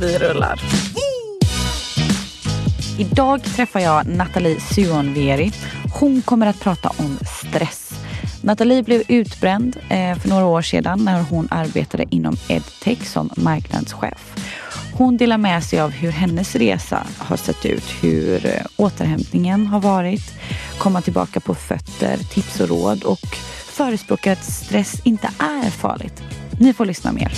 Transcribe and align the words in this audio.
Vi 0.00 0.18
rullar. 0.18 0.60
Idag 2.98 3.42
träffar 3.42 3.80
jag 3.80 4.06
Nathalie 4.06 4.60
Suonveri. 4.60 5.52
Hon 6.00 6.22
kommer 6.22 6.46
att 6.46 6.60
prata 6.60 6.88
om 6.96 7.18
stress. 7.40 7.90
Nathalie 8.42 8.82
blev 8.82 9.02
utbränd 9.08 9.76
eh, 9.88 10.18
för 10.18 10.28
några 10.28 10.46
år 10.46 10.62
sedan 10.62 11.04
när 11.04 11.22
hon 11.22 11.48
arbetade 11.50 12.04
inom 12.10 12.36
edtech 12.48 13.06
som 13.06 13.30
marknadschef. 13.36 14.34
Hon 14.92 15.16
delar 15.16 15.38
med 15.38 15.64
sig 15.64 15.80
av 15.80 15.90
hur 15.90 16.10
hennes 16.10 16.56
resa 16.56 17.06
har 17.18 17.36
sett 17.36 17.66
ut, 17.66 17.84
hur 18.02 18.46
eh, 18.46 18.66
återhämtningen 18.76 19.66
har 19.66 19.80
varit, 19.80 20.34
komma 20.78 21.00
tillbaka 21.00 21.40
på 21.40 21.54
fötter, 21.54 22.16
tips 22.16 22.60
och 22.60 22.68
råd 22.68 23.02
och 23.02 23.36
förespråkar 23.66 24.32
att 24.32 24.44
stress 24.44 25.00
inte 25.04 25.30
är 25.38 25.70
farligt. 25.70 26.22
Ni 26.60 26.72
får 26.72 26.86
lyssna 26.86 27.12
mer. 27.12 27.32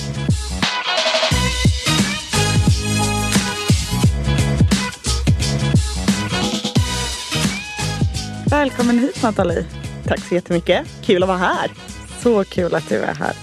Välkommen 8.51 8.99
hit 8.99 9.23
Nathalie. 9.23 9.67
Tack 10.05 10.19
så 10.19 10.35
jättemycket. 10.35 10.87
Kul 11.03 11.23
att 11.23 11.29
vara 11.29 11.39
här. 11.39 11.71
Så 12.19 12.45
kul 12.45 12.75
att 12.75 12.89
du 12.89 12.97
är 12.97 13.15
här. 13.15 13.37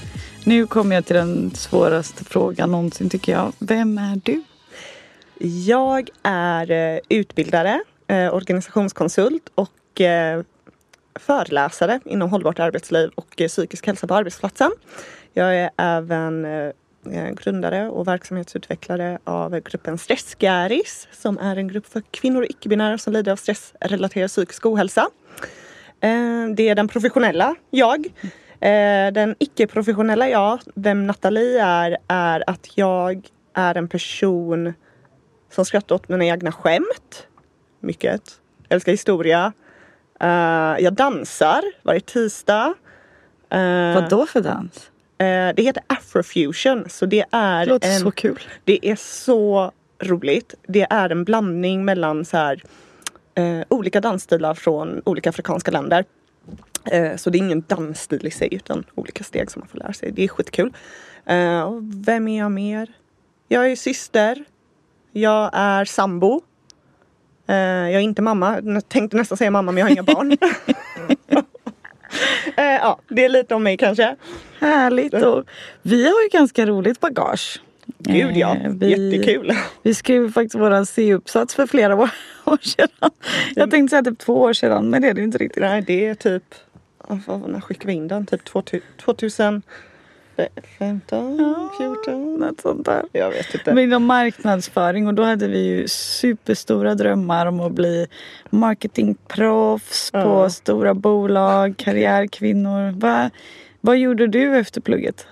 Nu 0.45 0.67
kommer 0.67 0.95
jag 0.95 1.05
till 1.05 1.15
den 1.15 1.51
svåraste 1.55 2.23
frågan 2.23 2.71
någonsin 2.71 3.09
tycker 3.09 3.31
jag. 3.31 3.53
Vem 3.59 3.97
är 3.97 4.21
du? 4.23 4.43
Jag 5.67 6.09
är 6.23 6.71
eh, 6.71 6.99
utbildare, 7.09 7.83
eh, 8.07 8.33
organisationskonsult 8.33 9.49
och 9.55 10.01
eh, 10.01 10.43
föreläsare 11.15 11.99
inom 12.05 12.29
hållbart 12.29 12.59
arbetsliv 12.59 13.09
och 13.15 13.35
psykisk 13.47 13.87
hälsa 13.87 14.07
på 14.07 14.15
arbetsplatsen. 14.15 14.71
Jag 15.33 15.55
är 15.57 15.69
även 15.77 16.45
Eh, 17.11 17.29
grundare 17.29 17.89
och 17.89 18.07
verksamhetsutvecklare 18.07 19.19
av 19.23 19.59
gruppen 19.59 19.97
Stressgäris 19.97 21.07
som 21.11 21.37
är 21.37 21.55
en 21.55 21.67
grupp 21.67 21.85
för 21.85 22.01
kvinnor 22.11 22.41
och 22.41 22.49
icke-binära 22.49 22.97
som 22.97 23.13
lider 23.13 23.31
av 23.31 23.35
stressrelaterad 23.35 24.29
psykisk 24.29 24.65
ohälsa. 24.65 25.09
Eh, 26.01 26.47
det 26.55 26.69
är 26.69 26.75
den 26.75 26.87
professionella 26.87 27.55
jag. 27.69 28.05
Eh, 28.59 29.11
den 29.13 29.35
icke-professionella 29.39 30.29
jag, 30.29 30.59
vem 30.75 31.07
Nathalie 31.07 31.63
är, 31.63 31.97
är 32.07 32.43
att 32.49 32.77
jag 32.77 33.27
är 33.53 33.75
en 33.75 33.87
person 33.87 34.73
som 35.51 35.65
skrattar 35.65 35.95
åt 35.95 36.09
mina 36.09 36.25
egna 36.25 36.51
skämt. 36.51 37.27
Mycket. 37.79 38.21
Älskar 38.69 38.91
historia. 38.91 39.53
Jag 40.79 40.93
dansar 40.93 41.61
varje 41.83 41.99
tisdag. 41.99 42.73
Vad 43.95 44.09
då 44.09 44.25
för 44.25 44.41
dans? 44.41 44.91
Det 45.17 45.63
heter 45.63 45.83
afrofusion. 45.87 46.85
Så 46.89 47.05
det 47.05 47.25
är 47.31 47.65
Det 47.65 47.71
låter 47.71 47.89
en, 47.89 47.99
så 47.99 48.11
kul. 48.11 48.39
Det 48.63 48.87
är 48.87 48.95
så 48.95 49.71
roligt. 49.99 50.53
Det 50.67 50.87
är 50.89 51.09
en 51.09 51.23
blandning 51.23 51.85
mellan 51.85 52.25
så 52.25 52.37
här, 52.37 52.63
eh, 53.35 53.61
olika 53.69 54.01
dansstilar 54.01 54.53
från 54.53 55.01
olika 55.05 55.29
afrikanska 55.29 55.71
länder. 55.71 56.05
Eh, 56.91 57.15
så 57.15 57.29
det 57.29 57.37
är 57.37 57.39
ingen 57.39 57.63
dansstil 57.67 58.27
i 58.27 58.31
sig 58.31 58.53
utan 58.53 58.83
olika 58.95 59.23
steg 59.23 59.51
som 59.51 59.59
man 59.59 59.67
får 59.67 59.77
lära 59.77 59.93
sig. 59.93 60.11
Det 60.11 60.23
är 60.23 60.27
skitkul. 60.27 60.73
Eh, 61.25 61.61
och 61.61 61.81
vem 61.83 62.27
är 62.27 62.39
jag 62.39 62.51
mer? 62.51 62.89
Jag 63.47 63.71
är 63.71 63.75
syster. 63.75 64.43
Jag 65.11 65.49
är 65.53 65.85
sambo. 65.85 66.41
Eh, 67.47 67.55
jag 67.55 67.93
är 67.93 67.99
inte 67.99 68.21
mamma. 68.21 68.61
Jag 68.63 68.89
tänkte 68.89 69.17
nästan 69.17 69.37
säga 69.37 69.51
mamma 69.51 69.71
men 69.71 69.79
jag 69.79 69.85
har 69.85 69.91
inga 69.91 70.03
barn. 70.03 70.37
Eh, 72.57 72.63
ja, 72.63 72.99
det 73.07 73.25
är 73.25 73.29
lite 73.29 73.55
om 73.55 73.63
mig 73.63 73.77
kanske. 73.77 74.15
Härligt. 74.59 75.13
Och 75.13 75.43
vi 75.81 76.03
har 76.03 76.21
ju 76.23 76.29
ganska 76.31 76.65
roligt 76.65 76.99
bagage. 76.99 77.61
Gud 77.99 78.37
ja, 78.37 78.55
Eh, 78.55 78.71
vi- 78.71 78.89
jättekul. 79.11 79.51
Vi 79.83 79.93
skrev 79.93 80.31
faktiskt 80.31 80.55
vår 80.55 80.85
C-uppsats 80.85 81.55
för 81.55 81.67
flera 81.67 81.95
år 81.95 82.09
år 82.45 82.57
sedan. 82.61 82.87
Jag 83.55 83.71
tänkte 83.71 83.89
säga 83.89 84.03
typ 84.03 84.19
två 84.19 84.41
år 84.41 84.53
sedan 84.53 84.89
men 84.89 85.01
det 85.01 85.07
är 85.07 85.13
det 85.13 85.21
inte 85.21 85.37
riktigt. 85.37 85.61
Nej, 85.63 85.81
det 85.81 86.05
är 86.05 86.15
typ... 86.15 86.43
När 87.47 87.61
skickade 87.61 87.87
vi 87.87 87.93
in 87.93 88.07
den? 88.07 88.25
Typ 88.25 88.41
2015? 90.35 91.69
14? 91.77 92.35
Något 92.35 92.61
sånt 92.61 92.85
där. 92.85 93.05
Jag 93.11 93.29
vet 93.29 93.53
inte. 93.55 93.73
Men 93.73 93.83
inom 93.83 94.05
marknadsföring 94.05 95.07
och 95.07 95.13
då 95.13 95.23
hade 95.23 95.47
vi 95.47 95.59
ju 95.67 95.87
superstora 95.87 96.95
drömmar 96.95 97.45
om 97.45 97.59
att 97.59 97.71
bli 97.71 98.07
marketingproffs 98.49 100.11
på 100.11 100.17
Ja. 100.17 100.49
stora 100.49 100.93
bolag, 100.93 101.77
karriärkvinnor. 101.77 102.91
Va, 102.91 103.29
vad 103.81 103.97
gjorde 103.97 104.27
du 104.27 104.57
efter 104.57 104.81
plugget? 104.81 105.27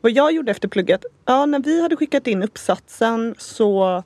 Vad 0.00 0.12
jag 0.12 0.32
gjorde 0.32 0.50
efter 0.50 0.68
plugget? 0.68 1.04
Ja, 1.24 1.46
när 1.46 1.58
vi 1.60 1.82
hade 1.82 1.96
skickat 1.96 2.26
in 2.26 2.42
uppsatsen 2.42 3.34
så 3.38 4.02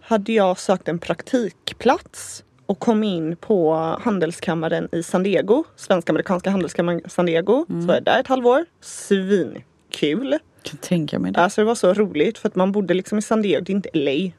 hade 0.00 0.32
jag 0.32 0.58
sökt 0.58 0.88
en 0.88 0.98
praktikplats 0.98 2.44
och 2.72 2.78
kom 2.78 3.04
in 3.04 3.36
på 3.36 3.74
handelskammaren 4.00 4.88
i 4.92 5.02
San 5.02 5.22
Diego. 5.22 5.64
Svensk-amerikanska 5.76 6.50
handelskammaren 6.50 7.00
San 7.06 7.26
Diego. 7.26 7.66
Så 7.68 7.86
var 7.86 7.94
jag 7.94 8.04
där 8.04 8.20
ett 8.20 8.26
halvår. 8.26 8.64
Svinkul. 8.80 10.38
Kan 10.62 10.78
tänka 10.78 11.18
mig 11.18 11.32
det. 11.32 11.40
Alltså 11.40 11.60
det 11.60 11.64
var 11.64 11.74
så 11.74 11.94
roligt 11.94 12.38
för 12.38 12.48
att 12.48 12.54
man 12.54 12.72
bodde 12.72 12.94
liksom 12.94 13.18
i 13.18 13.22
San 13.22 13.42
Diego, 13.42 13.64
det 13.64 13.72
är 13.72 13.74
inte 13.74 13.90
LA. 13.92 14.32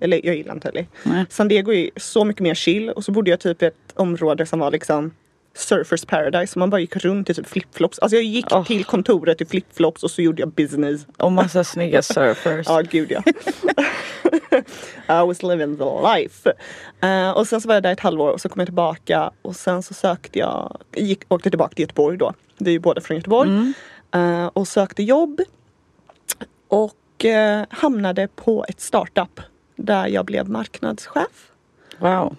Eller 0.00 0.26
jag 0.26 0.36
gillar 0.36 0.54
inte 0.54 0.70
LA. 0.74 0.82
Nej. 1.02 1.24
San 1.30 1.48
Diego 1.48 1.72
är 1.72 1.90
så 1.96 2.24
mycket 2.24 2.42
mer 2.42 2.54
chill 2.54 2.90
och 2.90 3.04
så 3.04 3.12
bodde 3.12 3.30
jag 3.30 3.40
typ 3.40 3.62
i 3.62 3.66
ett 3.66 3.92
område 3.94 4.46
som 4.46 4.58
var 4.58 4.70
liksom 4.70 5.10
Surfers 5.56 6.04
paradise. 6.04 6.58
Man 6.58 6.70
bara 6.70 6.80
gick 6.80 6.96
runt 6.96 7.30
i 7.30 7.34
typ 7.34 7.46
flipflops. 7.46 7.98
Alltså 7.98 8.16
jag 8.16 8.24
gick 8.24 8.46
Åh. 8.50 8.64
till 8.64 8.84
kontoret 8.84 9.40
i 9.40 9.44
flipflops 9.44 10.02
och 10.02 10.10
så 10.10 10.22
gjorde 10.22 10.42
jag 10.42 10.52
business. 10.52 11.06
Och 11.16 11.32
massa 11.32 11.64
snygga 11.64 12.02
surfers. 12.02 12.66
Ja 12.68 12.80
gud 12.80 13.10
ja. 13.12 13.22
I 15.22 15.26
was 15.26 15.42
living 15.42 15.76
the 15.76 15.84
life. 16.14 16.52
Eh, 17.00 17.30
och 17.30 17.48
sen 17.48 17.60
så 17.60 17.68
var 17.68 17.74
jag 17.74 17.82
där 17.82 17.92
ett 17.92 18.00
halvår 18.00 18.30
och 18.30 18.40
så 18.40 18.48
kom 18.48 18.60
jag 18.60 18.66
tillbaka 18.66 19.30
och 19.42 19.56
sen 19.56 19.82
så 19.82 19.94
sökte 19.94 20.38
jag, 20.38 20.80
gick, 20.94 21.22
åkte 21.28 21.50
tillbaka 21.50 21.74
till 21.74 21.82
Göteborg 21.82 22.18
då. 22.18 22.32
Vi 22.58 22.70
är 22.70 22.72
ju 22.72 22.78
båda 22.78 23.00
från 23.00 23.16
Göteborg. 23.16 23.72
Eh, 24.14 24.46
och 24.46 24.68
sökte 24.68 25.02
jobb. 25.02 25.40
Och 26.68 27.24
eh, 27.24 27.64
hamnade 27.70 28.28
på 28.28 28.64
ett 28.68 28.80
startup 28.80 29.40
där 29.76 30.06
jag 30.06 30.24
blev 30.24 30.48
marknadschef. 30.48 31.50
Wow. 31.98 32.36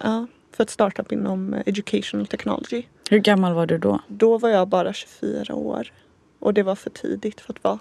För 0.58 0.64
ett 0.64 0.70
startup 0.70 1.12
inom 1.12 1.54
eh, 1.54 1.62
educational 1.66 2.28
technology. 2.28 2.84
Hur 3.10 3.20
gammal 3.20 3.54
var 3.54 3.66
du 3.66 3.78
då? 3.78 4.00
Då 4.08 4.38
var 4.38 4.50
jag 4.50 4.68
bara 4.68 4.94
24 4.94 5.56
år. 5.56 5.92
Och 6.40 6.54
det 6.54 6.64
var 6.64 6.76
för 6.76 6.90
tidigt 6.90 7.42
för 7.42 7.54
att, 7.54 7.64
vara, 7.64 7.80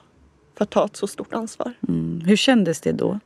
för 0.54 0.64
att 0.64 0.70
ta 0.70 0.84
ett 0.84 0.96
så 0.96 1.06
stort 1.06 1.34
ansvar. 1.34 1.72
Mm. 1.88 2.22
Hur 2.26 2.36
kändes 2.36 2.80
det 2.80 2.92
då? 2.92 3.20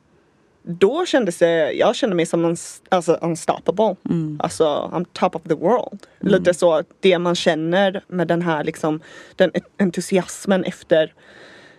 Då 0.63 1.07
kändes 1.07 1.39
det, 1.39 1.73
jag 1.73 1.97
kände 1.97 2.17
mig 2.17 2.27
som 2.27 2.45
en, 2.45 2.57
alltså 2.89 3.13
unstoppable. 3.15 3.97
Mm. 4.11 4.41
Alltså 4.43 4.65
I'm 4.93 5.07
top 5.13 5.37
of 5.37 5.43
the 5.43 5.55
world. 5.55 6.07
Lite 6.21 6.55
så 6.55 6.83
det 7.01 7.19
man 7.19 7.35
känner 7.35 8.05
med 8.07 8.29
den 8.29 8.43
här 8.43 8.65
liksom, 8.65 9.01
den 9.37 9.51
entusiasmen 9.79 10.65
efter, 10.65 11.15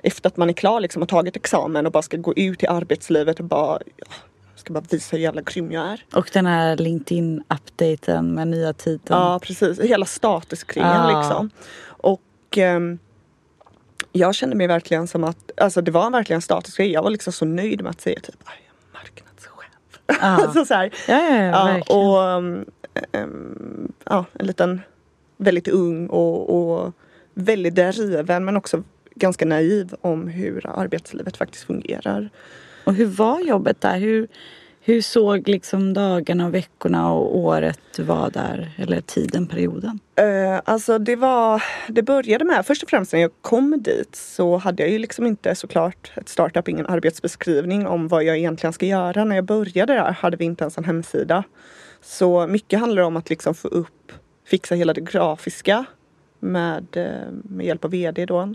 efter 0.02 0.30
att 0.30 0.38
man 0.38 0.50
är 0.50 0.54
klar 0.54 0.80
liksom 0.80 1.02
och 1.02 1.10
tagit 1.10 1.36
examen 1.36 1.86
och 1.86 1.92
bara 1.92 2.04
ska 2.04 2.18
gå 2.18 2.34
ut 2.34 2.64
i 2.64 2.68
arbetslivet 2.68 3.40
och 3.40 3.46
bara, 3.46 3.80
ja, 3.96 4.06
ska 4.62 4.74
bara 4.74 4.84
visa 4.90 5.16
hur 5.16 5.24
jävla 5.24 5.42
grym 5.42 5.72
jag 5.72 5.86
är. 5.88 6.06
Och 6.14 6.30
den 6.34 6.46
här 6.46 6.78
LinkedIn-updaten 6.78 8.22
med 8.36 8.48
nya 8.48 8.74
titeln. 8.74 9.20
Ja 9.20 9.40
precis, 9.44 9.80
hela 9.80 10.06
statusgrejen 10.06 10.90
Ah. 11.02 11.20
liksom. 11.22 11.50
Och 11.84 12.22
ehm, 12.58 13.00
jag 14.12 14.36
kände 14.36 14.56
mig 14.56 14.68
verkligen 14.68 15.08
som 15.08 15.24
att, 15.24 15.52
alltså 15.58 15.82
det 15.82 15.92
var 15.92 16.10
verkligen 16.12 16.38
en 16.38 16.42
statusgrej. 16.42 16.92
Jag 16.92 17.04
var 17.04 17.10
liksom 17.10 17.34
så 17.34 17.46
nöjd 17.46 17.82
med 17.82 17.90
att 17.90 18.02
säga 18.02 18.20
typ, 18.20 18.36
"Aj, 18.44 18.56
jag 18.68 18.74
är 18.90 19.04
marknadschef. 19.04 20.00
Ja. 20.08 20.16
alltså 20.46 20.66
så 20.66 20.74
här, 20.74 20.92
Ja, 21.08 21.22
ja, 21.22 21.36
ja, 21.36 21.46
ja, 21.46 21.66
verkligen. 21.66 22.00
och 22.00 22.18
um, 22.18 22.66
um, 23.14 23.92
ja, 24.04 24.26
en 24.34 24.46
liten 24.46 24.82
väldigt 25.38 25.68
ung 25.68 26.08
och, 26.08 26.50
och 26.84 26.94
väldigt 27.34 27.76
driven 27.76 28.46
men 28.46 28.58
också 28.58 28.84
ganska 29.16 29.46
naiv 29.46 29.96
om 30.02 30.28
hur 30.28 30.66
arbetslivet 30.80 31.38
faktiskt 31.38 31.64
fungerar. 31.64 32.30
Och 32.92 32.98
hur 32.98 33.06
var 33.06 33.40
jobbet 33.40 33.82
där? 33.82 34.00
Hur, 34.00 34.28
Hur 34.82 35.02
såg 35.02 35.48
liksom 35.48 35.94
dagarna, 35.94 36.46
och 36.46 36.54
veckorna 36.54 37.12
och 37.12 37.38
året 37.38 38.00
var 38.00 38.30
där? 38.30 38.72
Eller 38.78 39.02
tiden, 39.02 39.48
perioden? 39.48 40.00
Uh, 40.22 40.60
alltså 40.66 41.00
det 41.00 41.16
var, 41.16 41.64
det 41.88 42.04
började 42.04 42.46
med, 42.46 42.66
först 42.66 42.84
och 42.84 42.90
främst 42.90 43.14
när 43.14 43.20
jag 43.20 43.32
kom 43.42 43.82
dit 43.82 44.16
så 44.16 44.58
hade 44.58 44.84
jag 44.84 44.92
ju 44.92 45.00
liksom 45.00 45.26
inte 45.26 45.56
såklart 45.56 46.12
ett 46.16 46.30
startup, 46.30 46.68
ingen 46.68 46.86
arbetsbeskrivning 46.86 47.88
om 47.88 48.08
vad 48.08 48.24
jag 48.24 48.38
egentligen 48.38 48.74
ska 48.74 48.86
göra. 48.86 49.26
När 49.26 49.36
jag 49.36 49.46
började 49.46 49.94
där 49.94 50.12
hade 50.12 50.38
vi 50.38 50.46
inte 50.46 50.64
ens 50.64 50.78
en 50.78 50.84
hemsida. 50.84 51.44
Så 52.02 52.48
mycket 52.48 52.80
handlar 52.80 53.04
om 53.04 53.18
att 53.18 53.30
liksom 53.30 53.54
få 53.56 53.68
upp, 53.68 54.12
fixa 54.48 54.76
hela 54.76 54.94
det 54.94 55.02
grafiska 55.02 55.86
med, 56.40 56.88
eh, 56.98 57.32
med 57.44 57.66
hjälp 57.66 57.86
av 57.86 57.92
VD 57.92 58.26
då. 58.26 58.54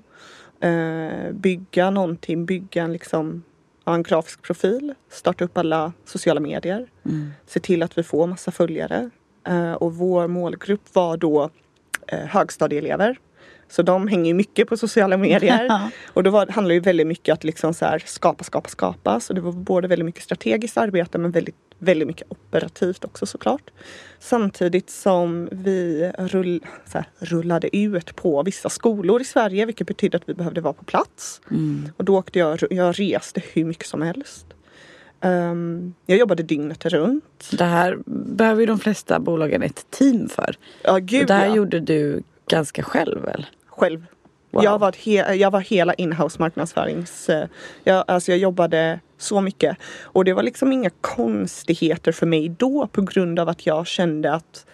Uh, 0.65 1.33
bygga 1.33 1.91
någonting, 1.91 2.47
bygga 2.47 2.83
en 2.83 2.93
liksom 2.93 3.43
ha 3.87 3.95
en 3.95 4.03
grafisk 4.03 4.43
profil, 4.43 4.95
starta 5.11 5.45
upp 5.45 5.59
alla 5.59 5.93
sociala 6.05 6.41
medier, 6.41 6.87
mm. 7.05 7.33
se 7.47 7.61
till 7.61 7.83
att 7.83 7.99
vi 7.99 8.03
får 8.03 8.27
massa 8.27 8.51
följare. 8.51 9.11
Uh, 9.49 9.73
och 9.73 9.95
vår 9.95 10.27
målgrupp 10.27 10.95
var 10.95 11.17
då 11.17 11.51
uh, 12.13 12.19
högstadieelever. 12.19 13.19
Så 13.69 13.83
de 13.83 14.09
hänger 14.09 14.35
mycket 14.35 14.69
på 14.69 14.77
sociala 14.77 15.17
medier. 15.17 15.91
och 16.13 16.23
då 16.23 16.31
var, 16.31 16.47
handlar 16.47 16.75
det 16.75 16.81
väldigt 16.81 17.07
mycket 17.07 17.29
om 17.29 17.35
att 17.35 17.45
liksom 17.45 17.75
så 17.75 17.85
här, 17.85 18.03
skapa, 18.07 18.45
skapa, 18.45 18.69
skapa. 18.69 19.21
Så 19.21 19.33
det 19.33 19.41
var 19.41 19.53
både 19.53 19.89
väldigt 19.89 20.07
mycket 20.07 20.23
strategiskt 20.23 20.77
arbete 20.77 21.19
men 21.19 21.31
väldigt 21.31 21.57
väldigt 21.79 22.09
mycket 22.09 22.27
operativt 22.31 23.05
också 23.05 23.27
såklart. 23.27 23.71
Samtidigt 24.19 24.91
som 24.91 25.49
vi 25.53 26.13
rull, 26.19 26.65
här, 26.93 27.05
rullade 27.19 27.77
ut 27.77 28.17
på 28.17 28.43
vissa 28.43 28.69
skolor 28.69 29.21
i 29.21 29.25
Sverige 29.25 29.67
vilket 29.67 29.87
betydde 29.87 30.17
att 30.17 30.29
vi 30.29 30.35
behövde 30.35 30.61
vara 30.61 30.73
på 30.73 30.85
plats. 30.85 31.41
Mm. 31.51 31.89
Och 31.97 32.05
då 32.05 32.19
åkte 32.19 32.39
jag, 32.39 32.59
jag 32.71 33.01
reste 33.01 33.43
hur 33.53 33.65
mycket 33.65 33.87
som 33.87 34.03
helst. 34.03 34.47
Um, 35.21 35.95
jag 36.07 36.19
jobbade 36.19 36.43
dygnet 36.43 36.87
runt. 36.87 37.51
Det 37.59 37.65
här 37.65 37.99
behöver 38.07 38.61
ju 38.61 38.67
de 38.67 38.79
flesta 38.79 39.21
bolagen 39.21 39.63
ett 39.63 39.91
team 39.91 40.29
för. 40.29 40.57
Ja, 40.83 40.99
gud, 40.99 41.21
och 41.21 41.27
det 41.27 41.35
här 41.35 41.47
ja. 41.47 41.57
gjorde 41.57 41.81
du 41.81 42.23
ganska 42.49 42.83
själv 42.83 43.23
väl? 43.23 43.47
Själv. 43.67 44.07
Wow. 44.51 44.65
Jag, 44.65 44.79
var 44.79 44.95
he, 45.05 45.35
jag 45.35 45.51
var 45.51 45.61
hela 45.61 45.95
inhouse 45.95 46.37
marknadsförings... 46.41 47.29
Eh, 47.29 47.49
jag, 47.85 48.05
alltså 48.09 48.33
jag 48.33 48.39
jobbade 48.39 49.01
så 49.19 49.41
mycket. 49.41 49.77
Och 50.03 50.25
det 50.25 50.33
var 50.33 50.43
liksom 50.43 50.73
inga 50.73 50.91
konstigheter 50.91 52.13
för 52.13 52.27
mig 52.27 52.49
då 52.49 52.87
på 52.87 53.03
grund 53.03 53.39
av 53.39 53.49
att 53.49 53.67
jag 53.67 53.87
kände 53.87 54.33
att 54.33 54.67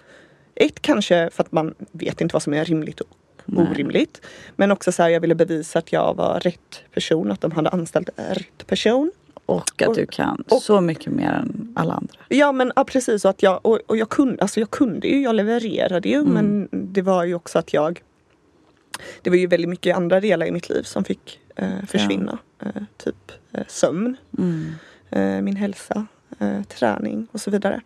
ett 0.54 0.82
kanske 0.82 1.30
för 1.32 1.42
att 1.42 1.52
man 1.52 1.74
vet 1.92 2.20
inte 2.20 2.32
vad 2.32 2.42
som 2.42 2.54
är 2.54 2.64
rimligt 2.64 3.00
och 3.00 3.08
Nej. 3.44 3.66
orimligt. 3.70 4.20
Men 4.56 4.70
också 4.72 4.92
så 4.92 5.02
här, 5.02 5.10
jag 5.10 5.20
ville 5.20 5.34
bevisa 5.34 5.78
att 5.78 5.92
jag 5.92 6.14
var 6.16 6.40
rätt 6.40 6.82
person, 6.94 7.32
att 7.32 7.40
de 7.40 7.50
hade 7.50 7.70
anställt 7.70 8.10
rätt 8.16 8.66
person. 8.66 9.12
Och 9.46 9.82
att 9.82 9.94
du 9.94 10.06
kan 10.06 10.44
och, 10.50 10.62
så 10.62 10.80
mycket 10.80 11.12
mer 11.12 11.32
än 11.32 11.74
alla 11.76 11.94
andra. 11.94 12.14
Ja 12.28 12.52
men 12.52 12.72
ja, 12.76 12.84
precis. 12.84 13.24
Och, 13.24 13.30
att 13.30 13.42
jag, 13.42 13.66
och, 13.66 13.78
och 13.86 13.96
jag, 13.96 14.08
kunde, 14.08 14.42
alltså 14.42 14.60
jag 14.60 14.70
kunde 14.70 15.08
ju, 15.08 15.22
jag 15.22 15.34
levererade 15.34 16.08
ju. 16.08 16.20
Mm. 16.20 16.32
Men 16.32 16.68
det 16.72 17.02
var 17.02 17.24
ju 17.24 17.34
också 17.34 17.58
att 17.58 17.72
jag 17.72 18.02
det 19.22 19.30
var 19.30 19.36
ju 19.36 19.46
väldigt 19.46 19.68
mycket 19.68 19.96
andra 19.96 20.20
delar 20.20 20.46
i 20.46 20.50
mitt 20.50 20.68
liv 20.68 20.82
som 20.82 21.04
fick 21.04 21.40
försvinna. 21.86 22.38
Ja. 22.58 22.66
Eh, 22.66 22.82
typ 22.96 23.32
eh, 23.52 23.66
sömn, 23.68 24.16
mm. 24.38 24.72
Eh, 25.10 25.42
min 25.42 25.56
hälsa, 25.56 26.06
eh, 26.38 26.62
träning 26.62 27.26
och 27.32 27.40
så 27.40 27.50
vidare. 27.50 27.80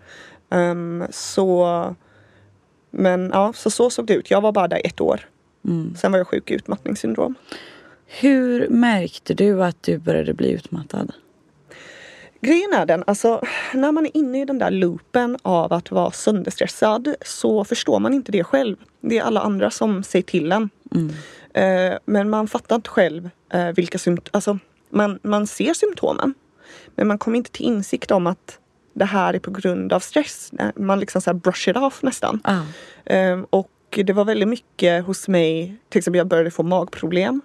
Um, 0.50 1.06
så 1.10 1.94
men 2.90 3.30
ja, 3.32 3.52
så, 3.52 3.70
så 3.70 3.90
såg 3.90 4.06
det 4.06 4.14
ut. 4.14 4.30
Jag 4.30 4.40
var 4.40 4.52
bara 4.52 4.68
där 4.68 4.80
ett 4.84 5.00
år. 5.00 5.28
Mm. 5.64 5.94
Sen 5.96 6.12
var 6.12 6.18
jag 6.18 6.26
sjuk 6.26 6.50
i 6.50 6.54
utmattningssyndrom. 6.54 7.34
Hur 8.06 8.68
märkte 8.68 9.34
du 9.34 9.64
att 9.64 9.82
du 9.82 9.98
började 9.98 10.34
bli 10.34 10.50
utmattad? 10.50 11.12
Grejen 12.40 12.72
är 12.72 12.86
den, 12.86 13.04
alltså 13.06 13.42
när 13.74 13.92
man 13.92 14.06
är 14.06 14.16
inne 14.16 14.42
i 14.42 14.44
den 14.44 14.58
där 14.58 14.70
loopen 14.70 15.38
av 15.42 15.72
att 15.72 15.90
vara 15.90 16.10
sönderstressad 16.10 17.14
så 17.22 17.64
förstår 17.64 18.00
man 18.00 18.14
inte 18.14 18.32
det 18.32 18.44
själv. 18.44 18.76
Det 19.00 19.18
är 19.18 19.22
alla 19.22 19.40
andra 19.40 19.70
som 19.70 20.02
säger 20.02 20.22
till 20.22 20.52
en. 20.52 20.70
Mm. 20.94 21.12
Eh, 21.56 21.98
men 22.04 22.30
man 22.30 22.48
fattar 22.48 22.76
inte 22.76 22.90
själv 22.90 23.30
eh, 23.52 23.68
vilka 23.68 23.98
symptom, 23.98 24.30
alltså 24.32 24.58
man, 24.90 25.18
man 25.22 25.46
ser 25.46 25.74
symptomen. 25.74 26.34
Men 26.94 27.08
man 27.08 27.18
kommer 27.18 27.36
inte 27.36 27.50
till 27.50 27.66
insikt 27.66 28.10
om 28.10 28.26
att 28.26 28.58
det 28.92 29.04
här 29.04 29.34
är 29.34 29.38
på 29.38 29.50
grund 29.50 29.92
av 29.92 30.00
stress. 30.00 30.52
Eh, 30.58 30.68
man 30.76 31.00
liksom 31.00 31.20
så 31.20 31.30
här 31.30 31.34
brush 31.34 31.68
it 31.68 31.76
off 31.76 32.02
nästan. 32.02 32.40
Ah. 32.44 32.62
Eh, 33.12 33.40
och 33.50 33.70
det 33.90 34.12
var 34.12 34.24
väldigt 34.24 34.48
mycket 34.48 35.04
hos 35.04 35.28
mig, 35.28 35.76
till 35.88 35.98
exempel 35.98 36.18
jag 36.18 36.26
började 36.26 36.50
få 36.50 36.62
magproblem. 36.62 37.40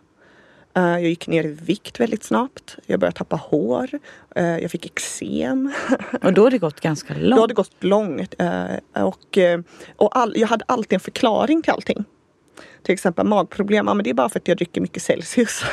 Uh, 0.77 0.83
jag 0.83 1.01
gick 1.01 1.27
ner 1.27 1.43
i 1.43 1.47
vikt 1.47 1.99
väldigt 1.99 2.23
snabbt. 2.23 2.77
Jag 2.85 2.99
började 2.99 3.17
tappa 3.17 3.35
hår. 3.35 3.89
Jag 4.35 4.71
fick 4.71 4.85
eksem. 4.85 5.73
Och 6.23 6.33
då 6.33 6.43
har 6.43 6.51
det 6.51 6.57
gått 6.57 6.81
ganska 6.81 7.13
långt? 7.13 7.35
Då 7.35 7.41
har 7.41 7.47
det 7.47 7.53
gått 7.53 7.83
långt. 7.83 8.35
Och 8.93 9.37
och 9.95 10.17
all, 10.17 10.33
jag 10.35 10.47
hade 10.47 10.65
alltid 10.67 10.93
en 10.93 10.99
förklaring 10.99 11.61
till 11.61 11.71
allting. 11.71 12.05
Till 12.83 12.94
exempel 12.94 13.25
magproblem, 13.25 13.88
ja, 13.88 13.94
men 13.94 14.04
det 14.04 14.10
är 14.10 14.13
bara 14.13 14.30
för 14.30 14.39
att 14.39 14.48
jag 14.48 14.57
dricker 14.57 14.81
mycket 14.81 15.04
Celsius. 15.04 15.63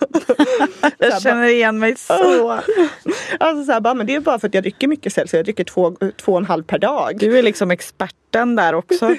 jag 0.98 1.22
känner 1.22 1.48
igen 1.48 1.78
mig 1.78 1.96
så. 1.96 2.50
alltså 3.40 3.64
så 3.64 3.72
här, 3.72 3.80
bara, 3.80 3.94
men 3.94 4.06
det 4.06 4.14
är 4.14 4.20
bara 4.20 4.38
för 4.38 4.48
att 4.48 4.54
jag 4.54 4.62
dricker 4.62 4.88
mycket 4.88 5.12
Celsius. 5.12 5.32
Jag 5.38 5.44
dricker 5.44 5.64
två, 5.64 5.96
två 6.16 6.32
och 6.32 6.38
en 6.38 6.44
halv 6.44 6.62
per 6.62 6.78
dag. 6.78 7.18
Du 7.18 7.38
är 7.38 7.42
liksom 7.42 7.70
experten 7.70 8.56
där 8.56 8.74
också. 8.74 9.16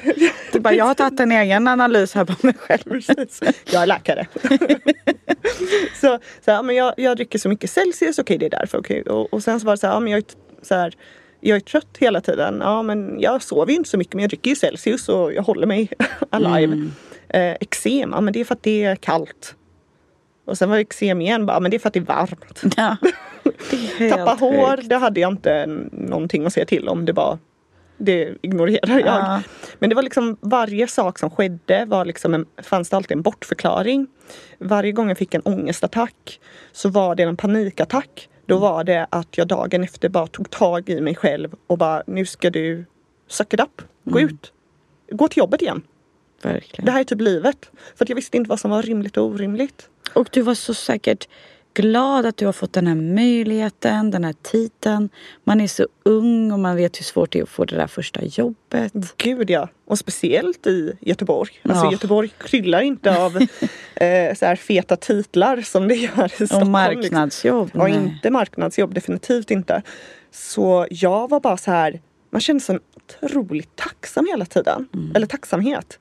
Du 0.51 0.59
bara, 0.59 0.73
jag 0.73 0.85
har 0.85 0.93
tagit 0.93 1.19
en 1.19 1.31
egen 1.31 1.67
analys 1.67 2.13
här 2.13 2.25
på 2.25 2.47
mig 2.47 2.55
själv. 2.57 3.01
jag 3.71 3.81
är 3.81 3.87
läkare. 3.87 4.27
så, 6.01 6.19
så 6.45 6.51
här, 6.51 6.63
men 6.63 6.75
jag, 6.75 6.93
jag 6.97 7.17
dricker 7.17 7.39
så 7.39 7.49
mycket 7.49 7.69
Celsius, 7.69 8.19
okej 8.19 8.35
okay, 8.35 8.49
det 8.49 8.55
är 8.55 8.59
därför. 8.59 8.77
Okay. 8.77 9.01
Och, 9.01 9.33
och 9.33 9.43
sen 9.43 9.59
så 9.59 9.65
var 9.65 9.73
det 9.73 9.77
så 9.77 9.87
här, 9.87 9.93
ja, 9.93 9.99
men 9.99 10.11
jag 10.11 10.17
är 10.17 10.25
så 10.61 10.75
här, 10.75 10.93
jag 11.41 11.55
är 11.55 11.59
trött 11.59 11.97
hela 11.99 12.21
tiden. 12.21 12.57
Ja 12.61 12.81
men 12.81 13.19
jag 13.19 13.43
sover 13.43 13.71
ju 13.71 13.77
inte 13.77 13.89
så 13.89 13.97
mycket 13.97 14.13
men 14.13 14.21
jag 14.21 14.29
dricker 14.29 14.49
ju 14.49 14.55
Celsius 14.55 15.09
och 15.09 15.33
jag 15.33 15.43
håller 15.43 15.67
mig 15.67 15.89
alive. 16.29 16.73
Mm. 16.73 16.91
Eh, 17.33 17.55
eksem, 17.59 18.11
ja 18.11 18.21
men 18.21 18.33
det 18.33 18.39
är 18.39 18.45
för 18.45 18.55
att 18.55 18.63
det 18.63 18.83
är 18.83 18.95
kallt. 18.95 19.55
Och 20.45 20.57
sen 20.57 20.69
var 20.69 20.75
det 20.75 20.81
eksem 20.81 21.21
igen, 21.21 21.45
bara, 21.45 21.59
men 21.59 21.71
det 21.71 21.77
är 21.77 21.79
för 21.79 21.87
att 21.87 21.93
det 21.93 21.99
är 21.99 22.03
varmt. 22.03 22.61
Ja, 22.77 22.97
är 23.99 24.09
Tappa 24.17 24.33
hår, 24.33 24.79
det 24.89 24.95
hade 24.95 25.19
jag 25.19 25.31
inte 25.31 25.65
någonting 25.91 26.45
att 26.45 26.53
säga 26.53 26.65
till 26.65 26.89
om. 26.89 27.05
Det 27.05 27.13
bara 27.13 27.39
det 27.97 28.33
ignorerar 28.41 28.99
jag. 28.99 29.07
Ja. 29.07 29.41
Men 29.79 29.89
det 29.89 29.95
var 29.95 30.03
liksom 30.03 30.37
varje 30.41 30.87
sak 30.87 31.19
som 31.19 31.29
skedde 31.29 31.85
var 31.85 32.05
liksom 32.05 32.33
en, 32.33 32.45
fanns 32.63 32.89
det 32.89 32.95
alltid 32.95 33.17
en 33.17 33.21
bortförklaring. 33.21 34.07
Varje 34.59 34.91
gång 34.91 35.07
jag 35.07 35.17
fick 35.17 35.33
en 35.33 35.41
ångestattack 35.41 36.39
så 36.71 36.89
var 36.89 37.15
det 37.15 37.23
en 37.23 37.37
panikattack. 37.37 38.29
Då 38.45 38.55
mm. 38.55 38.61
var 38.61 38.83
det 38.83 39.07
att 39.09 39.37
jag 39.37 39.47
dagen 39.47 39.83
efter 39.83 40.09
bara 40.09 40.27
tog 40.27 40.49
tag 40.49 40.89
i 40.89 41.01
mig 41.01 41.15
själv 41.15 41.55
och 41.67 41.77
bara 41.77 42.03
nu 42.07 42.25
ska 42.25 42.49
du 42.49 42.85
suck 43.27 43.53
it 43.53 43.59
up, 43.59 43.81
gå 44.03 44.19
mm. 44.19 44.29
ut. 44.29 44.53
Gå 45.11 45.27
till 45.27 45.39
jobbet 45.39 45.61
igen. 45.61 45.81
Verkligen. 46.43 46.85
Det 46.85 46.91
här 46.91 46.99
är 46.99 47.03
typ 47.03 47.21
livet. 47.21 47.71
För 47.95 48.05
jag 48.09 48.15
visste 48.15 48.37
inte 48.37 48.49
vad 48.49 48.59
som 48.59 48.71
var 48.71 48.81
rimligt 48.81 49.17
och 49.17 49.25
orimligt. 49.25 49.89
Och 50.13 50.29
du 50.31 50.41
var 50.41 50.55
så 50.55 50.73
säkert 50.73 51.27
glad 51.73 52.25
att 52.25 52.37
du 52.37 52.45
har 52.45 52.53
fått 52.53 52.73
den 52.73 52.87
här 52.87 52.95
möjligheten, 52.95 54.11
den 54.11 54.23
här 54.23 54.35
titeln. 54.41 55.09
Man 55.43 55.61
är 55.61 55.67
så 55.67 55.87
ung 56.03 56.51
och 56.51 56.59
man 56.59 56.75
vet 56.75 56.99
hur 56.99 57.03
svårt 57.03 57.31
det 57.31 57.39
är 57.39 57.43
att 57.43 57.49
få 57.49 57.65
det 57.65 57.75
där 57.75 57.87
första 57.87 58.23
jobbet. 58.23 58.93
Gud 59.17 59.49
ja, 59.49 59.69
och 59.85 59.99
speciellt 59.99 60.67
i 60.67 60.93
Göteborg. 61.01 61.51
Alltså 61.63 61.85
ja. 61.85 61.91
Göteborg 61.91 62.29
kryllar 62.37 62.81
inte 62.81 63.17
av 63.17 63.37
eh, 63.95 64.35
så 64.35 64.45
här 64.45 64.55
feta 64.55 64.95
titlar 64.95 65.61
som 65.61 65.87
det 65.87 65.95
gör 65.95 66.25
i 66.25 66.29
Stockholm. 66.29 66.63
Och 66.63 66.67
marknadsjobb. 66.67 67.65
Liksom. 67.65 67.81
Ja, 67.81 67.87
inte 67.87 68.29
marknadsjobb, 68.29 68.93
definitivt 68.93 69.51
inte. 69.51 69.81
Så 70.31 70.87
jag 70.89 71.29
var 71.29 71.39
bara 71.39 71.57
så 71.57 71.71
här, 71.71 72.01
man 72.29 72.41
kände 72.41 72.63
sig 72.63 72.79
otroligt 73.21 73.75
tacksam 73.75 74.27
hela 74.31 74.45
tiden. 74.45 74.87
Mm. 74.93 75.15
Eller 75.15 75.27
tacksamhet. 75.27 75.99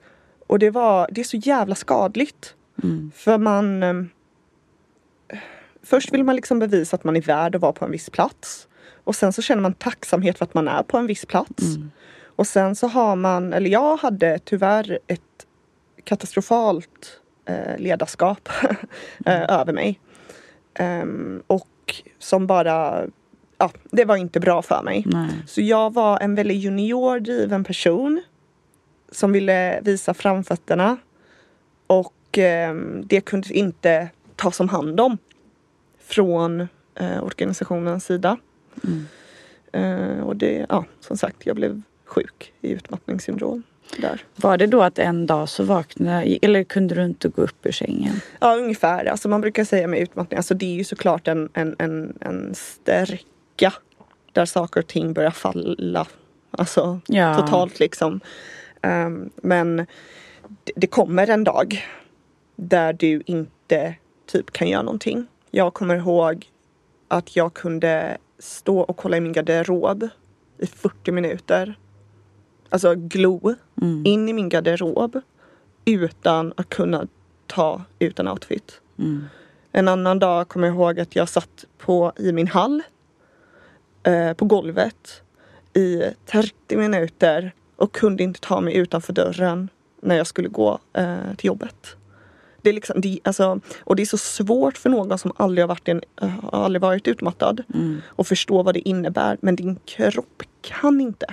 Och 0.50 0.59
det 0.59 0.71
var, 0.71 1.09
det 1.11 1.21
är 1.21 1.25
så 1.25 1.37
jävla 1.37 1.75
skadligt. 1.75 2.54
Mm. 2.83 3.12
För 3.14 3.38
man... 3.38 3.83
Eh, 3.83 5.38
först 5.83 6.12
vill 6.12 6.25
man 6.25 6.37
liksom 6.37 6.59
bevisa 6.59 6.97
att 6.97 7.04
man 7.04 7.16
är 7.16 7.21
värd 7.21 7.54
att 7.54 7.62
vara 7.62 7.73
på 7.73 7.85
en 7.85 7.90
viss 7.90 8.11
plats. 8.11 8.69
Och 9.04 9.16
sen 9.16 9.33
så 9.33 9.42
känner 9.42 9.62
man 9.62 9.75
tacksamhet 9.75 10.38
för 10.38 10.45
att 10.45 10.54
man 10.54 10.69
är 10.69 10.83
på 10.83 10.99
en 10.99 11.07
viss 11.07 11.26
plats. 11.26 11.62
Mm. 11.62 11.90
Och 12.25 12.47
sen 12.47 12.76
så 12.76 12.87
har 12.87 13.16
man, 13.16 13.52
eller 13.52 13.71
jag 13.71 13.97
hade 13.97 14.38
tyvärr 14.38 14.99
ett 15.07 15.47
katastrofalt 16.04 17.21
eh, 17.45 17.78
ledarskap 17.78 18.49
eh, 19.26 19.37
mm. 19.37 19.50
över 19.50 19.73
mig. 19.73 20.00
Um, 20.80 21.42
och 21.47 21.95
som 22.19 22.47
bara, 22.47 23.07
ja, 23.59 23.71
det 23.90 24.04
var 24.04 24.16
inte 24.16 24.40
bra 24.40 24.62
för 24.62 24.83
mig. 24.83 25.04
Nej. 25.07 25.30
Så 25.47 25.61
jag 25.61 25.95
var 25.95 26.21
en 26.21 26.35
väldigt 26.35 26.57
juniordriven 26.57 27.64
person 27.64 28.23
som 29.10 29.32
ville 29.32 29.80
visa 29.80 30.14
framfötterna. 30.14 30.96
Och 31.86 32.38
eh, 32.38 32.74
det 33.04 33.20
kunde 33.20 33.52
inte 33.52 34.08
tas 34.36 34.60
om 34.60 34.68
hand 34.68 35.00
om 35.00 35.18
från 35.98 36.60
eh, 36.94 37.24
organisationens 37.24 38.04
sida. 38.04 38.36
Mm. 38.84 39.06
Eh, 39.72 40.20
och 40.22 40.36
det, 40.36 40.66
ja, 40.68 40.84
som 41.00 41.16
sagt, 41.16 41.46
jag 41.46 41.56
blev 41.56 41.82
sjuk 42.04 42.52
i 42.60 42.70
utmattningssyndrom. 42.70 43.62
Där. 43.98 44.24
Var 44.36 44.56
det 44.58 44.66
då 44.66 44.82
att 44.82 44.98
en 44.98 45.26
dag 45.26 45.48
så 45.48 45.64
vaknade, 45.64 46.38
eller 46.42 46.64
kunde 46.64 46.94
du 46.94 47.04
inte 47.04 47.28
gå 47.28 47.42
upp 47.42 47.66
ur 47.66 47.72
sängen? 47.72 48.20
Ja 48.40 48.56
ungefär. 48.56 49.04
Alltså 49.04 49.28
man 49.28 49.40
brukar 49.40 49.64
säga 49.64 49.86
med 49.86 50.00
utmattning, 50.00 50.36
alltså 50.36 50.54
det 50.54 50.66
är 50.66 50.74
ju 50.74 50.84
såklart 50.84 51.28
en, 51.28 51.48
en, 51.54 51.76
en, 51.78 52.18
en 52.20 52.54
sträcka 52.54 53.72
där 54.32 54.44
saker 54.46 54.80
och 54.80 54.86
ting 54.86 55.12
börjar 55.12 55.30
falla. 55.30 56.06
Alltså 56.50 57.00
Ja. 57.06 57.34
totalt 57.34 57.80
liksom. 57.80 58.20
Ehm, 58.82 59.30
men 59.37 59.76
det, 60.64 60.72
det 60.76 60.87
kommer 60.87 61.30
en 61.30 61.44
dag 61.44 61.84
där 62.56 62.92
du 62.92 63.22
inte 63.26 63.94
typ 64.26 64.50
kan 64.50 64.68
göra 64.68 64.82
någonting. 64.82 65.26
Jag 65.50 65.75
kommer 65.75 65.96
ihåg 65.96 66.50
att 67.08 67.37
jag 67.37 67.54
kunde 67.54 68.18
stå 68.38 68.80
och 68.80 68.96
kolla 68.96 69.16
i 69.16 69.20
min 69.20 69.32
garderob 69.32 70.08
i 70.58 70.66
40 70.66 71.12
minuter. 71.12 71.78
Alltså 72.68 72.94
glo 72.94 73.54
Mm. 73.82 74.06
in 74.06 74.28
i 74.28 74.32
min 74.32 74.49
garderob 74.49 75.20
utan 75.84 76.52
att 76.56 76.68
kunna 76.68 77.06
ta 77.46 77.82
ut 77.99 78.18
en 78.18 78.28
outfit. 78.28 78.80
Mm. 78.99 79.25
En 79.72 79.88
annan 79.88 80.18
dag 80.18 80.49
kommer 80.49 80.66
jag 80.66 80.75
ihåg 80.76 81.00
att 81.00 81.16
jag 81.16 81.28
satt 81.28 81.64
på, 81.78 82.12
i 82.16 82.32
min 82.32 82.46
hall 82.46 82.82
eh, 84.02 84.32
på 84.32 84.44
golvet 84.44 85.22
i 85.75 86.02
30 86.26 86.76
minuter 86.76 87.52
och 87.80 87.92
kunde 87.92 88.22
inte 88.22 88.40
ta 88.40 88.60
mig 88.60 88.76
utanför 88.76 89.12
dörren 89.12 89.68
när 90.02 90.16
jag 90.16 90.26
skulle 90.26 90.49
gå 90.49 90.78
eh, 90.92 91.16
till 91.37 91.46
jobbet. 91.46 91.96
Det 92.62 92.68
är 92.70 92.75
liksom, 92.75 93.00
det, 93.00 93.20
alltså, 93.25 93.60
och 93.80 93.96
det 93.96 94.02
är 94.02 94.06
så 94.06 94.18
svårt 94.18 94.78
för 94.78 94.90
någon 94.90 95.18
som 95.18 95.32
aldrig 95.37 95.62
har 95.62 95.68
varit, 95.68 95.88
en, 95.88 96.02
eh, 96.22 96.44
aldrig 96.52 96.82
varit 96.82 97.08
utmattad 97.08 97.62
Mm. 97.75 98.02
och 98.06 98.26
förstå 98.26 98.62
vad 98.62 98.75
det 98.75 98.88
innebär. 98.88 99.38
Men 99.40 99.56
din 99.56 99.78
kropp 99.84 100.42
kan 100.60 101.00
inte. 101.00 101.26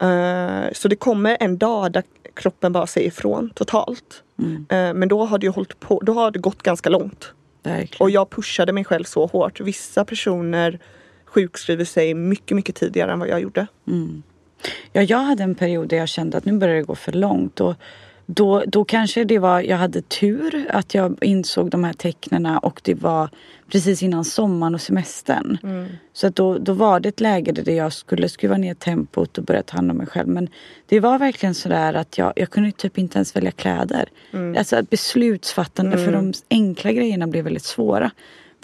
Eh, 0.00 0.72
så 0.72 0.88
det 0.88 0.96
kommer 0.96 1.36
en 1.40 1.58
dag 1.58 1.92
där 1.92 2.02
kroppen 2.34 2.72
bara 2.72 2.86
säger 2.86 3.08
ifrån 3.08 3.50
totalt. 3.54 4.22
Mm. 4.38 4.66
Eh, 4.68 4.94
men 4.94 5.08
då 5.08 5.24
har 5.24 5.38
det 5.38 5.48
hållit 5.48 5.80
på, 5.80 6.00
då 6.00 6.12
har 6.12 6.30
det 6.30 6.38
gått 6.38 6.62
ganska 6.62 6.90
långt. 6.90 7.32
Verkligen. 7.62 8.00
Och 8.00 8.10
jag 8.10 8.30
pushade 8.30 8.72
mig 8.72 8.84
själv 8.84 9.04
så 9.04 9.26
hårt. 9.26 9.60
Vissa 9.60 10.04
personer 10.04 10.78
sjukskriver 11.26 11.84
sig 11.84 12.14
mycket, 12.14 12.54
mycket 12.56 12.74
tidigare 12.76 13.12
än 13.12 13.18
vad 13.18 13.28
jag 13.28 13.40
gjorde. 13.40 13.66
Mm. 13.86 14.22
Ja, 14.92 15.02
jag 15.02 15.18
hade 15.18 15.42
en 15.42 15.54
period 15.54 15.88
där 15.88 15.96
jag 15.96 16.08
kände 16.08 16.36
att 16.36 16.44
nu 16.44 16.52
börjar 16.52 16.76
det 16.76 16.82
gå 16.82 16.94
för 16.94 17.12
långt. 17.12 17.60
Och 17.60 17.74
då, 18.26 18.62
då 18.66 18.84
kanske 18.84 19.24
det 19.24 19.38
var, 19.38 19.60
jag 19.60 19.76
hade 19.76 20.02
tur 20.02 20.66
att 20.70 20.94
jag 20.94 21.24
insåg 21.24 21.70
de 21.70 21.84
här 21.84 21.92
tecknena 21.92 22.58
och 22.58 22.80
det 22.84 22.94
var 22.94 23.30
precis 23.72 24.02
innan 24.02 24.24
sommaren 24.24 24.74
och 24.74 24.80
semestern. 24.80 25.58
Så 26.12 26.26
att 26.26 26.36
då, 26.36 26.58
då 26.58 26.72
var 26.72 27.00
det 27.00 27.08
ett 27.08 27.20
läge 27.20 27.52
där 27.52 27.72
jag 27.72 27.92
skulle 27.92 28.28
skruva 28.28 28.56
ner 28.56 28.74
tempot 28.74 29.38
och 29.38 29.44
börja 29.44 29.62
ta 29.62 29.76
hand 29.76 29.90
om 29.90 29.96
mig 29.96 30.06
själv. 30.06 30.28
Men 30.28 30.48
det 30.86 31.00
var 31.00 31.18
verkligen 31.18 31.54
sådär 31.54 31.94
att 31.94 32.18
jag, 32.18 32.32
jag 32.36 32.50
kunde 32.50 32.72
typ 32.72 32.98
inte 32.98 33.18
ens 33.18 33.36
välja 33.36 33.50
kläder. 33.50 34.08
Alltså 34.58 34.76
att 34.76 34.90
beslutsfattande 34.90 35.98
för 35.98 36.12
de 36.12 36.32
enkla 36.50 36.92
grejerna 36.92 37.26
blev 37.26 37.44
väldigt 37.44 37.64
svåra. 37.64 38.10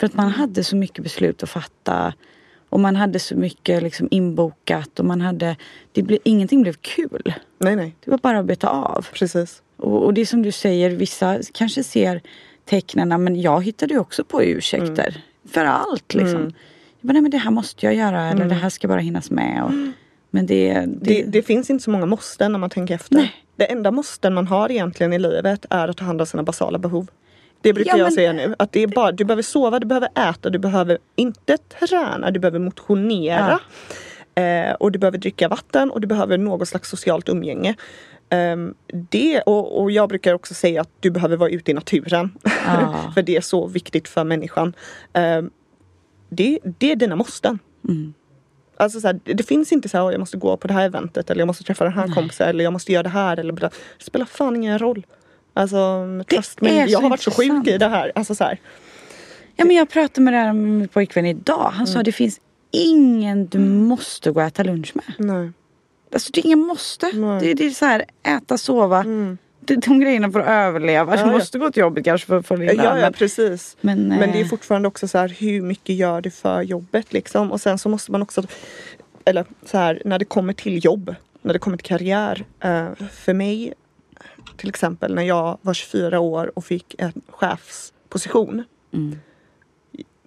För 0.00 0.06
att 0.06 0.14
man 0.14 0.28
hade 0.28 0.64
så 0.64 0.76
mycket 0.76 1.04
beslut 1.04 1.42
att 1.42 1.50
fatta. 1.50 2.12
Och 2.76 2.80
man 2.80 2.96
hade 2.96 3.18
så 3.18 3.36
mycket 3.36 3.82
liksom 3.82 4.08
inbokat 4.10 4.98
och 4.98 5.04
man 5.04 5.20
hade, 5.20 5.56
det 5.92 6.02
ble, 6.02 6.18
ingenting 6.24 6.62
blev 6.62 6.72
kul. 6.72 7.34
Nej, 7.58 7.76
nej, 7.76 7.96
Det 8.04 8.10
var 8.10 8.18
bara 8.18 8.38
att 8.38 8.46
beta 8.46 8.68
av. 8.68 9.06
precis. 9.12 9.62
Och, 9.76 10.04
och 10.04 10.14
det 10.14 10.20
är 10.20 10.26
som 10.26 10.42
du 10.42 10.52
säger, 10.52 10.90
vissa 10.90 11.38
kanske 11.54 11.84
ser 11.84 12.20
tecknena 12.64 13.18
men 13.18 13.40
jag 13.40 13.64
hittade 13.64 13.94
ju 13.94 14.00
också 14.00 14.24
på 14.24 14.42
ursäkter. 14.42 15.22
För 15.48 15.64
allt 15.64 16.14
liksom. 16.14 16.40
Jag 17.00 17.08
bara, 17.08 17.12
nej 17.12 17.22
men 17.22 17.30
det 17.30 17.38
här 17.38 17.50
måste 17.50 17.86
jag 17.86 17.94
göra 17.94 18.30
eller 18.30 18.44
det 18.44 18.54
här 18.54 18.70
ska 18.70 18.88
bara 18.88 19.00
hinnas 19.00 19.30
med. 19.30 19.62
Och, 19.64 19.72
men 20.30 20.46
det, 20.46 20.72
det, 20.72 20.86
Det, 20.86 21.22
det 21.22 21.42
finns 21.42 21.70
inte 21.70 21.84
så 21.84 21.90
många 21.90 22.06
måsten 22.06 22.52
när 22.52 22.58
man 22.58 22.70
tänker 22.70 22.94
efter. 22.94 23.16
Nej. 23.16 23.32
Det 23.56 23.64
enda 23.64 23.90
måsten 23.90 24.34
man 24.34 24.46
har 24.46 24.70
egentligen 24.70 25.12
i 25.12 25.18
livet 25.18 25.66
är 25.70 25.88
att 25.88 25.96
ta 25.96 26.04
hand 26.04 26.20
om 26.20 26.26
sina 26.26 26.42
basala 26.42 26.78
behov. 26.78 27.06
Det 27.66 27.72
brukar 27.72 27.90
Ja, 27.92 27.98
jag 27.98 28.04
men- 28.04 28.12
säga 28.12 28.32
nu. 28.32 28.54
Att 28.58 28.72
det 28.72 28.82
är 28.82 28.86
bara, 28.86 29.12
du 29.12 29.24
behöver 29.24 29.42
sova, 29.42 29.78
du 29.80 29.86
behöver 29.86 30.08
äta, 30.30 30.50
du 30.50 30.58
behöver 30.58 30.98
inte 31.16 31.56
träna, 31.58 32.30
du 32.30 32.40
behöver 32.40 32.58
motionera. 32.58 33.60
Eh, 34.34 34.72
och 34.74 34.92
du 34.92 34.98
behöver 34.98 35.18
dricka 35.18 35.48
vatten 35.48 35.90
och 35.90 36.00
du 36.00 36.06
behöver 36.06 36.38
något 36.38 36.68
slags 36.68 36.88
socialt 36.90 37.28
umgänge. 37.28 37.74
Ehm, 38.30 38.74
det, 39.10 39.40
och, 39.40 39.82
och 39.82 39.90
jag 39.90 40.08
brukar 40.08 40.34
också 40.34 40.54
säga 40.54 40.80
att 40.80 40.90
du 41.00 41.10
behöver 41.10 41.36
vara 41.36 41.50
ute 41.50 41.70
i 41.70 41.74
naturen. 41.74 42.30
Ja. 42.66 43.10
för 43.14 43.22
det 43.22 43.36
är 43.36 43.40
så 43.40 43.66
viktigt 43.66 44.08
för 44.08 44.24
människan. 44.24 44.74
Ehm, 45.12 45.50
det, 46.28 46.58
det 46.78 46.92
är 46.92 46.96
dina 46.96 47.16
måsten. 47.16 47.58
Mm. 47.88 48.14
Alltså 48.76 49.00
så 49.00 49.06
här, 49.06 49.20
det 49.24 49.42
finns 49.42 49.72
inte 49.72 49.88
så 49.88 49.96
här, 49.96 50.04
"Åh, 50.04 50.12
jag 50.12 50.18
måste 50.20 50.36
gå 50.36 50.56
på 50.56 50.68
det 50.68 50.74
här 50.74 50.84
eventet 50.86 51.30
eller 51.30 51.40
jag 51.40 51.46
måste 51.46 51.64
träffa 51.64 51.84
den 51.84 51.92
här 51.92 52.08
kompisen 52.14 52.48
eller 52.48 52.64
jag 52.64 52.72
måste 52.72 52.92
göra 52.92 53.02
det 53.02 53.08
här 53.08 53.36
eller. 53.36 53.52
Det 53.52 53.70
spelar 53.98 54.26
fan 54.26 54.56
ingen 54.56 54.78
roll. 54.78 55.06
Alltså, 55.56 56.06
trust 56.28 56.60
me, 56.60 56.80
är 56.80 56.86
jag 56.88 57.00
har 57.00 57.10
varit 57.10 57.20
så 57.20 57.30
intressant. 57.30 57.66
sjuk 57.66 57.74
i 57.74 57.78
det 57.78 57.88
här. 57.88 58.12
Alltså 58.14 58.34
så 58.34 58.44
här. 58.44 58.58
Ja 59.56 59.64
men 59.64 59.76
jag 59.76 59.90
pratade 59.90 60.20
med 60.20 60.32
det 60.34 60.38
här 60.38 60.52
med 60.52 60.70
min 60.78 60.88
pojkvän 60.88 61.26
idag. 61.26 61.70
Han 61.74 61.86
sa 61.86 62.02
det 62.02 62.12
finns 62.12 62.40
ingen 62.70 63.46
du 63.46 63.58
måste 63.58 64.30
gå 64.30 64.40
och 64.40 64.46
äta 64.46 64.62
lunch 64.62 64.92
med. 64.94 65.04
Nej. 65.18 65.50
Alltså 66.12 66.32
det 66.32 66.40
är 66.40 66.46
ingen 66.46 66.58
måste. 66.58 67.10
Det, 67.40 67.54
det 67.54 67.66
är 67.66 67.70
så 67.70 67.84
här, 67.84 68.04
äta, 68.22 68.58
sova. 68.58 69.04
Det, 69.60 69.76
de 69.76 70.00
grejerna 70.00 70.30
för 70.30 70.40
att 70.40 70.48
överleva. 70.48 71.16
Ja, 71.16 71.22
du 71.24 71.30
ja. 71.30 71.36
måste 71.38 71.58
gå 71.58 71.70
till 71.70 71.80
jobbet 71.80 72.04
kanske 72.04 72.26
för 72.26 72.38
att 72.38 72.46
få. 72.46 72.62
Ja, 72.62 72.72
ja 72.72 72.94
men- 72.94 73.12
precis. 73.12 73.76
Men, 73.80 74.08
Men 74.08 74.32
det 74.32 74.38
är 74.38 74.42
eh, 74.42 74.48
fortfarande 74.48 74.88
också 74.88 75.08
så 75.08 75.18
här 75.18 75.28
hur 75.28 75.62
mycket 75.62 75.96
gör 75.96 76.20
du 76.20 76.30
för 76.30 76.62
jobbet 76.62 77.12
liksom. 77.12 77.52
Och 77.52 77.60
sen 77.60 77.78
så 77.78 77.88
måste 77.88 78.12
man 78.12 78.22
också, 78.22 78.42
eller 79.24 79.44
så 79.64 79.78
här 79.78 80.02
när 80.04 80.18
det 80.18 80.24
kommer 80.24 80.52
till 80.52 80.84
jobb, 80.84 81.14
när 81.42 81.52
det 81.52 81.58
kommer 81.58 81.76
till 81.76 81.86
karriär. 81.86 82.44
Eh, 82.60 82.88
för 83.12 83.32
mig, 83.34 83.74
till 84.56 84.68
exempel 84.68 85.14
när 85.14 85.22
jag 85.22 85.58
var 85.62 85.74
24 85.74 86.20
år 86.20 86.52
och 86.54 86.64
fick 86.64 86.94
en 86.98 87.12
chefsposition. 87.28 88.64
Mm. 88.92 89.16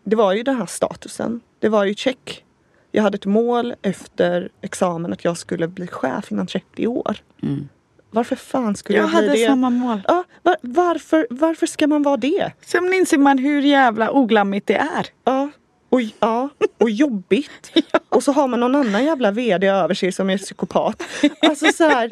Det 0.03 0.15
var 0.15 0.33
ju 0.33 0.43
den 0.43 0.55
här 0.55 0.65
statusen. 0.65 1.41
Det 1.59 1.69
var 1.69 1.85
ju 1.85 1.95
check. 1.95 2.45
Jag 2.91 3.03
hade 3.03 3.15
ett 3.15 3.25
mål 3.25 3.75
efter 3.81 4.49
examen 4.61 5.13
att 5.13 5.23
jag 5.25 5.37
skulle 5.37 5.67
bli 5.67 5.87
chef 5.87 6.31
innan 6.31 6.47
30 6.47 6.87
år. 6.87 7.17
Mm. 7.43 7.69
Varför 8.11 8.35
fan 8.35 8.75
skulle 8.75 8.97
Jag 8.97 9.03
jag, 9.03 9.09
bli 9.09 9.15
hade 9.27 9.39
det? 9.39 9.47
samma 9.47 9.69
mål. 9.69 10.01
Ja, 10.07 10.23
var, 10.43 10.55
varför, 10.61 11.27
varför 11.29 11.65
ska 11.67 11.87
man 11.87 12.03
vara 12.03 12.17
det? 12.17 12.51
Sen 12.61 12.93
inser 12.93 13.17
man 13.17 13.37
hur 13.37 13.61
jävla 13.61 14.11
oglammigt 14.11 14.67
det 14.67 14.75
är. 14.75 15.07
Ja, 15.23 15.49
och, 15.89 16.01
ja, 16.19 16.49
och 16.77 16.89
jobbigt. 16.89 17.71
Och 18.09 18.23
så 18.23 18.31
har 18.31 18.47
man 18.47 18.59
någon 18.59 18.75
annan 18.75 19.05
jävla 19.05 19.31
vd 19.31 19.67
över 19.67 19.93
sig 19.93 20.11
som 20.11 20.29
är 20.29 20.37
psykopat. 20.37 21.03
Alltså 21.41 21.71
så 21.71 21.83
här, 21.83 22.09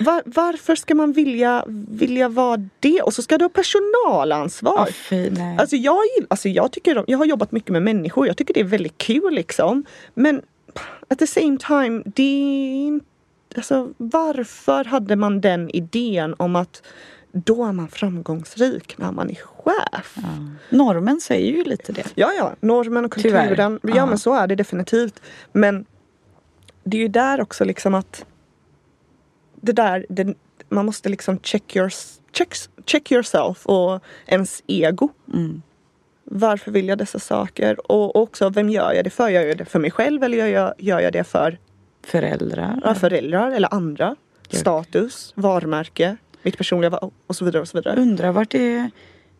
var, 0.00 0.22
varför 0.26 0.76
ska 0.76 0.94
man 0.94 1.12
vilja, 1.12 1.64
vilja 1.88 2.28
vara 2.28 2.68
det? 2.80 3.02
Och 3.02 3.14
så 3.14 3.22
ska 3.22 3.38
du 3.38 3.44
ha 3.44 3.48
personalansvar. 3.48 4.74
Ja, 4.76 4.92
fy. 4.92 5.30
Alltså 5.58 5.76
jag, 5.76 5.98
alltså 6.28 6.48
jag, 6.48 6.72
tycker, 6.72 7.04
jag 7.06 7.18
har 7.18 7.24
jobbat 7.24 7.52
mycket 7.52 7.70
med 7.70 7.82
människor. 7.82 8.26
Jag 8.26 8.36
tycker 8.36 8.54
det 8.54 8.60
är 8.60 8.64
väldigt 8.64 8.98
kul 8.98 9.34
liksom. 9.34 9.84
Men 10.14 10.42
at 11.08 11.18
the 11.18 11.26
same 11.26 11.58
time, 11.58 12.02
det 12.06 12.22
är 12.22 12.86
inte... 12.86 13.06
Alltså, 13.56 13.88
varför 13.96 14.84
hade 14.84 15.16
man 15.16 15.40
den 15.40 15.70
idén 15.70 16.34
om 16.38 16.56
att 16.56 16.82
då 17.32 17.64
är 17.64 17.72
man 17.72 17.88
framgångsrik 17.88 18.98
när 18.98 19.12
man 19.12 19.30
är 19.30 19.34
chef? 19.34 20.16
ja. 20.16 20.22
Normen 20.76 21.20
säger 21.20 21.52
ju 21.52 21.64
lite 21.64 21.92
det. 21.92 22.06
Ja, 22.14 22.32
ja, 22.38 22.52
normen 22.60 23.04
och 23.04 23.14
Tyvärr. 23.18 23.46
kulturen. 23.48 23.80
Ja, 23.82 23.92
Ja. 23.96 24.06
men 24.06 24.18
så 24.18 24.34
är 24.34 24.46
det 24.46 24.54
definitivt. 24.54 25.22
Men 25.52 25.84
det 26.84 26.96
är 26.96 27.00
ju 27.00 27.08
där 27.08 27.40
också 27.40 27.64
liksom 27.64 27.94
att 27.94 28.24
det 29.60 29.72
där, 29.72 30.06
det, 30.08 30.34
man 30.68 30.86
måste 30.86 31.08
liksom 31.08 31.38
check, 31.38 31.76
your, 31.76 31.90
check, 32.32 32.54
check 32.86 33.12
yourself 33.12 33.66
och 33.66 34.00
ens 34.26 34.62
ego. 34.66 35.08
Mm. 35.34 35.62
Varför 36.24 36.70
vill 36.70 36.88
jag 36.88 36.98
dessa 36.98 37.18
saker? 37.18 37.92
Och 37.92 38.16
också, 38.16 38.48
vem 38.48 38.68
gör 38.70 38.92
jag 38.92 39.04
det 39.04 39.10
för? 39.10 39.28
Gör 39.28 39.42
jag 39.42 39.58
det 39.58 39.64
för 39.64 39.78
mig 39.78 39.90
själv 39.90 40.22
eller 40.24 40.38
gör 40.38 40.46
jag, 40.46 40.74
gör 40.78 41.00
jag 41.00 41.12
det 41.12 41.24
för 41.24 41.58
Föräldrar. 42.02 42.80
ja, 42.84 42.94
föräldrar 42.94 43.50
eller 43.52 43.74
andra? 43.74 44.16
Ja. 44.48 44.58
Status, 44.58 45.32
varumärke, 45.36 46.16
mitt 46.42 46.58
personliga 46.58 46.98
och 47.26 47.36
så 47.36 47.44
vidare 47.44 47.62
och 47.62 47.68
så 47.68 47.78
vidare. 47.78 48.00
Undrar 48.00 48.32
vart 48.32 48.50
det 48.50 48.90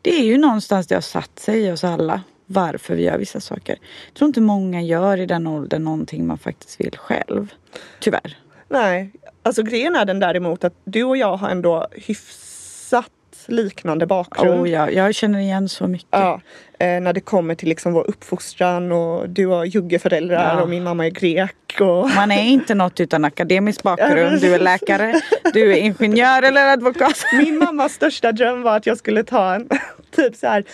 Det 0.02 0.11
är 0.11 0.25
ju 0.25 0.38
någonstans 0.38 0.87
det 0.87 0.95
har 0.95 1.02
satt 1.02 1.38
sig 1.38 1.61
i 1.61 1.73
oss 1.73 1.85
alla. 1.85 2.23
Varför 2.47 2.95
vi 2.95 3.02
gör 3.02 3.19
vissa 3.19 3.40
saker. 3.40 3.78
Jag 4.07 4.14
tror 4.14 4.28
inte 4.28 4.40
många 4.40 4.83
gör 4.83 5.21
i 5.21 5.26
den 5.26 5.47
åldern 5.47 5.85
någonting 5.85 6.26
man 6.26 6.38
faktiskt 6.38 6.80
vill 6.80 6.99
själv. 6.99 7.54
Tyvärr. 8.00 8.38
Nej, 8.69 9.12
alltså 9.42 9.62
grejen 9.62 9.97
är 9.97 10.04
den 10.04 10.21
däremot 10.21 10.64
att 10.64 10.75
du 10.85 11.04
och 11.04 11.16
jag 11.16 11.37
har 11.37 11.49
ändå 11.49 11.88
hyfsat 11.92 13.11
liknande 13.49 14.06
bakgrund. 14.06 14.61
Oh, 14.61 14.70
ja, 14.70 14.90
jag 14.90 15.14
känner 15.14 15.38
igen 15.38 15.68
så 15.68 15.87
mycket. 15.87 16.09
Ja, 16.11 16.40
eh, 16.78 17.00
när 17.00 17.12
det 17.12 17.20
kommer 17.20 17.54
till 17.54 17.68
liksom 17.68 17.92
vår 17.92 18.11
uppfostran 18.11 18.92
och 18.92 19.28
du 19.28 19.47
har 19.47 19.64
juggeföräldrar 19.64 20.56
Ja. 20.56 20.62
och 20.62 20.68
min 20.68 20.85
mamma 20.85 21.06
är 21.06 21.11
grek. 21.11 21.80
Och... 21.80 22.11
Man 22.11 22.30
är 22.30 22.42
inte 22.42 22.75
något 22.75 23.00
utan 23.00 23.25
akademisk 23.25 23.82
bakgrund. 23.82 24.40
Du 24.40 24.54
är 24.54 24.59
läkare, 24.59 25.20
du 25.52 25.73
är 25.73 25.76
ingenjör 25.76 26.42
eller 26.42 26.66
advokat. 26.66 27.25
Min 27.32 27.59
mammas 27.59 27.92
största 27.92 28.32
dröm 28.32 28.62
var 28.62 28.76
att 28.76 28.87
jag 28.87 28.99
skulle 28.99 29.25
ta 29.25 29.54
en 29.54 29.68
typ 30.16 30.37
så 30.37 30.47
här 30.47 30.64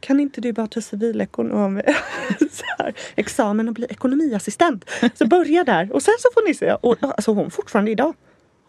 kan 0.00 0.20
inte 0.20 0.40
du 0.40 0.52
bara 0.52 0.66
ta 0.66 0.80
civilekonom 0.80 1.76
här, 2.78 2.94
examen 3.16 3.68
och 3.68 3.74
bli 3.74 3.86
ekonomiassistent? 3.90 4.90
Så 5.14 5.26
börja 5.26 5.64
där 5.64 5.92
och 5.92 6.02
sen 6.02 6.14
så 6.18 6.28
får 6.34 6.48
ni 6.48 6.54
se. 6.54 6.72
Och, 6.72 6.96
alltså 7.00 7.32
hon 7.32 7.50
fortfarande 7.50 7.90
idag. 7.90 8.14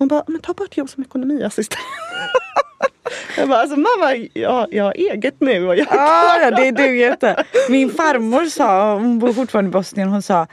Hon 0.02 0.08
bara, 0.08 0.24
men 0.28 0.42
ta 0.42 0.54
ett 0.66 0.78
jobb 0.78 0.90
som 0.90 1.04
ekonomiassistent. 1.04 1.82
Jag 3.38 3.50
bara, 3.50 3.60
alltså 3.60 3.78
mamma, 3.78 4.28
jag, 4.34 4.74
jag 4.74 4.84
har 4.84 4.94
eget 4.94 5.42
nu. 5.42 5.68
Och 5.68 5.76
jag... 5.76 5.88
Ah, 5.90 6.40
ja, 6.42 6.52
det 6.52 6.72
duger 6.72 7.12
inte. 7.12 7.44
Min 7.70 7.90
farmor 7.90 8.46
sa, 8.46 8.94
hon 8.94 9.20
bor 9.20 9.34
fortfarande 9.34 9.70
i 9.70 9.72
Bosnien, 9.72 10.10
hon 10.10 10.22
sa 10.22 10.48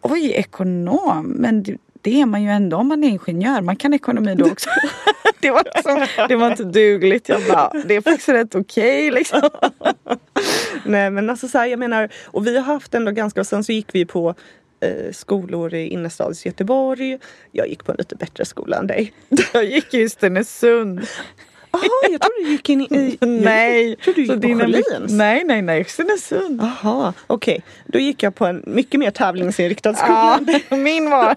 Oj, 0.00 0.32
ekonom, 0.32 1.26
men 1.26 1.62
det, 1.62 1.76
det 2.02 2.20
är 2.20 2.26
man 2.26 2.42
ju 2.42 2.50
ändå 2.50 2.76
om 2.76 2.88
man 2.88 3.04
är 3.04 3.08
ingenjör. 3.08 3.60
Man 3.60 3.76
kan 3.76 3.94
ekonomi 3.94 4.34
då 4.34 4.46
också. 4.46 4.70
det, 5.40 5.50
var 5.50 5.64
liksom, 5.74 6.26
det 6.28 6.36
var 6.36 6.50
inte 6.50 6.64
dugligt. 6.64 7.28
Jag 7.28 7.42
bara, 7.48 7.72
det 7.84 7.96
är 7.96 8.00
faktiskt 8.00 8.28
rätt 8.28 8.54
okej 8.54 9.08
okay, 9.08 9.18
liksom. 9.18 9.50
Nej 10.84 11.10
men 11.10 11.30
alltså 11.30 11.48
så 11.48 11.58
här, 11.58 11.66
jag 11.66 11.78
menar, 11.78 12.08
och 12.24 12.46
vi 12.46 12.56
har 12.56 12.64
haft 12.64 12.94
ändå 12.94 13.12
ganska, 13.12 13.40
och 13.40 13.46
sen 13.46 13.64
så 13.64 13.72
gick 13.72 13.94
vi 13.94 14.06
på 14.06 14.34
eh, 14.80 15.12
skolor 15.12 15.74
i 15.74 15.88
innerstads 15.88 16.46
Göteborg. 16.46 17.18
Jag 17.52 17.68
gick 17.68 17.84
på 17.84 17.92
en 17.92 17.96
lite 17.98 18.16
bättre 18.16 18.44
skola 18.44 18.76
än 18.76 18.86
dig. 18.86 19.12
Jag 19.52 19.64
gick 19.64 19.94
i 19.94 20.08
Stenungsund. 20.08 21.06
Jaha, 21.72 21.82
jag 22.10 22.20
trodde 22.20 22.42
du 22.42 22.50
gick 22.50 22.68
in 22.68 22.80
i... 22.80 23.18
nej. 23.26 23.88
Jag 23.88 23.98
trodde 23.98 24.20
du 24.20 24.48
gick 24.48 24.58
på 24.58 24.64
Sjölins. 24.64 25.12
Nej, 25.12 25.44
nej, 25.44 25.62
nej. 25.62 25.84
Stenungsund. 25.84 26.60
Jaha, 26.62 27.12
okej. 27.26 27.52
Okay. 27.52 27.62
Då 27.86 27.98
gick 27.98 28.22
jag 28.22 28.34
på 28.34 28.46
en 28.46 28.62
mycket 28.66 29.00
mer 29.00 29.10
tävlingsinriktad 29.10 29.94
skola. 29.94 30.40
Ja, 30.46 30.76
min 30.76 31.10
var 31.10 31.36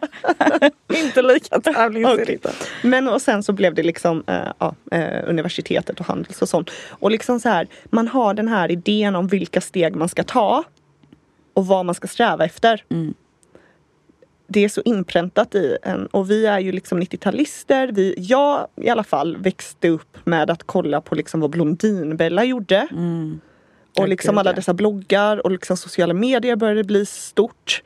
inte 0.93 1.21
lika 1.21 1.59
tävlingsinriktad. 1.59 2.49
Okay. 2.49 2.89
Men 2.89 3.07
och 3.07 3.21
sen 3.21 3.43
så 3.43 3.53
blev 3.53 3.73
det 3.73 3.83
liksom 3.83 4.23
äh, 4.27 4.35
ja, 4.59 4.75
äh, 4.91 5.29
universitetet 5.29 5.99
och 5.99 6.05
handels 6.05 6.41
och 6.41 6.49
sånt. 6.49 6.71
Och 6.89 7.11
liksom 7.11 7.39
så 7.39 7.49
här, 7.49 7.67
man 7.85 8.07
har 8.07 8.33
den 8.33 8.47
här 8.47 8.71
idén 8.71 9.15
om 9.15 9.27
vilka 9.27 9.61
steg 9.61 9.95
man 9.95 10.09
ska 10.09 10.23
ta 10.23 10.63
och 11.53 11.67
vad 11.67 11.85
man 11.85 11.95
ska 11.95 12.07
sträva 12.07 12.45
efter. 12.45 12.83
Mm 12.89 13.13
det 14.53 14.63
är 14.63 14.69
så 14.69 14.81
inpräntat 14.85 15.55
i 15.55 15.77
en 15.81 16.05
och 16.05 16.29
vi 16.29 16.45
är 16.45 16.59
ju 16.59 16.71
liksom 16.71 17.01
90-talister. 17.01 17.91
Vi, 17.91 18.15
jag 18.17 18.67
i 18.75 18.89
alla 18.89 19.03
fall 19.03 19.37
växte 19.37 19.89
upp 19.89 20.17
med 20.23 20.49
att 20.49 20.63
kolla 20.63 21.01
på 21.01 21.15
liksom 21.15 21.39
vad 21.39 21.49
Blondinbella 21.49 22.43
gjorde. 22.43 22.87
Mm. 22.91 23.41
Och 23.97 24.07
liksom 24.07 24.37
alla 24.37 24.53
dessa 24.53 24.73
bloggar 24.73 25.45
och 25.45 25.51
liksom 25.51 25.77
sociala 25.77 26.13
medier 26.13 26.55
började 26.55 26.83
bli 26.83 27.05
stort. 27.05 27.83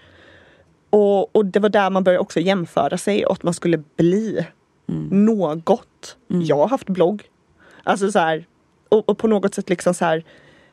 Och, 0.90 1.36
och 1.36 1.46
det 1.46 1.60
var 1.60 1.70
där 1.70 1.90
man 1.90 2.04
började 2.04 2.22
också 2.22 2.40
jämföra 2.40 2.98
sig 2.98 3.26
och 3.26 3.34
att 3.34 3.44
man 3.44 3.54
skulle 3.54 3.78
bli 3.78 4.46
mm. 4.90 5.26
något. 5.26 6.18
Mm. 6.30 6.44
Jag 6.44 6.58
har 6.58 6.68
haft 6.68 6.90
blogg. 6.90 7.24
Alltså 7.84 8.12
så 8.12 8.20
här, 8.20 8.46
och, 8.90 9.10
och, 9.10 9.18
på 9.18 9.28
något 9.28 9.56
sätt 9.56 9.70
liksom 9.70 9.94
så 9.94 10.06
här 10.06 10.24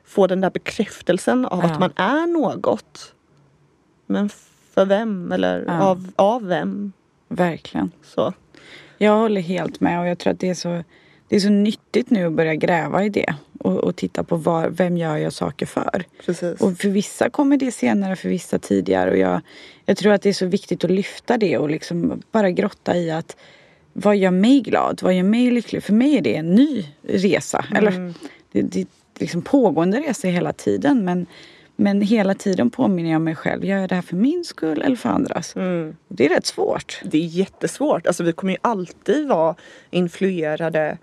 få 0.04 0.26
den 0.26 0.40
där 0.40 0.50
bekräftelsen 0.50 1.46
av 1.46 1.58
ja. 1.58 1.70
att 1.70 1.80
man 1.80 1.92
är 1.96 2.26
något. 2.26 3.14
Men 4.06 4.30
för 4.74 4.84
vem 4.84 5.32
eller 5.32 5.64
ja. 5.66 5.82
av, 5.82 6.10
av 6.16 6.46
vem. 6.46 6.92
Verkligen. 7.28 7.90
Så. 8.02 8.32
Jag 8.98 9.16
håller 9.16 9.40
helt 9.40 9.80
med 9.80 10.00
och 10.00 10.06
jag 10.06 10.18
tror 10.18 10.32
att 10.32 10.40
det 10.40 10.48
är 10.48 10.54
så, 10.54 10.84
det 11.28 11.36
är 11.36 11.40
så 11.40 11.48
nyttigt 11.48 12.10
nu 12.10 12.26
att 12.26 12.32
börja 12.32 12.54
gräva 12.54 13.04
i 13.04 13.08
det 13.08 13.34
och, 13.60 13.76
och 13.76 13.96
titta 13.96 14.24
på 14.24 14.36
var, 14.36 14.68
vem 14.68 14.96
gör 14.96 15.16
jag 15.16 15.32
saker 15.32 15.66
för. 15.66 16.04
Precis. 16.26 16.60
Och 16.60 16.78
för 16.78 16.88
vissa 16.88 17.30
kommer 17.30 17.56
det 17.56 17.72
senare, 17.72 18.16
för 18.16 18.28
vissa 18.28 18.58
tidigare. 18.58 19.10
Och 19.10 19.18
jag, 19.18 19.40
jag 19.84 19.96
tror 19.96 20.12
att 20.12 20.22
det 20.22 20.28
är 20.28 20.32
så 20.32 20.46
viktigt 20.46 20.84
att 20.84 20.90
lyfta 20.90 21.38
det 21.38 21.58
och 21.58 21.70
liksom 21.70 22.22
bara 22.32 22.50
grotta 22.50 22.96
i 22.96 23.10
att 23.10 23.36
vad 23.92 24.16
gör 24.16 24.30
mig 24.30 24.60
glad? 24.60 25.00
Vad 25.02 25.14
gör 25.14 25.22
mig 25.22 25.50
lycklig? 25.50 25.82
För 25.82 25.92
mig 25.92 26.16
är 26.16 26.22
det 26.22 26.36
en 26.36 26.54
ny 26.54 26.86
resa. 27.02 27.64
Mm. 27.70 27.76
Eller 27.78 28.14
det, 28.52 28.62
det 28.62 28.86
liksom 29.18 29.42
pågående 29.42 30.00
resa 30.00 30.28
hela 30.28 30.52
tiden. 30.52 31.04
Men 31.04 31.26
men 31.76 32.00
hela 32.00 32.34
tiden 32.34 32.70
påminner 32.70 33.10
jag 33.10 33.20
mig 33.20 33.34
själv, 33.34 33.64
gör 33.64 33.78
jag 33.78 33.88
det 33.88 33.94
här 33.94 34.02
för 34.02 34.16
min 34.16 34.44
skull 34.44 34.82
eller 34.82 34.96
för 34.96 35.08
andras? 35.08 35.56
Mm. 35.56 35.96
Det 36.08 36.24
är 36.26 36.28
rätt 36.28 36.46
svårt. 36.46 37.00
Det 37.04 37.18
är 37.18 37.26
jättesvårt. 37.26 38.06
Alltså 38.06 38.22
vi 38.22 38.32
kommer 38.32 38.52
ju 38.52 38.58
alltid 38.62 39.28
vara 39.28 39.54
influerade 39.90 40.98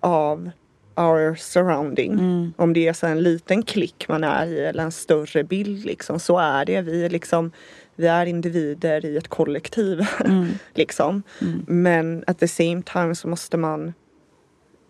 av 0.00 0.50
our 0.94 1.34
surrounding. 1.34 2.12
Mm. 2.12 2.52
Om 2.56 2.72
det 2.72 2.88
är 2.88 2.92
så 2.92 3.06
en 3.06 3.22
liten 3.22 3.62
klick 3.62 4.08
man 4.08 4.24
är 4.24 4.46
i 4.46 4.60
eller 4.60 4.82
en 4.82 4.92
större 4.92 5.44
bild 5.44 5.84
liksom. 5.84 6.20
Så 6.20 6.38
är 6.38 6.64
det. 6.64 6.80
Vi 6.80 7.04
är 7.04 7.10
liksom 7.10 7.52
vi 7.94 8.06
är 8.06 8.26
individer 8.26 9.04
i 9.04 9.16
ett 9.16 9.28
kollektiv. 9.28 10.06
Mm. 10.24 10.48
liksom. 10.74 11.22
Mm. 11.40 11.64
Men 11.66 12.24
at 12.26 12.38
the 12.38 12.48
same 12.48 12.82
time 12.82 13.14
så 13.14 13.28
måste 13.28 13.56
man 13.56 13.92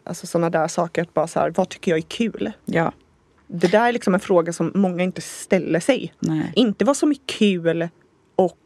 Alltså 0.05 0.27
sådana 0.27 0.51
där 0.51 0.69
saker 0.69 1.03
att 1.03 1.15
bara 1.15 1.27
så 1.27 1.41
här, 1.41 1.51
vad 1.51 1.69
tycker 1.69 1.91
jag 1.91 1.99
är 1.99 2.03
kul? 2.03 2.53
Ja. 2.65 2.93
Det 3.53 3.69
där 3.69 3.89
är 3.89 3.93
liksom 3.93 4.15
en 4.15 4.21
fråga 4.21 4.53
som 4.53 4.73
många 4.75 5.03
inte 5.03 5.21
ställer 5.21 5.81
sig. 5.81 6.13
Nej. 6.19 6.53
Inte 6.57 6.85
vad 6.85 6.97
som 6.97 7.11
är 7.11 7.17
kul 7.27 7.89
och 8.37 8.59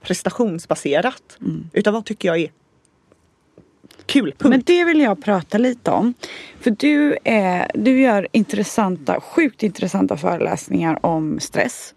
prestationsbaserat. 0.00 1.38
Mm. 1.40 1.70
Utan 1.72 1.94
vad 1.94 2.04
tycker 2.04 2.28
jag 2.28 2.38
är 2.38 2.50
kul. 4.06 4.34
Punkt. 4.38 4.50
Men 4.50 4.62
det 4.66 4.84
vill 4.84 5.00
jag 5.00 5.24
prata 5.24 5.58
lite 5.58 5.90
om. 5.90 6.14
För 6.60 6.70
du, 6.70 7.16
är, 7.24 7.70
du 7.74 8.00
gör 8.00 8.28
intressanta, 8.32 9.20
sjukt 9.20 9.62
intressanta 9.62 10.16
föreläsningar 10.16 11.06
om 11.06 11.40
stress. 11.40 11.94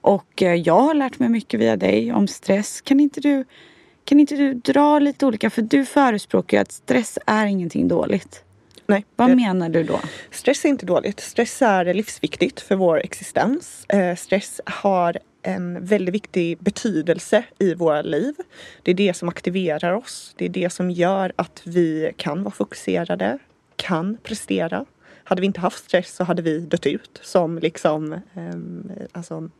Och 0.00 0.42
eh, 0.42 0.54
jag 0.54 0.80
har 0.80 0.94
lärt 0.94 1.18
mig 1.18 1.28
mycket 1.28 1.60
via 1.60 1.76
dig 1.76 2.12
om 2.12 2.28
stress. 2.28 2.80
Kan 2.80 3.00
inte 3.00 3.20
du, 3.20 3.44
kan 4.04 4.20
inte 4.20 4.36
du 4.36 4.54
dra 4.54 4.98
lite 4.98 5.26
olika? 5.26 5.50
För 5.50 5.62
du 5.62 5.84
förespråkar 5.84 6.56
ju 6.56 6.60
att 6.62 6.72
stress 6.72 7.18
är 7.26 7.46
ingenting 7.46 7.88
dåligt. 7.88 8.44
Nej. 8.90 9.06
Vad 9.16 9.36
menar 9.36 9.68
du 9.68 9.82
då? 9.82 10.00
Stress 10.30 10.64
är 10.64 10.68
inte 10.68 10.86
dåligt. 10.86 11.20
Stress 11.20 11.62
är 11.62 11.94
livsviktigt 11.94 12.60
för 12.60 12.76
vår 12.76 12.98
existens. 12.98 13.84
Eh, 13.88 14.16
stress 14.16 14.60
har 14.66 15.18
en 15.42 15.84
väldigt 15.84 16.14
viktig 16.14 16.58
betydelse 16.58 17.44
i 17.58 17.74
våra 17.74 18.02
liv. 18.02 18.34
Det 18.82 18.90
är 18.90 18.94
det 18.94 19.14
som 19.14 19.28
aktiverar 19.28 19.92
oss. 19.92 20.34
Det 20.36 20.44
är 20.44 20.48
det 20.48 20.70
som 20.70 20.90
gör 20.90 21.32
att 21.36 21.62
vi 21.64 22.12
kan 22.16 22.42
vara 22.42 22.54
fokuserade, 22.54 23.38
kan 23.76 24.16
prestera. 24.22 24.84
Hade 25.24 25.40
vi 25.40 25.46
inte 25.46 25.60
haft 25.60 25.84
stress 25.84 26.14
så 26.14 26.24
hade 26.24 26.42
vi 26.42 26.58
dött 26.58 26.86
ut 26.86 27.20
som 27.22 27.58
liksom 27.58 28.12
eh, 28.12 29.00
alltså, 29.12 29.50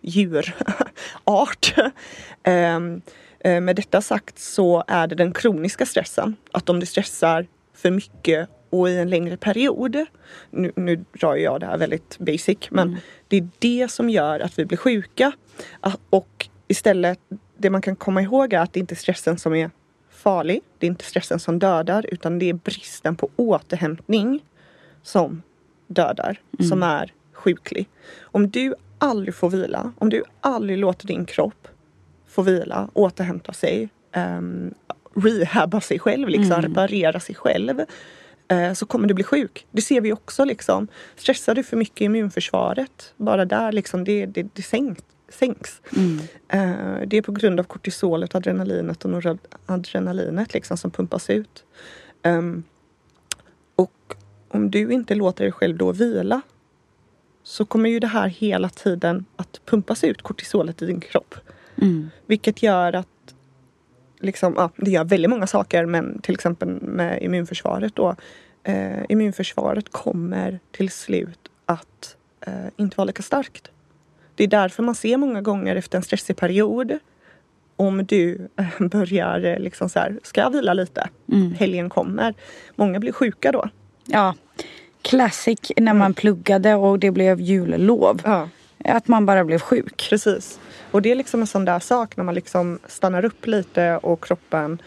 djurart. 0.00 1.74
Ehm, 2.42 3.02
eh, 3.40 3.60
med 3.60 3.76
detta 3.76 4.00
sagt 4.00 4.38
så 4.38 4.84
är 4.86 5.06
det 5.06 5.14
den 5.14 5.32
kroniska 5.32 5.86
stressen. 5.86 6.36
Att 6.52 6.68
om 6.68 6.80
du 6.80 6.86
stressar 6.86 7.46
för 7.74 7.90
mycket 7.90 8.48
och 8.70 8.90
i 8.90 8.96
en 8.96 9.10
längre 9.10 9.36
period. 9.36 10.06
Nu, 10.50 10.72
nu 10.76 11.04
drar 11.20 11.36
jag 11.36 11.60
det 11.60 11.66
här 11.66 11.78
väldigt 11.78 12.18
basic 12.18 12.58
men 12.70 12.88
mm. 12.88 13.00
det 13.28 13.36
är 13.36 13.48
det 13.58 13.90
som 13.90 14.10
gör 14.10 14.40
att 14.40 14.58
vi 14.58 14.64
blir 14.64 14.78
sjuka. 14.78 15.32
Ah, 15.80 15.92
och 16.10 16.48
istället, 16.68 17.18
det 17.56 17.70
man 17.70 17.82
kan 17.82 17.96
komma 17.96 18.22
ihåg 18.22 18.52
är 18.52 18.58
att 18.58 18.72
det 18.72 18.80
inte 18.80 18.94
är 18.94 18.96
stressen 18.96 19.38
som 19.38 19.54
är 19.54 19.70
farlig. 20.10 20.60
Det 20.78 20.86
är 20.86 20.88
inte 20.88 21.04
stressen 21.04 21.38
som 21.38 21.58
dödar 21.58 22.06
utan 22.08 22.38
det 22.38 22.48
är 22.48 22.54
bristen 22.54 23.16
på 23.16 23.30
återhämtning 23.36 24.44
som 25.02 25.42
dödar, 25.86 26.40
mm. 26.58 26.68
som 26.68 26.82
är 26.82 27.12
sjuklig. 27.32 27.88
Om 28.22 28.50
du 28.50 28.74
aldrig 28.98 29.34
får 29.34 29.50
vila, 29.50 29.92
om 29.98 30.08
du 30.08 30.24
aldrig 30.40 30.78
låter 30.78 31.06
din 31.06 31.24
kropp 31.24 31.68
få 32.26 32.42
vila, 32.42 32.88
återhämta 32.92 33.52
sig, 33.52 33.88
um, 34.16 34.74
rehabba 35.14 35.80
sig 35.80 35.98
själv, 35.98 36.28
liksom, 36.28 36.52
mm. 36.52 36.62
reparera 36.62 37.20
sig 37.20 37.34
själv 37.34 37.80
så 38.74 38.86
kommer 38.86 39.08
du 39.08 39.14
bli 39.14 39.24
sjuk. 39.24 39.66
Det 39.70 39.82
ser 39.82 40.00
vi 40.00 40.12
också. 40.12 40.44
Liksom. 40.44 40.88
Stressar 41.16 41.54
du 41.54 41.62
för 41.62 41.76
mycket 41.76 42.00
i 42.00 42.04
immunförsvaret, 42.04 43.14
bara 43.16 43.44
där 43.44 43.72
liksom, 43.72 44.04
det, 44.04 44.26
det, 44.26 44.46
det 44.52 44.62
sänks. 44.62 45.02
sänks. 45.28 45.80
Mm. 45.96 46.18
Eh, 46.48 47.06
det 47.06 47.16
är 47.16 47.22
på 47.22 47.32
grund 47.32 47.60
av 47.60 47.64
kortisolet, 47.64 48.34
adrenalinet 48.34 49.04
och 49.04 49.10
noradrenalinet 49.10 50.54
liksom, 50.54 50.76
som 50.76 50.90
pumpas 50.90 51.30
ut. 51.30 51.64
Um, 52.24 52.62
och 53.76 54.14
om 54.48 54.70
du 54.70 54.92
inte 54.92 55.14
låter 55.14 55.44
dig 55.44 55.52
själv 55.52 55.76
då 55.76 55.92
vila 55.92 56.42
så 57.42 57.64
kommer 57.64 57.90
ju 57.90 58.00
det 58.00 58.06
här 58.06 58.28
hela 58.28 58.68
tiden 58.68 59.24
att 59.36 59.60
pumpas 59.64 60.04
ut, 60.04 60.22
kortisolet 60.22 60.82
i 60.82 60.86
din 60.86 61.00
kropp. 61.00 61.34
Mm. 61.76 62.10
Vilket 62.26 62.62
gör 62.62 62.92
att 62.92 63.08
liksom, 64.20 64.54
ja, 64.56 64.70
det 64.76 64.90
gör 64.90 65.04
väldigt 65.04 65.30
många 65.30 65.46
saker 65.46 65.86
men 65.86 66.20
till 66.22 66.34
exempel 66.34 66.68
med 66.68 67.22
immunförsvaret 67.22 67.96
då. 67.96 68.16
Eh, 68.64 69.02
immunförsvaret 69.08 69.92
kommer 69.92 70.60
till 70.70 70.90
slut 70.90 71.48
att 71.66 72.16
eh, 72.46 72.52
inte 72.76 72.96
vara 72.96 73.04
lika 73.04 73.22
starkt. 73.22 73.70
Det 74.34 74.44
är 74.44 74.48
därför 74.48 74.82
man 74.82 74.94
ser 74.94 75.16
många 75.16 75.42
gånger 75.42 75.76
efter 75.76 75.98
en 75.98 76.02
stressig 76.02 76.36
period 76.36 76.98
om 77.76 78.06
du 78.06 78.48
eh, 78.56 78.66
börjar 78.88 79.44
eh, 79.44 79.58
liksom 79.58 79.88
så 79.88 79.98
här, 79.98 80.18
ska 80.22 80.40
jag 80.40 80.50
vila 80.50 80.74
lite? 80.74 81.08
Mm. 81.32 81.52
Helgen 81.52 81.90
kommer. 81.90 82.34
Många 82.76 83.00
blir 83.00 83.12
sjuka 83.12 83.52
då. 83.52 83.68
Ja, 84.04 84.34
classic 85.02 85.72
när 85.76 85.94
man 85.94 86.00
mm. 86.00 86.14
pluggade 86.14 86.74
och 86.74 86.98
det 86.98 87.10
blev 87.10 87.40
jullov. 87.40 88.20
Ja. 88.24 88.48
Att 88.84 89.08
man 89.08 89.26
bara 89.26 89.44
blev 89.44 89.58
sjuk. 89.58 90.06
Precis. 90.10 90.60
Och 90.90 91.02
det 91.02 91.10
är 91.10 91.14
liksom 91.14 91.40
en 91.40 91.46
sån 91.46 91.64
där 91.64 91.78
sak 91.78 92.16
när 92.16 92.24
man 92.24 92.34
liksom 92.34 92.78
stannar 92.86 93.24
upp 93.24 93.46
lite 93.46 93.96
och 93.96 94.24
kroppen 94.24 94.82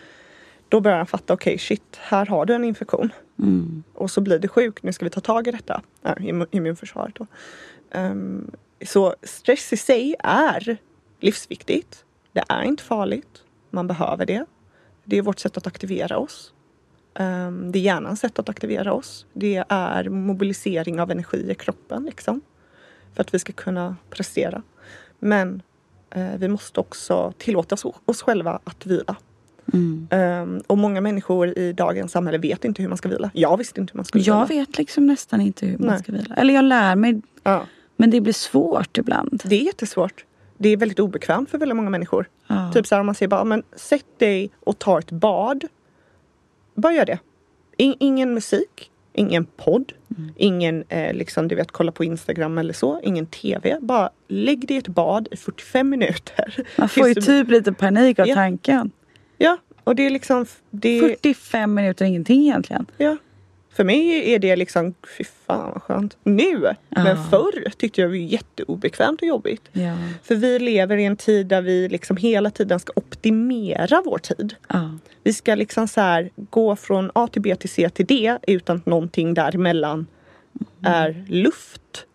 då 0.74 0.80
börjar 0.80 0.98
han 0.98 1.08
fatta, 1.08 1.34
okej 1.34 1.52
okay, 1.52 1.58
shit, 1.58 2.00
här 2.00 2.26
har 2.26 2.46
du 2.46 2.54
en 2.54 2.64
infektion. 2.64 3.12
Mm. 3.40 3.84
Och 3.94 4.12
så 4.12 4.22
blir 4.22 4.40
du 4.40 4.48
sjuk, 4.48 4.84
nu 4.84 4.94
ska 4.94 5.06
vi 5.06 5.10
ta 5.10 5.22
tag 5.22 5.48
i 5.48 5.52
detta. 5.52 5.82
Ja, 6.02 6.16
immunförsvaret 6.52 7.16
då. 7.16 7.28
Um, 8.00 8.52
så 8.86 9.16
stress 9.24 9.74
i 9.74 9.78
sig 9.78 10.16
är 10.20 10.78
livsviktigt. 11.20 12.06
Det 12.32 12.44
är 12.50 12.64
inte 12.64 12.84
farligt. 12.84 13.44
Man 13.70 13.88
behöver 13.88 14.26
det. 14.26 14.46
Det 15.04 15.18
är 15.18 15.22
vårt 15.22 15.40
sätt 15.40 15.58
att 15.58 15.68
aktivera 15.68 16.18
oss. 16.18 16.54
Um, 17.20 17.72
det 17.72 17.80
är 17.80 17.84
hjärnans 17.84 18.20
sätt 18.20 18.40
att 18.40 18.50
aktivera 18.50 18.94
oss. 18.94 19.26
Det 19.34 19.64
är 19.70 20.10
mobilisering 20.10 21.00
av 21.00 21.12
energi 21.12 21.52
i 21.52 21.56
kroppen 21.56 22.04
liksom. 22.04 22.42
För 23.14 23.22
att 23.22 23.34
vi 23.34 23.40
ska 23.40 23.54
kunna 23.54 23.96
prestera. 24.10 24.62
Men 25.20 25.62
uh, 26.18 26.36
vi 26.38 26.48
måste 26.48 26.80
också 26.80 27.34
tillåta 27.38 27.76
oss, 28.06 28.22
själva 28.22 28.60
att 28.64 28.86
vila. 28.86 29.16
Mm. 29.74 30.08
Um, 30.12 30.62
och 30.68 30.78
många 30.78 31.02
människor 31.02 31.58
i 31.60 31.74
dagens 31.74 32.12
samhälle 32.12 32.38
vet 32.38 32.66
inte 32.66 32.82
hur 32.82 32.90
man 32.90 32.98
ska 32.98 33.10
vila. 33.10 33.32
Jag 33.34 33.58
visste 33.58 33.82
inte 33.82 33.92
hur 33.94 33.98
man 33.98 34.06
skulle 34.06 34.24
jag 34.24 34.48
vila. 34.48 34.60
Jag 34.60 34.66
vet 34.66 34.78
liksom 34.78 35.06
nästan 35.06 35.42
inte 35.42 35.66
hur 35.66 35.78
man 35.78 35.88
Nej. 35.88 36.00
ska 36.00 36.12
vila. 36.12 36.36
Eller 36.36 36.54
jag 36.54 36.66
lär 36.66 36.96
mig. 36.96 37.22
Ja. 37.44 37.66
Men 37.96 38.10
det 38.10 38.22
blir 38.22 38.34
svårt 38.34 38.98
ibland. 38.98 39.42
Det 39.46 39.56
är 39.56 39.66
jättesvårt. 39.66 40.26
Det 40.58 40.70
är 40.70 40.78
väldigt 40.78 41.00
obekvämt 41.00 41.50
för 41.50 41.58
väldigt 41.58 41.76
många 41.76 41.90
människor. 41.90 42.30
Ja. 42.48 42.72
Typ 42.74 42.88
så 42.88 42.96
här 42.96 43.00
om 43.00 43.06
man 43.06 43.16
säger 43.16 43.28
bara, 43.28 43.44
men 43.44 43.64
sätt 43.76 44.20
dig 44.20 44.52
och 44.60 44.80
ta 44.80 45.00
ett 45.00 45.12
bad. 45.12 45.64
Bara 46.76 46.94
gör 46.94 47.06
det. 47.06 47.20
In, 47.78 47.96
ingen 48.00 48.34
musik, 48.34 48.92
ingen 49.14 49.46
podd, 49.46 49.94
mm. 50.18 50.32
ingen 50.38 50.84
eh, 50.90 51.14
liksom 51.14 51.48
du 51.48 51.56
vet 51.56 51.72
kolla 51.72 51.92
på 51.92 52.04
Instagram 52.04 52.58
eller 52.58 52.74
så, 52.74 53.00
ingen 53.04 53.26
TV. 53.26 53.78
Bara 53.82 54.10
lägg 54.28 54.68
dig 54.68 54.76
i 54.76 54.80
ett 54.80 54.88
bad 54.88 55.28
i 55.32 55.38
45 55.38 55.90
minuter. 55.90 56.66
Man 56.78 56.90
får 56.90 57.08
ju 57.08 57.14
typ 57.14 57.50
lite 57.50 57.74
panik 57.74 58.20
av 58.20 58.28
ja. 58.28 58.36
tanken. 58.36 58.92
Ja, 59.38 59.58
och 59.84 59.96
det 59.96 60.06
är 60.06 60.10
liksom... 60.10 60.46
Det... 60.72 61.00
45 61.00 61.74
minuter 61.74 62.06
ingenting 62.06 62.42
egentligen. 62.42 62.86
Ja. 62.98 63.18
För 63.74 63.84
mig 63.84 64.34
är 64.34 64.40
det 64.40 64.56
liksom, 64.56 64.94
fy 65.18 65.24
fan 65.24 65.72
vad 65.74 65.82
skönt. 65.82 66.18
Nu! 66.24 66.76
Ja. 66.90 67.04
Men 67.04 67.30
förr 67.30 67.70
tyckte 67.78 68.02
jag 68.02 68.10
det 68.10 68.18
var 68.18 68.26
jätteobekvämt 68.26 69.22
och 69.22 69.28
jobbigt. 69.28 69.62
Ja. 69.72 69.98
För 70.24 70.36
vi 70.36 70.60
lever 70.60 70.98
i 70.98 71.06
en 71.06 71.18
tid 71.18 71.48
där 71.48 71.62
vi 71.62 71.90
liksom 71.90 72.18
hela 72.18 72.50
tiden 72.50 72.80
ska 72.80 72.94
optimera 72.96 74.02
vår 74.06 74.18
tid. 74.18 74.56
Ja. 74.68 74.98
Vi 75.24 75.34
ska 75.34 75.56
liksom 75.56 75.88
så 75.88 76.02
här, 76.02 76.30
gå 76.36 76.76
från 76.76 77.12
A 77.16 77.28
till 77.28 77.42
B 77.42 77.56
till 77.56 77.70
C 77.70 77.90
till 77.90 78.06
D 78.06 78.38
utan 78.48 78.78
att 78.78 78.86
någonting 78.86 79.34
däremellan 79.34 80.08
mm. 80.82 80.94
är 80.94 81.26
luft. 81.28 82.06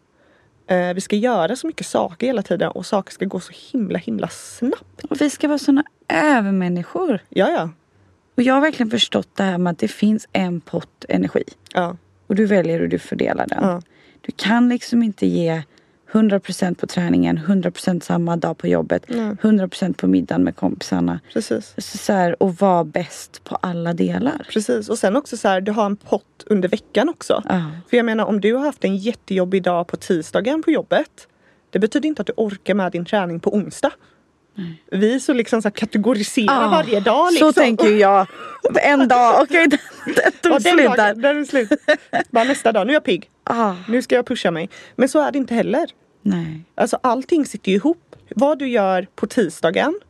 Eh, 0.66 0.94
vi 0.94 1.00
ska 1.00 1.16
göra 1.16 1.56
så 1.56 1.66
mycket 1.66 1.86
saker 1.86 2.26
hela 2.26 2.42
tiden 2.42 2.70
och 2.70 2.86
saker 2.86 3.12
ska 3.12 3.24
gå 3.24 3.40
så 3.40 3.52
himla 3.72 3.98
himla 3.98 4.28
snabbt. 4.28 5.04
Och 5.10 5.20
vi 5.20 5.30
ska 5.30 5.48
vara 5.48 5.58
såna 5.58 5.84
övermänniskor. 6.08 7.20
Ja, 7.28 7.50
ja. 7.50 7.70
Och 8.38 8.44
jag 8.44 8.54
har 8.54 8.60
verkligen 8.60 8.90
förstått 8.90 9.28
det 9.34 9.42
här 9.42 9.58
med 9.58 9.70
att 9.70 9.78
det 9.78 9.88
finns 9.88 10.28
en 10.32 10.60
pott 10.60 11.04
energi. 11.08 11.44
Ja. 11.74 11.96
Och 12.26 12.34
du 12.34 12.46
väljer 12.46 12.80
hur 12.80 12.88
du 12.88 12.98
fördelar 12.98 13.46
den. 13.46 13.58
Ja. 13.62 13.82
Du 14.20 14.32
kan 14.36 14.68
liksom 14.68 15.02
inte 15.02 15.26
ge 15.26 15.62
100% 16.12 16.74
på 16.74 16.86
träningen, 16.86 17.38
100% 17.38 18.00
samma 18.00 18.36
dag 18.36 18.58
på 18.58 18.66
jobbet, 18.66 19.04
Nej. 19.08 19.36
100% 19.42 19.92
på 19.92 20.06
middagen 20.06 20.44
med 20.44 20.56
kompisarna. 20.56 21.20
Precis. 21.32 21.74
Så 21.78 22.12
här, 22.12 22.42
och 22.42 22.54
vara 22.54 22.84
bäst 22.84 23.44
på 23.44 23.56
alla 23.56 23.92
delar. 23.92 24.46
Precis. 24.52 24.88
Och 24.88 24.98
sen 24.98 25.16
också 25.16 25.36
så 25.36 25.48
här, 25.48 25.60
du 25.60 25.72
har 25.72 25.86
en 25.86 25.96
pott 25.96 26.44
under 26.46 26.68
veckan 26.68 27.08
också. 27.08 27.42
Ja. 27.48 27.70
För 27.90 27.96
jag 27.96 28.06
menar 28.06 28.24
om 28.24 28.40
du 28.40 28.54
har 28.54 28.64
haft 28.64 28.84
en 28.84 28.96
jättejobbig 28.96 29.62
dag 29.62 29.86
på 29.86 29.96
tisdagen 29.96 30.62
på 30.62 30.70
jobbet. 30.70 31.28
Det 31.70 31.78
betyder 31.78 32.08
inte 32.08 32.20
att 32.22 32.26
du 32.26 32.32
orkar 32.36 32.74
med 32.74 32.92
din 32.92 33.04
träning 33.04 33.40
på 33.40 33.54
onsdag. 33.54 33.92
Vi 34.90 35.20
så 35.20 35.32
liksom 35.32 35.62
så 35.62 35.70
kategoriserar 35.70 36.64
ah, 36.64 36.68
varje 36.68 37.00
dag. 37.00 37.32
Liksom. 37.32 37.52
Så 37.52 37.60
tänker 37.60 37.96
jag. 37.96 38.26
En 38.82 39.08
dag, 39.08 39.42
okej 39.42 39.66
okay, 39.66 39.78
den 40.14 40.32
tog 40.42 40.62
slut 40.62 40.96
där. 40.96 41.14
Den 41.14 41.40
är 41.40 41.44
slut. 41.44 41.70
Bara 42.30 42.44
nästa 42.44 42.72
dag, 42.72 42.86
nu 42.86 42.92
är 42.92 42.94
jag 42.94 43.04
pigg. 43.04 43.30
Ah. 43.44 43.74
Nu 43.88 44.02
ska 44.02 44.14
jag 44.14 44.26
pusha 44.26 44.50
mig. 44.50 44.70
Men 44.96 45.08
så 45.08 45.20
är 45.20 45.32
det 45.32 45.38
inte 45.38 45.54
heller. 45.54 45.86
Nej. 46.22 46.64
Alltså 46.74 46.98
allting 47.02 47.46
sitter 47.46 47.70
ju 47.70 47.76
ihop. 47.76 48.16
Vad 48.28 48.58
du 48.58 48.68
gör 48.68 49.06
på 49.14 49.26
tisdagen 49.26 50.00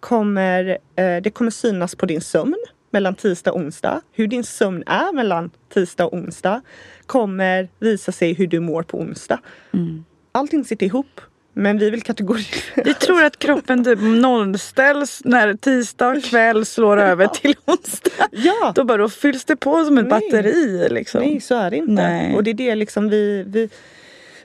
kommer, 0.00 0.78
eh, 0.96 1.22
det 1.22 1.30
kommer 1.34 1.50
synas 1.50 1.94
på 1.94 2.06
din 2.06 2.20
sömn 2.20 2.56
mellan 2.90 3.14
tisdag 3.14 3.52
och 3.52 3.58
onsdag. 3.58 4.00
Hur 4.12 4.26
din 4.26 4.44
sömn 4.44 4.82
är 4.86 5.12
mellan 5.12 5.50
tisdag 5.74 6.06
och 6.06 6.14
onsdag 6.14 6.62
kommer 7.06 7.68
visa 7.78 8.12
sig 8.12 8.32
hur 8.32 8.46
du 8.46 8.60
mår 8.60 8.82
på 8.82 8.98
onsdag. 8.98 9.40
Mm. 9.72 10.04
Allting 10.32 10.64
sitter 10.64 10.86
ihop. 10.86 11.20
Men 11.58 11.78
vi 11.78 11.90
vill 11.90 12.02
kategorisera. 12.02 12.82
Vi 12.84 12.94
tror 12.94 13.24
att 13.24 13.38
kroppen 13.38 13.84
typ 13.84 13.98
nollställs 14.02 15.22
när 15.24 15.54
tisdag 15.54 16.20
kväll 16.20 16.66
slår 16.66 16.96
över 16.96 17.26
till 17.26 17.54
onsdag. 17.66 18.10
Ja. 18.30 18.72
Då 18.74 18.84
bara 18.84 18.98
då 18.98 19.08
fylls 19.08 19.44
det 19.44 19.56
på 19.56 19.84
som 19.84 19.98
ett 19.98 20.08
Nej. 20.08 20.20
batteri. 20.20 20.88
Liksom. 20.90 21.20
Nej, 21.20 21.40
så 21.40 21.54
är 21.54 21.70
det 21.70 21.76
inte. 21.76 21.92
Nej. 21.92 22.34
Och 22.34 22.44
det 22.44 22.50
är 22.50 22.54
det 22.54 22.74
liksom 22.74 23.08
vi, 23.08 23.44
vi 23.46 23.70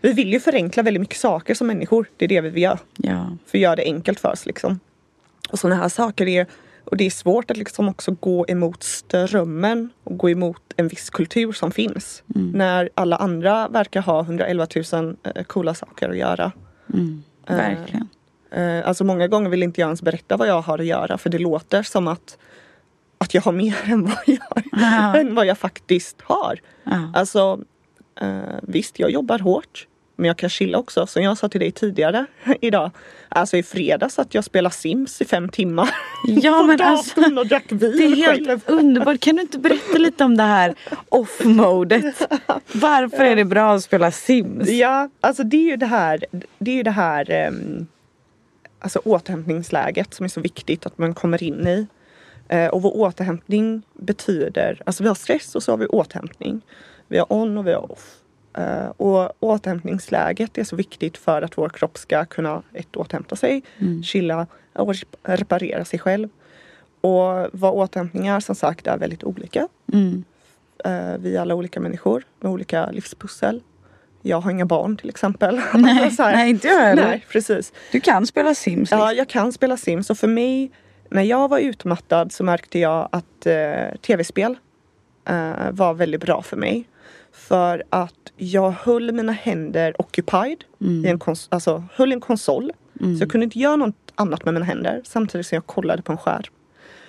vi 0.02 0.14
vill 0.14 0.34
ju 0.34 0.40
förenkla 0.40 0.84
väldigt 0.84 1.02
mycket 1.02 1.18
saker 1.18 1.56
som 1.56 1.68
människor. 1.68 2.06
Det 2.18 2.26
är 2.26 2.30
det 2.30 2.42
vi 2.42 2.50
vill 2.50 2.64
göra. 2.64 2.80
Ja. 2.98 3.38
För 3.46 3.58
att 3.58 3.62
göra 3.62 3.76
det 3.76 3.84
enkelt 3.84 4.20
för 4.20 4.32
oss 4.32 4.46
liksom. 4.46 4.80
Och 5.50 5.60
sådana 5.60 5.82
här 5.82 5.90
saker 5.90 6.28
är 6.28 6.48
och 6.86 6.98
det 6.98 7.06
är 7.06 7.10
svårt 7.10 7.52
att 7.52 7.58
liksom 7.58 7.90
också 7.90 8.12
gå 8.20 8.46
emot 8.48 8.84
strömmen 8.84 9.90
och 10.04 10.18
gå 10.18 10.30
emot 10.30 10.62
en 10.76 10.88
viss 10.88 11.10
kultur 11.10 11.52
som 11.52 11.72
finns. 11.72 12.24
Mm. 12.36 12.52
När 12.52 12.90
alla 12.96 13.16
andra 13.16 13.68
verkar 13.68 14.02
ha 14.02 14.22
111 14.22 14.68
000 14.94 15.16
eh, 15.24 15.44
coola 15.44 15.74
saker 15.74 16.10
att 16.10 16.18
göra. 16.18 16.52
Mm. 16.94 17.24
Verkligen. 17.48 18.08
Eh, 18.52 18.88
alltså 18.88 19.04
många 19.04 19.28
gånger 19.28 19.50
vill 19.50 19.64
inte 19.64 19.82
jag 19.82 19.88
ens 19.88 20.02
berätta 20.02 20.38
vad 20.38 20.48
jag 20.48 20.62
har 20.62 20.80
att 20.80 20.86
göra 20.86 21.18
för 21.18 21.30
det 21.30 21.40
låter 21.40 21.84
som 21.84 22.08
att, 22.08 22.38
att 23.18 23.34
jag 23.34 23.42
har 23.42 23.52
mer 23.52 23.78
än 23.86 24.06
vad 24.06 24.24
jag, 24.26 24.64
ja. 24.72 25.16
än 25.16 25.36
vad 25.36 25.46
jag 25.46 25.58
faktiskt 25.58 26.22
har. 26.22 26.60
Ja. 26.84 27.12
Alltså 27.14 27.60
eh, 28.22 28.42
visst, 28.62 29.00
jag 29.00 29.12
jobbar 29.12 29.40
hårt. 29.40 29.88
Men 30.16 30.26
jag 30.26 30.38
kan 30.38 30.50
chilla 30.50 30.78
också. 30.78 31.08
Som 31.08 31.24
jag 31.24 31.38
sa 31.38 31.50
till 31.50 31.60
dig 31.60 31.72
tidigare 31.72 32.26
idag. 32.62 32.92
Alltså 33.30 33.58
i 33.58 33.64
fredags 33.64 34.20
att 34.20 34.34
jag 34.34 34.44
spelade 34.44 34.76
Sims 34.76 35.22
i 35.22 35.26
fem 35.26 35.50
timmar. 35.50 35.90
Ja 36.28 36.64
men 36.68 36.82
alltså. 36.82 37.22
och 37.40 37.48
drack 37.48 37.72
vin 37.72 37.80
det 37.80 38.04
är 38.04 38.16
helt 38.16 38.48
själv. 38.48 38.62
underbart. 38.66 39.20
Kan 39.20 39.36
du 39.36 39.42
inte 39.42 39.60
berätta 39.60 39.98
lite 39.98 40.24
om 40.24 40.38
det 40.38 40.44
här 40.44 40.76
off-modet? 41.10 42.28
Varför 42.74 43.24
är 43.24 43.36
det 43.36 43.46
bra 43.46 43.74
att 43.74 43.84
spela 43.84 44.12
Sims? 44.12 44.70
Ja, 44.70 45.10
alltså 45.22 45.44
det 45.44 45.58
är 45.58 45.70
ju 45.70 45.78
det 45.78 45.86
här. 45.86 46.26
Det 46.60 46.72
är 46.72 46.76
ju 46.76 46.84
det 46.84 46.92
här 46.92 47.48
um, 47.48 47.88
alltså 48.80 49.00
återhämtningsläget 49.00 50.14
som 50.14 50.24
är 50.24 50.30
så 50.30 50.42
viktigt 50.42 50.86
att 50.86 50.98
man 50.98 51.14
kommer 51.14 51.44
in 51.44 51.68
i. 51.68 51.88
Uh, 52.54 52.68
och 52.68 52.82
vad 52.82 52.94
återhämtning 52.94 53.82
betyder. 53.94 54.82
Alltså 54.86 55.04
vi 55.04 55.08
har 55.08 55.16
stress 55.16 55.56
och 55.56 55.64
så 55.64 55.72
har 55.72 55.78
vi 55.78 55.86
återhämtning. 55.86 56.62
Vi 57.08 57.18
har 57.18 57.34
on 57.34 57.58
och 57.58 57.68
vi 57.68 57.74
har 57.74 57.92
off. 57.92 58.23
Uh, 58.58 58.88
och 58.98 59.32
återhämtningsläget 59.40 60.58
är 60.58 60.64
så 60.64 60.76
viktigt 60.76 61.18
för 61.18 61.42
att 61.42 61.58
vår 61.58 61.70
kropp 61.70 61.98
ska 61.98 62.26
kunna 62.26 62.62
ett, 62.74 62.96
återhämta 62.96 63.36
sig, 63.36 63.64
mm. 63.80 64.04
chilla 64.04 64.48
och 64.74 64.96
reparera 65.24 65.86
sig 65.86 66.00
själv. 66.00 66.30
Och 67.02 67.48
vad 67.54 67.74
återhämtning 67.74 68.28
är 68.28 68.40
som 68.40 68.56
sagt 68.56 68.88
är 68.88 68.98
väldigt 68.98 69.24
olika. 69.24 69.68
Mm. 69.94 70.24
Uh, 70.88 71.18
vi 71.20 71.36
är 71.36 71.42
alla 71.42 71.56
olika 71.56 71.80
människor 71.80 72.24
med 72.40 72.52
olika 72.52 72.92
livspussel. 72.92 73.62
Jag 74.22 74.42
har 74.42 74.52
inga 74.52 74.66
barn 74.66 74.98
till 74.98 75.10
exempel. 75.10 75.56
Nej, 75.74 76.12
nej 76.20 76.50
inte 76.50 76.68
jag 76.68 76.80
heller. 76.80 77.08
Nej, 77.08 77.26
precis. 77.30 77.74
Du 77.92 78.00
kan 78.00 78.28
spela 78.28 78.56
Sims? 78.56 78.80
Liksom. 78.80 79.00
Ja, 79.00 79.14
jag 79.14 79.30
kan 79.30 79.52
spela 79.54 79.78
Sims. 79.78 80.10
Och 80.10 80.18
för 80.18 80.28
mig, 80.28 80.72
när 81.10 81.24
jag 81.24 81.48
var 81.48 81.60
utmattad 81.60 82.32
så 82.32 82.44
märkte 82.44 82.80
jag 82.80 83.10
att 83.12 83.48
uh, 83.48 83.98
tv-spel 83.98 84.58
var 85.72 85.94
väldigt 85.94 86.22
bra 86.22 86.42
för 86.42 86.58
mig. 86.58 86.88
För 87.34 87.84
att 87.90 88.32
jag 88.38 88.72
höll 88.72 89.12
mina 89.12 89.32
händer 89.32 90.02
occupied. 90.02 90.64
Mm. 90.82 91.06
I 91.06 91.10
en 91.10 91.20
kons- 91.20 91.48
alltså 91.52 91.84
höll 91.94 92.12
i 92.12 92.14
en 92.14 92.22
konsol. 92.22 92.72
Mm. 93.02 93.18
Så 93.18 93.24
jag 93.24 93.32
kunde 93.32 93.44
inte 93.44 93.60
göra 93.60 93.76
något 93.76 94.12
annat 94.16 94.46
med 94.46 94.54
mina 94.54 94.66
händer 94.66 95.02
samtidigt 95.06 95.48
som 95.48 95.56
jag 95.56 95.66
kollade 95.66 96.02
på 96.02 96.12
en 96.12 96.18
skärm. 96.18 96.54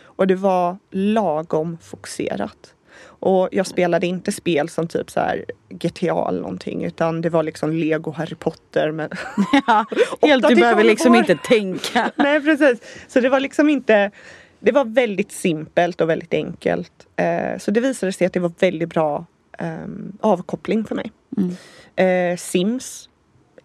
Och 0.05 0.27
det 0.27 0.35
var 0.35 0.77
lagom 0.91 1.79
fokuserat. 1.83 2.75
Och 3.05 3.49
jag 3.53 3.67
spelade 3.67 4.07
inte 4.07 4.33
spel 4.33 4.69
som 4.69 4.89
typ 4.89 5.11
så 5.11 5.21
här 5.21 5.45
GTA 5.69 6.29
eller 6.29 6.41
någonting 6.41 6.85
utan 6.85 7.21
det 7.21 7.31
var 7.31 7.43
liksom 7.43 7.73
Lego 7.73 8.11
Harry 8.11 8.35
Potter 8.35 8.91
med 8.91 9.13
ja, 9.67 9.85
Helt, 10.23 10.49
du 10.49 10.55
behöver 10.55 10.85
liksom 10.85 11.15
inte 11.15 11.37
tänka. 11.37 12.11
Nej 12.17 12.41
precis. 12.41 12.81
Så 13.09 13.21
det 13.21 13.29
var 13.29 13.41
liksom 13.41 13.69
inte 13.69 14.11
Det 14.61 14.73
var 14.73 14.85
väldigt 14.85 15.33
simpelt 15.33 16.01
och 16.01 16.11
väldigt 16.11 16.35
enkelt. 16.35 16.93
Eh, 17.17 17.59
så 17.59 17.71
det 17.71 17.81
visade 17.81 18.13
sig 18.13 18.27
att 18.27 18.33
det 18.33 18.41
var 18.41 18.53
väldigt 18.59 18.89
bra 18.89 19.27
um, 19.59 20.13
avkoppling 20.21 20.85
för 20.85 20.95
mig. 20.95 21.13
Mm. 21.37 22.31
Uh, 22.31 22.37
Sims. 22.37 23.09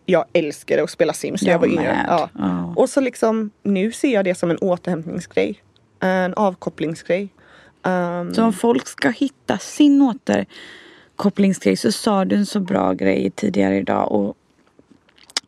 Jag 0.06 0.26
älskade 0.34 0.84
att 0.84 0.90
spela 0.90 1.14
Sims 1.14 1.42
när 1.42 1.52
jag, 1.52 1.60
var 1.60 1.68
yngre. 1.68 2.06
Ja. 2.08 2.30
Oh. 2.36 2.78
Och 2.78 2.90
så 2.90 3.02
liksom 3.02 3.52
nu 3.64 3.92
ser 3.92 4.14
jag 4.14 4.26
det 4.26 4.36
som 4.36 4.52
en 4.52 4.58
återhämtningsgrej. 4.58 5.62
En 6.00 6.34
avkopplingsgrej. 6.34 7.30
Um, 7.84 8.34
så 8.34 8.44
om 8.44 8.54
folk 8.54 8.88
ska 8.88 9.10
hitta 9.10 9.58
sin 9.58 10.02
återkopplingsgrej 10.02 11.78
så 11.78 11.92
sa 11.92 12.26
du 12.26 12.36
en 12.36 12.46
så 12.46 12.60
bra 12.60 12.94
grej 12.94 13.32
tidigare 13.36 13.78
idag 13.78 14.12
och 14.12 14.38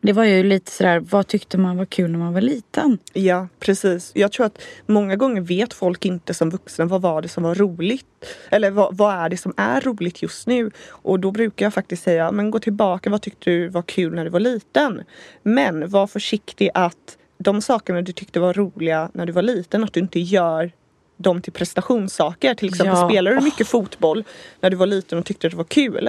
det 0.04 0.12
var 0.12 0.24
ju 0.24 0.42
lite 0.42 0.70
sådär, 0.70 1.00
vad 1.00 1.26
tyckte 1.26 1.58
man 1.58 1.76
var 1.76 1.84
kul 1.84 2.10
när 2.10 2.18
man 2.18 2.32
var 2.34 2.40
liten? 2.40 2.98
Ja, 3.12 3.48
precis. 3.58 4.12
Jag 4.14 4.32
tror 4.32 4.46
att 4.46 4.62
många 4.86 5.16
gånger 5.16 5.40
vet 5.40 5.74
folk 5.74 6.04
inte 6.04 6.34
som 6.34 6.50
vuxna 6.50 6.84
vad 6.84 7.02
var 7.02 7.22
det 7.22 7.28
som 7.28 7.42
var 7.42 7.54
roligt. 7.54 8.06
Eller 8.50 8.70
vad, 8.70 8.96
vad 8.96 9.14
är 9.14 9.28
det 9.28 9.36
som 9.36 9.54
är 9.56 9.80
roligt 9.80 10.22
just 10.22 10.46
nu? 10.46 10.70
Och 10.88 11.20
då 11.20 11.30
brukar 11.30 11.66
jag 11.66 11.74
faktiskt 11.74 12.02
säga, 12.02 12.32
men 12.32 12.50
gå 12.50 12.58
tillbaka, 12.58 13.10
vad 13.10 13.22
tyckte 13.22 13.50
du 13.50 13.68
var 13.68 13.82
kul 13.82 14.14
när 14.14 14.24
du 14.24 14.30
var 14.30 14.40
liten? 14.40 15.02
Men 15.42 15.88
var 15.90 16.06
försiktig 16.06 16.70
att 16.74 17.18
de 17.38 17.62
sakerna 17.62 18.02
du 18.02 18.12
tyckte 18.12 18.40
var 18.40 18.54
roliga 18.54 19.10
när 19.14 19.26
du 19.26 19.32
var 19.32 19.42
liten, 19.42 19.84
att 19.84 19.92
du 19.92 20.00
inte 20.00 20.20
gör 20.20 20.72
dem 21.16 21.42
till 21.42 21.52
prestationssaker. 21.52 22.54
Till 22.54 22.68
exempel 22.68 22.96
Ja. 23.00 23.08
spelar 23.08 23.34
du 23.34 23.40
mycket 23.40 23.68
fotboll 23.68 24.24
när 24.60 24.70
du 24.70 24.76
var 24.76 24.86
liten 24.86 25.18
och 25.18 25.24
tyckte 25.24 25.48
det 25.48 25.56
var 25.56 25.64
kul. 25.64 26.08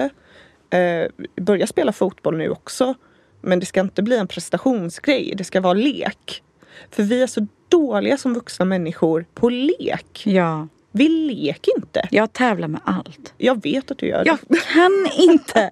Eh, 0.70 1.06
börja 1.44 1.66
spela 1.66 1.92
fotboll 1.92 2.36
nu 2.36 2.48
också. 2.50 2.94
Men 3.44 3.60
det 3.60 3.66
ska 3.66 3.80
inte 3.80 4.02
bli 4.02 4.16
en 4.16 4.26
prestationsgrej, 4.26 5.34
det 5.36 5.44
ska 5.44 5.60
vara 5.60 5.74
lek. 5.74 6.42
För 6.90 7.02
vi 7.02 7.22
är 7.22 7.26
så 7.26 7.46
dåliga 7.68 8.16
som 8.16 8.34
vuxna 8.34 8.64
människor 8.64 9.26
på 9.34 9.48
lek. 9.48 10.22
Ja. 10.26 10.68
Vi 10.92 11.08
leker 11.08 11.72
inte. 11.76 12.08
Jag 12.10 12.32
tävlar 12.32 12.68
med 12.68 12.80
allt. 12.84 13.34
Jag 13.38 13.62
vet 13.62 13.90
att 13.90 13.98
du 13.98 14.06
gör 14.06 14.24
det. 14.24 14.30
Jag 14.48 14.60
kan 14.60 15.08
inte. 15.18 15.70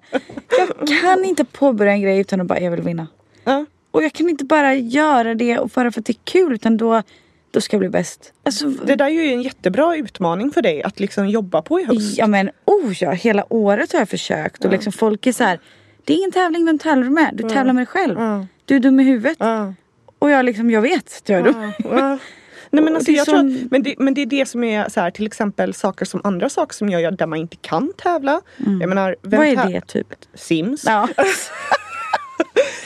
Jag 0.57 0.87
kan 1.01 1.25
inte 1.25 1.45
påbörja 1.45 1.91
en 1.91 2.01
grej 2.01 2.19
utan 2.19 2.41
att 2.41 2.47
bara, 2.47 2.59
jag 2.59 2.71
vill 2.71 2.81
vinna. 2.81 3.07
Ja. 3.43 3.65
Och 3.91 4.03
jag 4.03 4.13
kan 4.13 4.29
inte 4.29 4.45
bara 4.45 4.75
göra 4.75 5.35
det 5.35 5.59
och 5.59 5.69
bara 5.69 5.91
för 5.91 5.99
att 5.99 6.05
det 6.05 6.11
är 6.13 6.23
kul 6.23 6.53
utan 6.53 6.77
då, 6.77 7.03
då 7.51 7.61
ska 7.61 7.75
jag 7.75 7.79
bli 7.79 7.89
bäst. 7.89 8.33
Alltså, 8.43 8.69
Det 8.69 8.95
där 8.95 9.05
är 9.05 9.09
ju 9.09 9.33
en 9.33 9.41
jättebra 9.41 9.95
utmaning 9.95 10.51
för 10.51 10.61
dig 10.61 10.83
att 10.83 10.99
liksom 10.99 11.27
jobba 11.29 11.61
på 11.61 11.79
i 11.79 11.83
höst. 11.83 12.17
ja 12.17 12.27
men 12.27 12.49
oh 12.65 12.93
ja, 13.03 13.11
hela 13.11 13.53
året 13.53 13.91
har 13.93 13.99
jag 13.99 14.09
försökt 14.09 14.65
och 14.65 14.71
liksom 14.71 14.93
folk 14.93 15.27
är 15.27 15.31
så 15.31 15.43
här. 15.43 15.59
Det 16.05 16.13
är 16.13 16.17
ingen 16.17 16.31
tävling, 16.31 16.65
vem 16.65 16.79
tävlar 16.79 17.03
du 17.03 17.09
med? 17.09 17.29
Du 17.33 17.43
tävlar 17.49 17.73
med 17.73 17.75
dig 17.75 17.85
själv. 17.85 18.19
Ja. 18.19 18.45
Du 18.65 18.75
är 18.75 18.79
dum 18.79 18.99
i 18.99 19.03
huvudet. 19.03 19.37
Ja. 19.39 19.73
Och 20.19 20.29
jag 20.29 20.45
liksom, 20.45 20.71
jag 20.71 20.81
vet 20.81 21.17
att 21.17 21.29
jag 21.29 21.39
är 21.39 21.43
dum. 21.43 21.71
Ja. 21.77 22.17
Nej, 22.69 22.83
men, 22.83 22.95
alltså, 22.95 23.11
Det 23.11 23.15
är 23.15 23.17
jag 23.17 23.25
tror, 23.25 23.37
som- 23.37 23.63
att- 23.65 23.71
men, 23.71 23.83
det, 23.83 23.95
men 23.97 24.13
det 24.13 24.21
är 24.21 24.25
det 24.25 24.45
som 24.45 24.63
är 24.63 24.89
så 24.89 25.01
här, 25.01 25.11
till 25.11 25.25
exempel 25.25 25.73
saker 25.73 26.05
som 26.05 26.21
andra 26.23 26.49
saker 26.49 26.73
som 26.75 26.89
jag 26.89 27.01
gör 27.01 27.11
där 27.11 27.27
man 27.27 27.39
inte 27.39 27.55
kan 27.55 27.93
tävla. 27.97 28.41
Jag 28.57 28.89
menar, 28.89 29.15
Vad 29.21 29.45
är 29.47 29.65
det 29.71 29.81
typ? 29.81 30.07
Sims. 30.33 30.83
Ja. 30.85 31.07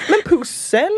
Men 0.10 0.38
pussel, 0.38 0.90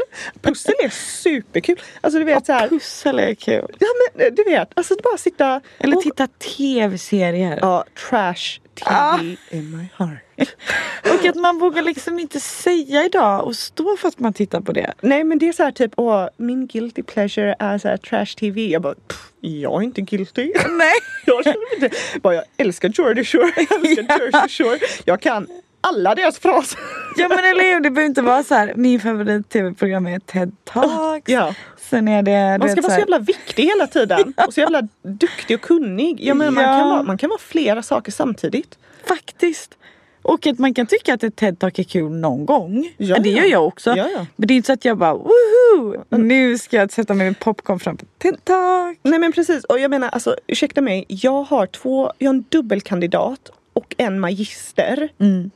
pussel 0.41 0.73
är 0.83 0.89
superkul. 0.89 1.79
Alltså 2.01 2.19
du 2.19 2.25
vet 2.25 2.45
så 2.45 2.53
här, 2.53 2.67
Pussel 2.67 3.19
är 3.19 3.33
kul. 3.35 3.75
ja 3.79 3.87
men 4.15 4.25
eh, 4.27 4.33
du 4.33 4.43
vet, 4.43 4.69
alltså 4.75 4.95
bara 5.03 5.17
sitta 5.17 5.61
Eller 5.77 5.95
och, 5.97 6.03
titta 6.03 6.27
tv-serier. 6.27 7.59
Ja, 7.61 7.83
trash 8.09 8.59
TV 8.75 8.91
Ah. 8.95 9.19
in 9.51 9.77
my 9.77 9.85
heart. 9.97 10.19
Och 11.03 11.25
att 11.25 11.35
man 11.35 11.59
vågar 11.59 11.81
liksom 11.81 12.19
inte 12.19 12.39
säga 12.39 13.05
idag 13.05 13.45
och 13.45 13.55
stå 13.55 13.97
för 13.97 14.07
att 14.07 14.19
man 14.19 14.33
tittar 14.33 14.61
på 14.61 14.71
det. 14.71 14.93
Nej 15.01 15.23
men 15.23 15.37
det 15.39 15.47
är 15.47 15.53
så 15.53 15.63
här 15.63 15.71
typ, 15.71 15.91
åh, 15.97 16.27
min 16.37 16.67
guilty 16.67 17.03
pleasure 17.03 17.55
är 17.59 17.77
så 17.77 17.87
här 17.87 17.97
trash 17.97 18.25
TV. 18.39 18.67
Jag 18.67 18.81
bara, 18.81 18.95
jag 19.41 19.73
är 19.81 19.81
inte 19.83 20.01
guilty. 20.01 20.53
Nej. 20.69 20.93
Jag 21.25 21.43
känner 21.43 21.73
inte. 21.83 21.97
Bara, 22.21 22.33
jag 22.35 22.43
älskar 22.57 22.89
Jordy 22.89 23.23
Shore, 23.23 23.51
jag 23.55 23.85
älskar 23.85 24.19
Jersey 24.33 24.49
Shore. 24.49 24.79
Jag 25.05 25.21
kan 25.21 25.47
alla 25.81 26.15
deras 26.15 26.39
fraser. 26.39 26.79
Ja 27.17 27.27
men 27.29 27.39
eller 27.39 27.73
hur, 27.73 27.79
det 27.79 27.89
behöver 27.91 28.09
inte 28.09 28.21
vara 28.21 28.43
så 28.43 28.53
här. 28.55 28.73
Min 28.75 28.99
favorit 28.99 29.49
tv-program 29.49 30.07
är 30.07 30.19
TED 30.19 30.51
Talks. 30.63 31.29
Ja. 31.29 31.55
Sen 31.89 32.07
är 32.07 32.23
det... 32.23 32.57
Man 32.59 32.69
ska 32.69 32.81
vara 32.81 32.89
så 32.89 32.91
här- 32.91 32.99
jävla 32.99 33.19
viktig 33.19 33.63
hela 33.63 33.87
tiden. 33.87 34.33
Och 34.47 34.53
så 34.53 34.59
jävla 34.59 34.81
duktig 35.01 35.55
och 35.55 35.61
kunnig. 35.61 36.19
Jag 36.21 36.37
menar, 36.37 36.51
man, 36.51 36.63
Ja. 36.63 36.77
kan 36.79 36.89
vara, 36.89 37.03
man 37.03 37.17
kan 37.17 37.29
vara 37.29 37.39
flera 37.39 37.83
saker 37.83 38.11
samtidigt. 38.11 38.77
Faktiskt. 39.07 39.77
Och 40.21 40.47
att 40.47 40.59
man 40.59 40.73
kan 40.73 40.87
tycka 40.87 41.13
att 41.13 41.23
ett 41.23 41.35
TED-talk 41.35 41.79
är 41.79 41.83
kul 41.83 42.11
någon 42.11 42.45
gång. 42.45 42.93
Ja, 42.97 43.19
det 43.19 43.29
gör 43.29 43.45
jag 43.45 43.67
också. 43.67 43.89
Ja, 43.89 44.09
ja. 44.13 44.25
Men 44.35 44.47
det 44.47 44.53
är 44.53 44.55
inte 44.55 44.67
så 44.67 44.73
att 44.73 44.85
jag 44.85 44.97
bara 44.97 45.13
woho! 45.13 46.03
Nu 46.09 46.57
ska 46.57 46.77
jag 46.77 46.91
sätta 46.91 47.13
mig 47.13 47.27
med 47.27 47.39
popcorn 47.39 47.79
framför 47.79 48.07
TED-talk. 48.19 48.97
Nej 49.03 49.19
men 49.19 49.31
precis. 49.31 49.63
Och 49.63 49.79
jag 49.79 49.91
menar, 49.91 50.09
alltså, 50.09 50.35
ursäkta 50.47 50.81
mig. 50.81 51.05
Jag 51.07 51.43
har 51.43 51.65
två, 51.65 52.11
jag 52.17 52.29
har 52.29 52.33
en 52.33 52.45
dubbelkandidat 52.49 53.51
och 53.73 53.95
en 53.97 54.19
magister. 54.19 55.09
Mm. 55.19 55.51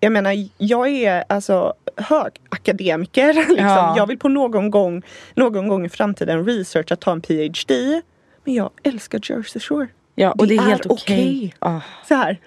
Jag 0.00 0.12
menar, 0.12 0.48
jag 0.58 0.88
är 0.88 1.24
alltså 1.28 1.74
högakademiker. 1.96 3.34
Liksom. 3.48 3.66
Ja. 3.66 3.94
Jag 3.96 4.06
vill 4.06 4.18
på 4.18 4.28
någon 4.28 4.70
gång, 4.70 5.02
någon 5.34 5.68
gång 5.68 5.86
i 5.86 5.88
framtiden 5.88 6.46
researcha, 6.46 6.96
ta 6.96 7.12
en 7.12 7.20
PhD. 7.20 8.02
Men 8.44 8.54
jag 8.54 8.70
älskar 8.82 9.20
Jersey 9.22 9.60
Shore. 9.60 9.88
Ja 10.14 10.32
och 10.32 10.46
det, 10.46 10.56
Det 10.56 10.62
är 10.62 10.66
helt 10.66 10.86
okej. 10.86 11.54
Ah. 11.58 11.80
Så 12.08 12.14
här. 12.14 12.38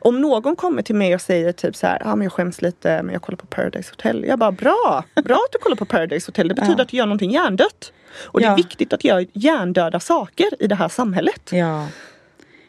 Om 0.00 0.20
någon 0.20 0.56
kommer 0.56 0.82
till 0.82 0.94
mig 0.94 1.14
och 1.14 1.20
säger 1.20 1.52
typ 1.52 1.76
så 1.76 1.86
här, 1.86 2.02
ah, 2.04 2.16
men 2.16 2.22
jag 2.24 2.32
skäms 2.32 2.62
lite 2.62 3.02
men 3.02 3.12
jag 3.12 3.22
kollar 3.22 3.36
på 3.36 3.46
Paradise 3.46 3.90
Hotel. 3.90 4.24
Jag 4.28 4.38
bara 4.38 4.52
bra, 4.52 5.04
bra 5.24 5.34
att 5.36 5.52
du 5.52 5.58
kollar 5.58 5.76
på 5.76 5.84
Paradise 5.84 6.28
Hotel. 6.28 6.48
Det 6.48 6.54
betyder 6.54 6.74
Ja. 6.78 6.82
att 6.82 6.88
du 6.88 6.96
gör 6.96 7.06
någonting 7.06 7.30
hjärndött. 7.30 7.92
Och 8.24 8.40
det 8.40 8.46
Ja. 8.46 8.52
är 8.52 8.56
viktigt 8.56 8.92
att 8.92 9.04
göra 9.04 9.24
hjärndöda 9.32 10.00
saker 10.00 10.46
i 10.58 10.66
det 10.66 10.74
här 10.74 10.88
samhället. 10.88 11.50
Ja. 11.52 11.86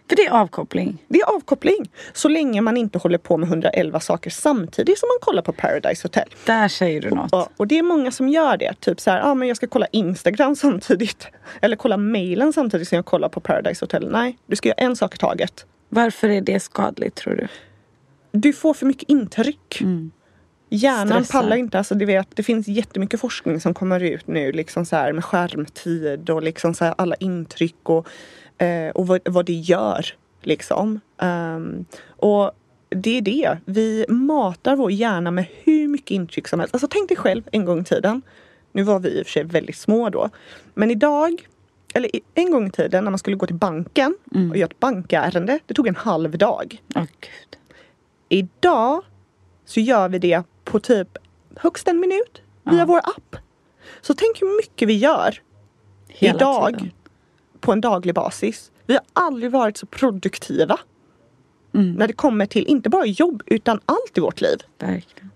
För 0.09 0.15
det 0.15 0.25
är 0.25 0.31
avkoppling. 0.31 0.97
Det 1.07 1.19
är 1.19 1.35
avkoppling. 1.35 1.89
Så 2.13 2.27
länge 2.27 2.61
man 2.61 2.77
inte 2.77 2.97
håller 2.99 3.17
på 3.17 3.37
med 3.37 3.49
111 3.49 3.99
saker 3.99 4.29
samtidigt 4.29 4.99
som 4.99 5.07
man 5.07 5.17
kollar 5.21 5.41
på 5.41 5.53
Paradise 5.53 6.03
Hotel. 6.05 6.29
Där 6.45 6.67
säger 6.67 7.01
du 7.01 7.09
något. 7.09 7.29
Ja, 7.31 7.49
och 7.57 7.67
det 7.67 7.77
är 7.79 7.83
många 7.83 8.11
som 8.11 8.29
gör 8.29 8.57
det. 8.57 8.73
Typ 8.79 8.99
så 8.99 9.11
här, 9.11 9.21
ah, 9.21 9.33
men 9.33 9.47
jag 9.47 9.57
ska 9.57 9.67
kolla 9.67 9.85
Instagram 9.91 10.55
samtidigt. 10.65 11.27
Eller 11.61 11.75
kolla 11.75 11.97
mailen 11.97 12.53
samtidigt 12.53 12.87
som 12.87 12.95
jag 12.95 13.05
kollar 13.05 13.29
på 13.29 13.39
Paradise 13.39 13.83
Hotel. 13.85 14.09
Nej, 14.11 14.37
du 14.45 14.55
ska 14.55 14.67
göra 14.69 14.77
en 14.77 14.95
sak 14.95 15.15
i 15.15 15.17
taget. 15.17 15.65
Varför 15.89 16.29
är 16.29 16.41
det 16.41 16.59
skadligt 16.59 17.15
tror 17.15 17.35
du? 17.35 17.47
Du 18.31 18.53
får 18.53 18.73
för 18.73 18.85
mycket 18.85 19.09
intryck. 19.09 19.81
Hjärnan 20.69 21.07
Stressar. 21.07 21.41
pallar 21.41 21.55
inte. 21.55 21.77
Alltså, 21.77 21.95
du 21.95 22.05
vet, 22.05 22.27
det 22.35 22.43
finns 22.43 22.67
jättemycket 22.67 23.19
forskning 23.19 23.59
som 23.59 23.73
kommer 23.73 23.99
ut 23.99 24.27
nu 24.27 24.51
liksom 24.51 24.85
så 24.85 24.95
här, 24.95 25.13
med 25.13 25.25
skärmtid 25.25 26.29
och 26.29 26.43
liksom 26.43 26.73
så 26.73 26.85
här, 26.85 26.93
alla 26.97 27.15
intryck 27.15 27.89
och, 27.89 28.07
eh, 28.63 28.89
och 28.89 29.07
vad, 29.07 29.21
vad 29.25 29.45
det 29.45 29.53
gör. 29.53 30.05
Liksom. 30.41 30.99
Ehm, 31.17 31.85
och 32.07 32.51
det 32.89 33.17
är 33.17 33.21
det. 33.21 33.57
Vi 33.65 34.05
matar 34.09 34.75
vår 34.75 34.91
hjärna 34.91 35.31
med 35.31 35.45
hur 35.63 35.87
mycket 35.87 36.11
intryck 36.11 36.47
som 36.47 36.59
helst. 36.59 36.75
Alltså 36.75 36.87
tänk 36.91 37.09
dig 37.09 37.17
själv 37.17 37.43
en 37.51 37.65
gång 37.65 37.81
i 37.81 37.83
tiden. 37.83 38.21
Nu 38.71 38.83
var 38.83 38.99
vi 38.99 39.09
i 39.09 39.21
och 39.21 39.25
för 39.25 39.31
sig 39.31 39.43
väldigt 39.43 39.77
små 39.77 40.09
då. 40.09 40.29
Men 40.73 40.91
idag, 40.91 41.47
eller 41.93 42.11
en 42.33 42.51
gång 42.51 42.67
i 42.67 42.71
tiden 42.71 43.03
när 43.03 43.11
man 43.11 43.19
skulle 43.19 43.35
gå 43.35 43.45
till 43.45 43.55
banken 43.55 44.15
och 44.51 44.57
göra 44.57 44.69
ett 44.69 44.79
bankärende. 44.79 45.59
Det 45.65 45.73
tog 45.73 45.87
en 45.87 45.95
halv 45.95 46.37
dag. 46.37 46.81
Åh 46.95 47.01
gud. 47.19 47.57
Idag 48.29 49.03
så 49.65 49.79
gör 49.79 50.09
vi 50.09 50.19
det 50.19 50.43
på 50.63 50.79
typ 50.79 51.07
högst 51.55 51.87
en 51.87 51.99
minut 51.99 52.41
via 52.63 52.79
Ja. 52.79 52.85
vår 52.85 52.97
app. 52.97 53.35
Så 54.01 54.13
tänk 54.13 54.41
hur 54.41 54.57
mycket 54.57 54.87
vi 54.87 54.97
gör 54.97 55.41
Hela 56.07 56.35
idag 56.35 56.67
tiden. 56.73 56.91
på 57.59 57.71
en 57.71 57.81
daglig 57.81 58.15
basis. 58.15 58.71
Vi 58.85 58.93
har 58.93 59.03
aldrig 59.13 59.51
varit 59.51 59.77
så 59.77 59.85
produktiva 59.85 60.79
Mm. 61.73 61.91
när 61.93 62.07
det 62.07 62.13
kommer 62.13 62.45
till 62.45 62.65
inte 62.67 62.89
bara 62.89 63.05
jobb 63.05 63.43
utan 63.45 63.79
allt 63.85 64.17
i 64.17 64.21
vårt 64.21 64.41
liv. 64.41 64.57
Verkligen. 64.79 65.29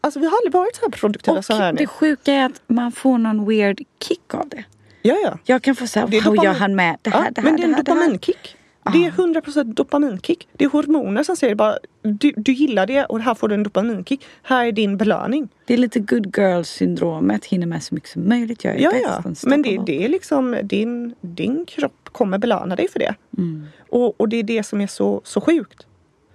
Alltså 0.00 0.20
vi 0.20 0.26
har 0.26 0.36
aldrig 0.36 0.52
varit 0.52 0.76
så 0.76 0.82
här 0.82 0.90
produktiva 0.90 1.38
Och 1.38 1.44
så 1.44 1.54
här 1.54 1.72
nu. 1.72 1.78
det 1.78 1.86
sjuka 1.86 2.32
är 2.32 2.46
att 2.46 2.62
man 2.66 2.92
får 2.92 3.18
någon 3.18 3.48
weird 3.48 3.80
kick 4.02 4.34
av 4.34 4.48
det. 4.48 4.64
Ja, 5.02 5.16
ja. 5.24 5.38
Jag 5.44 5.62
kan 5.62 5.74
få 5.76 5.84
är 5.84 6.00
wow, 6.00 6.10
dopamin- 6.10 6.44
jag 6.44 6.54
hann 6.54 6.74
med 6.76 6.96
det 7.02 7.10
här, 7.10 7.24
ja, 7.24 7.30
det 7.30 7.40
här, 7.40 7.50
men 7.50 7.56
det 7.56 7.62
är 7.62 7.64
en 7.64 7.70
det 7.70 7.76
här, 7.76 7.82
det 7.82 7.92
dopaminkick. 7.92 8.56
Det 8.92 9.06
är 9.06 9.10
100% 9.10 9.74
dopaminkick. 9.74 10.48
Det 10.52 10.64
är 10.64 10.68
hormoner 10.68 11.22
som 11.22 11.36
säger 11.36 11.54
bara 11.54 11.78
du, 12.02 12.32
du 12.36 12.52
gillar 12.52 12.86
det 12.86 13.04
och 13.04 13.20
här 13.20 13.34
får 13.34 13.48
du 13.48 13.54
en 13.54 13.62
dopaminkick. 13.62 14.26
Här 14.42 14.66
är 14.66 14.72
din 14.72 14.96
belöning. 14.96 15.48
Det 15.66 15.74
är 15.74 15.78
lite 15.78 16.00
good 16.00 16.36
girl 16.36 16.62
syndromet, 16.62 17.44
hinner 17.44 17.66
med 17.66 17.82
så 17.82 17.94
mycket 17.94 18.10
som 18.10 18.28
möjligt. 18.28 18.64
Jag 18.64 18.74
är 18.74 18.80
Ja, 18.80 18.92
ja. 19.02 19.32
Men 19.46 19.62
det, 19.62 19.78
det 19.86 20.04
är 20.04 20.08
liksom 20.08 20.58
din, 20.62 21.14
din 21.20 21.66
kropp 21.66 22.08
kommer 22.12 22.38
belöna 22.38 22.76
dig 22.76 22.88
för 22.88 22.98
det. 22.98 23.14
Mm. 23.38 23.66
Och, 23.90 24.20
och 24.20 24.28
det 24.28 24.36
är 24.36 24.42
det 24.42 24.62
som 24.62 24.80
är 24.80 24.86
så, 24.86 25.20
så 25.24 25.40
sjukt. 25.40 25.86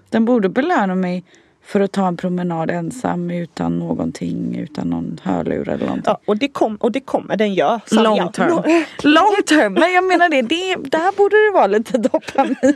Den 0.09 0.25
borde 0.25 0.49
belöna 0.49 0.95
mig 0.95 1.23
för 1.65 1.79
att 1.79 1.91
ta 1.91 2.07
en 2.07 2.17
promenad 2.17 2.71
ensam 2.71 3.31
utan 3.31 3.79
någonting, 3.79 4.55
utan 4.59 4.87
någon 4.89 5.19
hörlur 5.23 5.69
eller 5.69 5.85
någonting. 5.85 6.03
Ja, 6.05 6.19
och, 6.25 6.37
det 6.37 6.47
kom, 6.47 6.75
och 6.75 6.91
det 6.91 6.99
kommer 6.99 7.37
den 7.37 7.53
göra. 7.53 7.81
Long 7.91 8.31
term. 8.31 8.63
Long 9.03 9.35
term, 9.47 9.73
men 9.73 9.93
jag 9.93 10.03
menar 10.03 10.29
det, 10.29 10.41
det 10.41 10.75
där 10.75 11.17
borde 11.17 11.35
det 11.45 11.51
vara 11.53 11.67
lite 11.67 11.97
dopamin. 11.97 12.73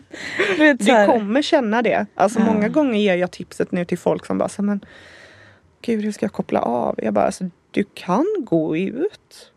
Du 0.57 0.63
vet, 0.63 0.79
Du 0.79 1.05
kommer 1.05 1.41
känna 1.41 1.81
det. 1.81 2.05
Alltså 2.15 2.39
Ja. 2.39 2.45
många 2.45 2.69
gånger 2.69 2.99
ger 2.99 3.15
jag 3.15 3.31
tipset 3.31 3.71
nu 3.71 3.85
till 3.85 3.97
folk 3.97 4.25
som 4.25 4.37
bara 4.37 4.49
så, 4.49 4.61
men 4.63 4.79
Gud 5.81 6.03
hur 6.03 6.11
ska 6.11 6.25
jag 6.25 6.33
koppla 6.33 6.61
av? 6.61 6.95
Jag 6.97 7.13
bara 7.13 7.25
alltså, 7.25 7.43
du 7.71 7.83
kan 7.93 8.25
gå 8.39 8.77
ut 8.77 9.51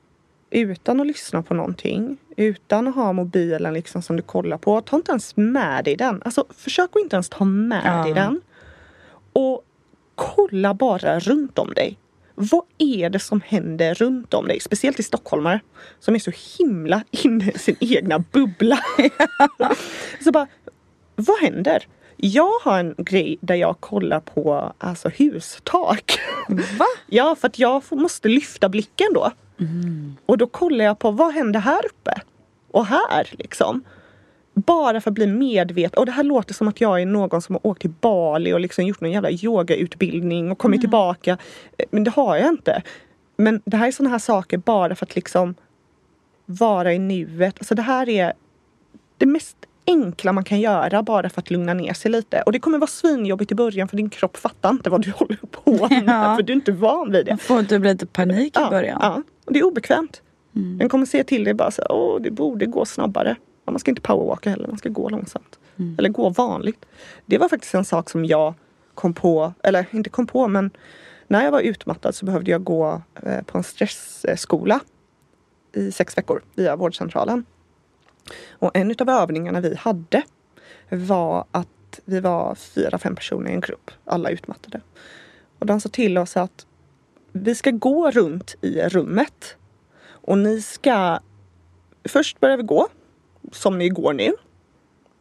utan 0.50 1.00
att 1.00 1.06
lyssna 1.06 1.42
på 1.42 1.54
någonting. 1.54 2.16
Utan 2.36 2.88
att 2.88 2.94
ha 2.94 3.12
mobilen 3.12 3.74
liksom 3.74 4.02
som 4.02 4.16
du 4.16 4.22
kollar 4.22 4.58
på. 4.58 4.80
Ta 4.80 4.96
inte 4.96 5.10
ens 5.12 5.36
med 5.36 5.84
dig 5.84 5.96
den. 5.96 6.22
Alltså 6.24 6.44
försök 6.56 6.90
att 6.96 7.02
inte 7.02 7.16
ens 7.16 7.28
ta 7.28 7.44
med 7.44 7.82
Ja. 7.84 8.02
dig 8.04 8.14
den. 8.14 8.40
Och 9.32 9.64
kolla 10.14 10.74
bara 10.74 11.20
runt 11.20 11.58
om 11.58 11.74
dig. 11.74 11.98
Vad 12.34 12.62
är 12.78 13.10
det 13.10 13.18
som 13.18 13.40
händer 13.40 13.94
runt 13.94 14.34
om 14.34 14.48
dig? 14.48 14.60
Speciellt 14.60 15.00
i 15.00 15.02
stockholmare 15.02 15.60
som 15.98 16.14
är 16.14 16.18
så 16.18 16.32
himla 16.58 17.04
inne 17.10 17.50
i 17.50 17.58
sin 17.58 17.76
egna 17.80 18.18
bubbla. 18.18 18.78
så 20.24 20.32
bara, 20.32 20.46
vad 21.16 21.40
händer? 21.40 21.86
Jag 22.16 22.52
har 22.62 22.78
en 22.78 22.94
grej 22.98 23.38
där 23.40 23.54
jag 23.54 23.80
kollar 23.80 24.20
på 24.20 24.72
alltså, 24.78 25.08
hustak. 25.08 26.18
Va? 26.48 26.86
Ja, 27.06 27.36
för 27.40 27.48
att 27.48 27.58
jag 27.58 27.82
måste 27.90 28.28
lyfta 28.28 28.68
blicken 28.68 29.08
då. 29.14 29.32
Mm. 29.60 30.16
Och 30.26 30.38
då 30.38 30.46
kollar 30.46 30.84
jag 30.84 30.98
på 30.98 31.10
vad 31.10 31.34
händer 31.34 31.60
här 31.60 31.86
uppe? 31.86 32.20
Och 32.70 32.86
här 32.86 33.28
liksom. 33.30 33.84
Bara 34.66 35.00
för 35.00 35.10
att 35.10 35.14
bli 35.14 35.26
medveten. 35.26 35.98
Och 35.98 36.06
det 36.06 36.12
här 36.12 36.24
låter 36.24 36.54
som 36.54 36.68
att 36.68 36.80
jag 36.80 37.02
är 37.02 37.06
någon 37.06 37.42
som 37.42 37.54
har 37.54 37.66
åkt 37.66 37.80
till 37.80 37.90
Bali 38.00 38.52
och 38.52 38.60
liksom 38.60 38.86
gjort 38.86 39.00
någon 39.00 39.10
jävla 39.12 39.30
yogautbildning 39.30 40.50
och 40.52 40.58
kommit 40.58 40.76
Mm. 40.78 40.80
tillbaka. 40.82 41.38
Eh, 41.78 41.84
Men 41.90 42.04
det 42.04 42.10
har 42.10 42.36
jag 42.36 42.48
inte. 42.48 42.82
Men 43.36 43.62
det 43.64 43.76
här 43.76 43.86
är 43.88 43.92
sådana 43.92 44.10
här 44.10 44.18
saker 44.18 44.58
bara 44.58 44.94
för 44.94 45.06
att 45.06 45.14
liksom 45.16 45.54
vara 46.46 46.92
i 46.94 46.98
nuet. 46.98 47.54
Alltså 47.58 47.74
det 47.74 47.82
här 47.82 48.08
är 48.08 48.32
det 49.18 49.26
mest 49.26 49.56
enkla 49.86 50.32
man 50.32 50.44
kan 50.44 50.60
göra 50.60 51.02
bara 51.02 51.28
för 51.30 51.40
att 51.40 51.50
lugna 51.50 51.74
ner 51.74 51.92
sig 51.92 52.10
lite. 52.10 52.42
Och 52.46 52.52
det 52.52 52.58
kommer 52.58 52.78
vara 52.78 52.88
svinjobbigt 52.88 53.52
i 53.52 53.54
början 53.54 53.88
för 53.88 53.96
din 53.96 54.10
kropp 54.10 54.36
fattar 54.36 54.70
inte 54.70 54.90
vad 54.90 55.02
du 55.02 55.10
håller 55.16 55.38
på 55.50 55.88
med. 55.88 56.04
Ja. 56.06 56.36
För 56.36 56.42
du 56.42 56.52
är 56.52 56.56
inte 56.56 56.72
van 56.72 57.12
vid 57.12 57.26
det. 57.26 57.36
Får 57.36 57.62
typ 57.62 57.84
lite 57.84 58.06
panik 58.06 58.56
i 58.56 58.60
Ja, 58.60 58.70
början. 58.70 58.98
ja. 59.02 59.22
Och 59.44 59.52
det 59.52 59.58
är 59.58 59.64
obekvämt. 59.64 60.22
Mm. 60.56 60.78
Den 60.78 60.88
kommer 60.88 61.06
se 61.06 61.24
till 61.24 61.44
dig 61.44 61.54
bara 61.54 61.70
så 61.70 61.82
åh 61.90 62.20
det 62.22 62.30
borde 62.30 62.66
gå 62.66 62.84
snabbare. 62.84 63.36
Man 63.64 63.78
ska 63.78 63.90
inte 63.90 64.02
powerwalka 64.02 64.50
heller, 64.50 64.68
man 64.68 64.78
ska 64.78 64.88
gå 64.88 65.08
långsamt. 65.08 65.58
Mm. 65.76 65.94
Eller 65.98 66.08
gå 66.08 66.28
vanligt. 66.28 66.86
Det 67.26 67.38
var 67.38 67.48
faktiskt 67.48 67.74
en 67.74 67.84
sak 67.84 68.10
som 68.10 68.24
jag 68.24 68.54
kom 68.94 69.14
på, 69.14 69.52
eller 69.62 69.86
inte 69.90 70.10
kom 70.10 70.26
på 70.26 70.48
men 70.48 70.70
när 71.28 71.44
jag 71.44 71.52
var 71.52 71.60
utmattad 71.60 72.14
så 72.14 72.26
behövde 72.26 72.50
jag 72.50 72.64
gå 72.64 73.02
eh, 73.22 73.42
på 73.42 73.58
en 73.58 73.64
stressskola 73.64 74.80
i 75.72 75.92
sex 75.92 76.18
veckor 76.18 76.42
via 76.54 76.76
vårdcentralen. 76.76 77.44
Och 78.50 78.76
en 78.76 78.94
av 78.98 79.08
övningarna 79.08 79.60
vi 79.60 79.74
hade 79.74 80.22
var 80.88 81.44
att 81.50 82.00
vi 82.04 82.20
var 82.20 82.54
fyra, 82.54 82.98
fem 82.98 83.14
personer 83.14 83.50
i 83.50 83.54
en 83.54 83.60
grupp, 83.60 83.90
alla 84.04 84.30
utmattade. 84.30 84.80
Och 85.58 85.66
de 85.66 85.80
sa 85.80 85.88
till 85.88 86.18
oss 86.18 86.36
att 86.36 86.66
vi 87.32 87.54
ska 87.54 87.70
gå 87.70 88.10
runt 88.10 88.54
i 88.60 88.80
rummet 88.80 89.56
och 90.02 90.38
ni 90.38 90.62
ska 90.62 91.18
Först 92.04 92.40
börjar 92.40 92.56
vi 92.56 92.62
gå 92.62 92.88
som 93.50 93.78
ni 93.78 93.88
går 93.88 94.12
nu. 94.12 94.32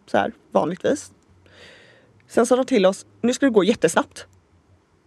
Så 0.05 0.17
här 0.17 0.33
vanligtvis. 0.51 1.11
Sen 2.27 2.45
sa 2.45 2.55
de 2.55 2.65
till 2.65 2.85
oss, 2.85 3.05
nu 3.21 3.33
ska 3.33 3.45
du 3.45 3.51
gå 3.51 3.63
jättesnabbt. 3.63 4.25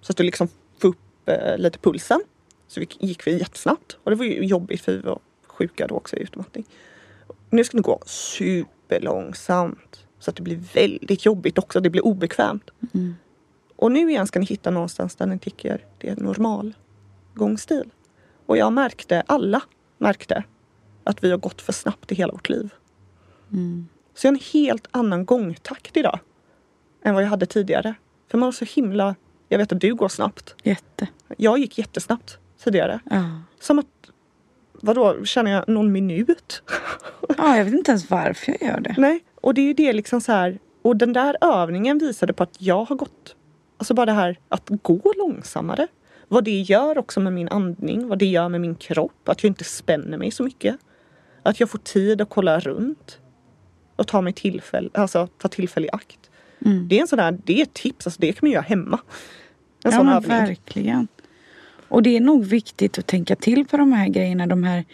Så 0.00 0.12
att 0.12 0.16
du 0.16 0.22
liksom 0.22 0.48
får 0.78 0.88
upp 0.88 0.98
eh, 1.26 1.58
lite 1.58 1.78
pulsen. 1.78 2.20
Så 2.66 2.80
vi 2.80 2.88
gick 3.00 3.26
vi 3.26 3.38
jättesnabbt 3.38 3.98
och 4.04 4.11
det 4.11 4.16
var 4.16 4.24
ju 4.24 4.44
jobbigt 4.44 4.80
för 4.80 4.92
vi 4.92 4.98
var 4.98 5.18
sjuka 5.46 5.87
då 5.87 5.94
också 5.94 6.16
i 6.16 6.22
utmattning. 6.22 6.64
Nu 7.50 7.64
ska 7.64 7.76
du 7.76 7.82
gå 7.82 8.02
superlångsamt. 8.06 10.06
Så 10.18 10.30
att 10.30 10.37
det 10.37 10.42
blir 10.42 10.61
väldigt 10.74 11.24
jobbigt 11.24 11.58
också, 11.58 11.80
det 11.80 11.90
blir 11.90 12.06
obekvämt. 12.06 12.70
Mm. 12.94 13.14
Och 13.76 13.92
nu 13.92 14.11
igen 14.11 14.26
ska 14.26 14.38
ni 14.38 14.46
hitta 14.46 14.70
någonstans 14.70 15.16
där 15.16 15.26
ni 15.26 15.38
tycker 15.38 15.87
det 15.98 16.08
är 16.08 16.16
normal 16.16 16.74
gångstil. 17.35 17.90
Och 18.46 18.56
jag 18.56 18.72
märkte, 18.72 19.22
alla 19.26 19.62
märkte, 19.98 20.44
att 21.04 21.24
vi 21.24 21.30
har 21.30 21.38
gått 21.38 21.62
för 21.62 21.72
snabbt 21.72 22.12
i 22.12 22.14
hela 22.14 22.32
vårt 22.32 22.48
liv. 22.48 22.74
Mm. 23.52 23.88
Så 24.14 24.26
jag 24.26 24.32
har 24.32 24.36
en 24.36 24.42
helt 24.52 24.88
annan 24.90 25.24
gångtakt 25.24 25.96
idag. 25.96 26.18
Än 27.02 27.14
vad 27.14 27.22
jag 27.22 27.28
hade 27.28 27.46
tidigare. 27.46 27.94
För 28.30 28.38
man 28.38 28.46
var 28.46 28.52
så 28.52 28.64
himla... 28.64 29.14
Jag 29.48 29.58
vet 29.58 29.72
att 29.72 29.80
du 29.80 29.94
går 29.94 30.08
snabbt. 30.08 30.54
Jätte. 30.62 31.08
Jag 31.36 31.58
gick 31.58 31.78
jättesnabbt 31.78 32.38
tidigare. 32.64 33.00
Ja. 33.10 33.40
Som 33.60 33.78
att... 33.78 33.86
Vadå, 34.72 35.24
känner 35.24 35.50
jag 35.50 35.68
någon 35.68 35.92
minut? 35.92 36.62
ja, 37.38 37.56
jag 37.56 37.64
vet 37.64 37.74
inte 37.74 37.90
ens 37.90 38.10
varför 38.10 38.52
jag 38.52 38.70
gör 38.70 38.80
det. 38.80 38.94
Nej, 38.98 39.24
och 39.40 39.54
det 39.54 39.60
är 39.60 39.66
ju 39.66 39.74
det 39.74 39.92
liksom 39.92 40.20
så 40.20 40.32
här. 40.32 40.58
Och 40.82 40.96
den 40.96 41.12
där 41.12 41.36
övningen 41.40 41.98
visade 41.98 42.32
på 42.32 42.42
att 42.42 42.56
jag 42.58 42.84
har 42.84 42.96
gått... 42.96 43.36
Alltså 43.76 43.94
bara 43.94 44.06
det 44.06 44.12
här 44.12 44.38
att 44.48 44.68
gå 44.68 45.12
långsammare. 45.18 45.86
Vad 46.28 46.44
det 46.44 46.60
gör 46.60 46.98
också 46.98 47.20
med 47.20 47.32
min 47.32 47.48
andning, 47.48 48.08
vad 48.08 48.18
det 48.18 48.26
gör 48.26 48.48
med 48.48 48.60
min 48.60 48.74
kropp. 48.74 49.28
Att 49.28 49.42
jag 49.42 49.50
inte 49.50 49.64
spänner 49.64 50.18
mig 50.18 50.30
så 50.30 50.42
mycket. 50.42 50.76
Att 51.42 51.60
jag 51.60 51.70
får 51.70 51.78
tid 51.78 52.20
att 52.20 52.28
kolla 52.28 52.60
runt. 52.60 53.18
Och 53.96 54.07
ta 54.07 54.20
mig 54.20 54.33
tillfälle, 54.33 54.90
alltså 54.94 55.26
ta 55.26 55.48
tillfälle 55.48 55.87
i 55.87 55.90
akt. 55.92 56.31
Mm. 56.64 56.88
Det 56.88 56.96
är 56.96 57.00
en 57.00 57.09
sån 57.09 57.16
där, 57.16 57.38
det 57.44 57.59
är 57.59 57.62
ett 57.62 57.74
tips, 57.74 58.07
alltså 58.07 58.20
det 58.20 58.33
kan 58.33 58.38
man 58.42 58.50
göra 58.50 58.62
hemma. 58.62 58.98
En 59.85 59.90
ja 59.90 59.92
sån 59.92 60.07
men 60.07 60.16
övning. 60.16 60.31
verkligen. 60.31 61.09
Och 61.88 62.02
det 62.02 62.16
är 62.16 62.20
nog 62.20 62.44
viktigt 62.44 62.98
att 62.98 63.07
tänka 63.07 63.37
till 63.37 63.66
på 63.66 63.76
de 63.76 63.92
här 63.92 64.09
grejerna, 64.09 64.46
de 64.46 64.64
här 64.64 64.85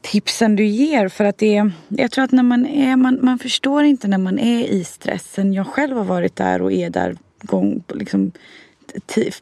tipsen 0.00 0.56
du 0.56 0.64
ger. 0.66 1.08
För 1.08 1.24
att 1.24 1.38
det 1.38 1.56
är, 1.56 1.72
jag 1.88 2.10
tror 2.10 2.24
att 2.24 2.32
när 2.32 2.42
man 2.42 2.66
är, 2.66 2.96
man, 2.96 3.18
man 3.22 3.38
förstår 3.38 3.84
inte 3.84 4.08
när 4.08 4.18
man 4.18 4.38
är 4.38 4.64
i 4.64 4.84
stressen. 4.84 5.52
Jag 5.52 5.66
själv 5.66 5.96
har 5.96 6.04
varit 6.04 6.36
där 6.36 6.62
och 6.62 6.72
är 6.72 6.90
där 6.90 7.16
gång, 7.42 7.84
liksom, 7.94 8.32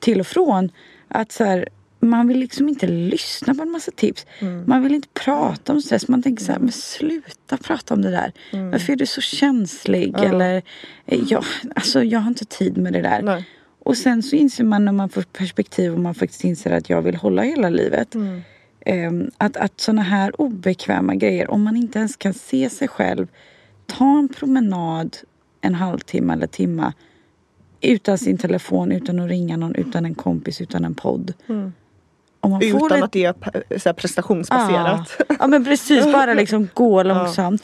till 0.01 0.21
och 0.21 0.27
från. 0.27 0.71
Att 1.09 1.33
så 1.33 1.45
här, 1.45 1.69
man 2.05 2.29
vill 2.29 2.39
liksom 2.39 2.69
inte 2.69 2.87
lyssna 2.87 3.55
på 3.55 3.63
en 3.63 3.71
massa 3.71 3.91
tips. 3.91 4.27
Mm. 4.39 4.65
Man 4.67 4.83
vill 4.83 4.95
inte 4.95 5.09
prata 5.09 5.73
om 5.73 5.81
stress. 5.81 6.09
Man 6.09 6.23
tänker 6.23 6.45
så 6.45 6.53
här, 6.53 6.59
men 6.59 6.73
sluta 6.73 7.57
prata 7.57 7.95
om 7.95 8.03
det 8.03 8.11
där. 8.11 8.33
Varför 8.71 8.93
är 8.93 8.97
du 8.97 9.07
så 9.07 9.21
känslig? 9.21 10.09
Mm. 10.09 10.23
Ja. 10.23 10.29
Eller, 10.29 10.63
eh, 11.07 11.21
jag, 11.29 11.45
alltså, 11.75 12.05
jag 12.05 12.21
har 12.21 12.29
inte 12.29 12.45
tid 12.45 12.77
med 12.77 12.93
det 12.93 13.03
där. 13.03 13.23
Nej. 13.23 13.49
Och 13.79 13.97
sen 13.97 14.23
så 14.23 14.37
inser 14.37 14.65
man 14.65 14.85
när 14.85 14.93
man 14.93 15.09
får 15.09 15.23
perspektiv 15.23 15.93
och 15.93 16.01
man 16.01 16.15
faktiskt 16.15 16.45
inser 16.45 16.71
att 16.71 16.91
jag 16.91 17.03
vill 17.03 17.17
hålla 17.17 17.43
hela 17.43 17.69
livet. 17.69 18.15
Mm. 18.15 18.43
ehm, 18.81 19.31
att, 19.39 19.57
att 19.57 19.81
sådana 19.81 20.03
här 20.03 20.41
obekväma 20.41 21.15
grejer, 21.15 21.51
om 21.51 21.63
man 21.63 21.77
inte 21.77 21.99
ens 21.99 22.17
kan 22.17 22.35
se 22.35 22.71
sig 22.71 22.89
själv, 22.89 23.27
ta 23.87 24.19
en 24.19 24.29
promenad 24.29 25.17
en 25.65 25.75
halvtimme 25.75 26.33
eller 26.33 26.47
timma 26.47 26.93
utan 27.81 28.19
sin 28.19 28.39
telefon, 28.39 28.93
utan 28.93 29.21
att 29.21 29.29
ringa 29.29 29.57
någon, 29.57 29.75
utan 29.75 30.05
en 30.05 30.15
kompis, 30.15 30.61
utan 30.61 30.85
en 30.85 30.95
podd. 30.95 31.33
Mm. 31.47 31.73
Om 32.45 32.51
man 32.51 32.61
får 32.61 32.87
Utan 32.87 33.01
lite- 33.01 33.05
att 33.05 33.13
det 33.13 33.25
är 33.75 33.79
så 33.79 33.93
prestationsbaserat. 33.95 35.17
Ja, 35.29 35.37
ja 35.39 35.47
men 35.47 35.65
precis, 35.65 36.05
bara 36.05 36.35
liksom 36.43 36.69
gå 36.75 37.03
långsamt. 37.03 37.63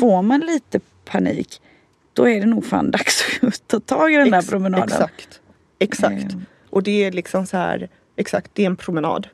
Får 0.00 0.22
man 0.22 0.40
lite 0.40 0.80
panik, 1.04 1.60
då 2.12 2.28
är 2.28 2.40
det 2.40 2.46
nog 2.46 2.66
fan 2.66 2.90
dags 2.90 3.24
att 3.42 3.62
ta 3.68 3.80
tag 3.80 4.12
i 4.12 4.16
den 4.16 4.30
där 4.30 4.38
Ex- 4.38 4.50
promenaden. 4.50 4.84
Exakt. 4.88 5.40
Exakt. 5.78 6.32
Ehm. 6.32 6.44
Och 6.70 6.82
det 6.82 7.04
är 7.04 7.12
liksom 7.12 7.46
så 7.46 7.56
här, 7.56 7.88
exakt, 8.16 8.50
det 8.54 8.62
är 8.62 8.66
en 8.66 8.76
promenad. 8.76 9.28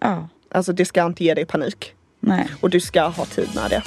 Ja, 0.00 0.28
Alltså 0.50 0.72
det 0.72 0.84
ska 0.84 1.06
inte 1.06 1.24
ge 1.24 1.34
dig 1.34 1.44
panik. 1.46 1.92
nej. 2.20 2.48
Och 2.60 2.70
du 2.70 2.80
ska 2.80 3.02
ha 3.06 3.24
tid 3.24 3.48
med 3.54 3.70
det. 3.70 3.82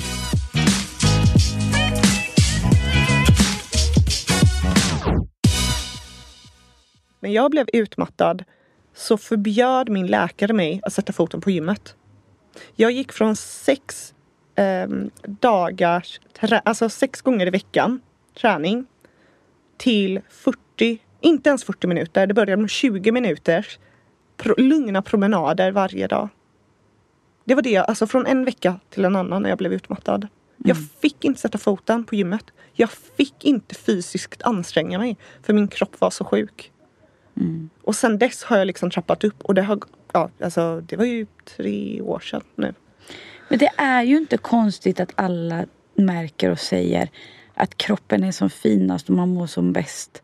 När 7.20 7.30
jag 7.30 7.52
blev 7.52 7.68
utmattad 7.74 8.44
så 8.94 9.18
förbjöd 9.18 9.90
min 9.90 10.08
läkare 10.08 10.54
mig 10.54 10.82
att 10.84 10.94
sätta 10.94 11.14
foten 11.14 11.42
på 11.42 11.52
gymmet. 11.52 11.96
Jag 12.76 12.92
gick 12.92 13.12
från 13.12 13.36
sex 13.36 14.14
ehm, 14.56 15.12
dagars, 15.24 16.20
alltså 16.64 16.90
sex 16.90 17.22
gånger 17.22 17.48
i 17.48 17.50
veckan 17.50 18.02
träning 18.42 18.86
till 19.78 20.22
40, 20.30 21.00
inte 21.22 21.50
ens 21.50 21.64
40 21.64 21.88
minuter, 21.88 22.28
det 22.28 22.34
började 22.34 22.62
med 22.62 22.70
20 22.70 23.12
minuters 23.12 23.80
pro, 24.38 24.56
lugna 24.58 25.02
promenader 25.02 25.72
varje 25.72 26.08
dag. 26.08 26.30
Det 27.46 27.56
var 27.56 27.62
det, 27.62 27.78
alltså 27.78 28.08
från 28.08 28.26
en 28.26 28.46
vecka 28.46 28.80
till 28.90 29.06
en 29.06 29.16
annan 29.16 29.42
när 29.42 29.50
jag 29.50 29.58
blev 29.58 29.74
utmattad. 29.74 30.28
Jag 30.58 30.78
fick 31.02 31.26
inte 31.26 31.40
sätta 31.40 31.58
foten 31.58 32.04
på 32.04 32.16
gymmet. 32.16 32.46
Jag 32.74 32.92
fick 32.92 33.46
inte 33.46 33.76
fysiskt 33.76 34.42
anstränga 34.42 35.00
mig 35.00 35.18
för 35.44 35.54
min 35.54 35.68
kropp 35.68 36.02
var 36.02 36.10
så 36.10 36.26
sjuk. 36.26 36.72
Mm. 37.38 37.70
Och 37.82 37.96
sen 37.96 38.18
dess 38.18 38.44
har 38.44 38.58
jag 38.58 38.68
liksom 38.68 38.90
trappat 38.92 39.24
upp 39.24 39.42
och 39.42 39.54
det 39.54 39.62
har, 39.62 39.80
ja 40.14 40.30
alltså 40.44 40.82
det 40.86 40.96
var 40.98 41.06
ju 41.06 41.26
tre 41.58 42.02
år 42.02 42.20
sedan 42.20 42.42
nu. 42.56 42.74
Men 43.50 43.60
det 43.60 43.70
är 43.78 44.04
ju 44.04 44.18
inte 44.18 44.38
konstigt 44.38 45.00
att 45.00 45.12
alla 45.16 45.66
märker 45.96 46.52
och 46.52 46.60
säger 46.60 47.10
att 47.54 47.78
kroppen 47.78 48.24
är 48.24 48.32
som 48.32 48.50
finast 48.50 49.10
och 49.10 49.16
man 49.16 49.30
mår 49.30 49.48
som 49.48 49.74
bäst 49.74 50.24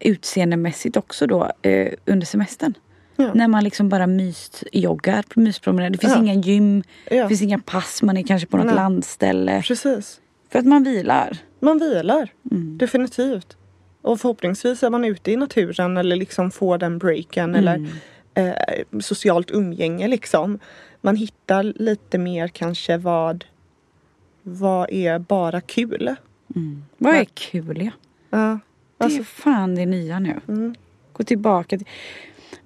utseendemässigt 0.00 0.96
också 0.96 1.26
då 1.26 1.52
eh, 1.62 1.92
under 2.06 2.26
semestern. 2.26 2.74
Ja. 3.16 3.30
När 3.34 3.48
man 3.48 3.64
liksom 3.64 3.88
bara 3.88 4.06
mysjoggar, 4.06 5.24
myspromenader. 5.34 5.90
Det 5.90 5.98
finns 5.98 6.12
Ja. 6.12 6.18
inga 6.22 6.34
gym, 6.34 6.82
det 7.08 7.16
Ja, 7.16 7.28
finns 7.28 7.42
inga 7.42 7.58
pass, 7.58 8.02
man 8.02 8.16
är 8.16 8.22
kanske 8.22 8.48
på 8.48 8.56
något 8.56 8.66
Nej. 8.66 8.74
landställe. 8.74 9.62
precis. 9.66 10.20
För 10.52 10.58
att 10.58 10.64
man 10.66 10.84
vilar. 10.84 11.38
Man 11.60 11.78
vilar, 11.78 12.32
Mm. 12.50 12.78
definitivt. 12.78 13.56
Och 14.08 14.20
förhoppningsvis 14.20 14.82
är 14.82 14.90
man 14.90 15.04
ute 15.04 15.32
i 15.32 15.36
naturen 15.36 15.96
eller 15.96 16.16
liksom 16.16 16.50
får 16.50 16.78
den 16.78 16.98
breaken 16.98 17.54
eller 17.54 17.74
Mm. 17.74 17.88
eh, 18.34 19.00
socialt 19.00 19.50
umgänge 19.50 20.08
liksom. 20.08 20.58
Man 21.00 21.16
hittar 21.16 21.62
lite 21.62 22.18
mer 22.18 22.48
kanske 22.48 22.96
vad, 22.96 23.44
vad 24.42 24.90
är 24.90 25.18
bara 25.18 25.60
kul. 25.60 26.14
Mm. 26.56 26.84
Vad 26.98 27.14
är 27.14 27.24
kul 27.24 27.82
ja? 27.84 27.90
Ja, 28.30 28.58
Det 28.98 29.04
alltså, 29.04 29.20
är 29.20 29.24
fan 29.24 29.74
det 29.74 29.86
nya 29.86 30.18
nu. 30.18 30.40
mm, 30.48 30.74
Gå 31.12 31.24
tillbaka. 31.24 31.78
Till... 31.78 31.86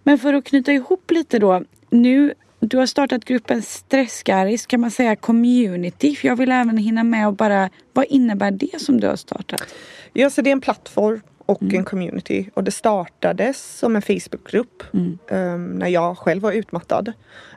Men 0.03 0.19
för 0.19 0.35
att 0.35 0.45
knyta 0.45 0.73
ihop 0.73 1.11
lite 1.11 1.39
då. 1.39 1.63
Nu, 1.91 2.35
du 2.61 2.77
har 2.79 2.87
startat 2.87 3.25
gruppen 3.25 3.63
Stressgaris, 3.63 4.67
kan 4.67 4.81
man 4.81 4.91
säga 4.91 5.17
community. 5.17 6.17
För 6.17 6.29
jag 6.29 6.37
vill 6.37 6.53
även 6.53 6.77
hinna 6.77 7.05
med 7.05 7.27
och 7.27 7.35
bara, 7.35 7.71
vad 7.93 8.05
innebär 8.09 8.51
det 8.51 8.81
som 8.83 9.01
du 9.01 9.07
har 9.07 9.17
startat? 9.17 9.75
ja, 10.13 10.31
så 10.31 10.43
det 10.43 10.51
är 10.51 10.53
en 10.53 10.61
plattform 10.61 11.21
och 11.47 11.63
en 11.63 11.85
community. 11.85 12.51
Och 12.55 12.65
det 12.65 12.71
startades 12.71 13.79
som 13.79 13.97
en 13.97 14.03
Facebookgrupp 14.03 14.83
Mm. 14.93 15.19
um, 15.31 15.67
när 15.67 15.89
jag 15.89 16.19
själv 16.19 16.43
var 16.43 16.53
utmattad. 16.53 17.13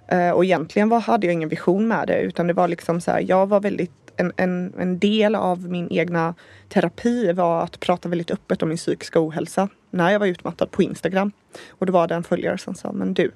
Eh, 0.08 0.30
och 0.30 0.46
egentligen 0.46 0.90
var, 0.90 1.00
hade 1.00 1.28
jag 1.28 1.34
ingen 1.34 1.50
vision 1.50 1.88
med 1.88 2.08
det 2.08 2.22
utan 2.22 2.48
det 2.48 2.54
var 2.54 2.68
liksom 2.68 3.02
så 3.02 3.12
här, 3.12 3.26
jag 3.28 3.48
var 3.48 3.60
väldigt 3.60 3.92
en, 4.18 4.34
en, 4.38 4.74
en 4.80 5.00
del 5.00 5.36
av 5.36 5.70
min 5.70 5.92
egna 5.92 6.34
terapi 6.70 7.34
var 7.34 7.64
att 7.64 7.80
prata 7.80 8.10
väldigt 8.10 8.32
öppet 8.32 8.64
om 8.64 8.70
min 8.70 8.78
psykiska 8.78 9.20
ohälsa 9.20 9.70
när 9.90 10.12
jag 10.12 10.20
var 10.20 10.28
utmattad 10.28 10.72
på 10.72 10.84
Instagram. 10.84 11.32
Och 11.70 11.86
det 11.86 11.92
var 11.92 12.08
det 12.08 12.16
en 12.16 12.24
följare 12.24 12.58
som 12.58 12.76
sa, 12.76 12.92
men 12.92 13.14
du, 13.14 13.32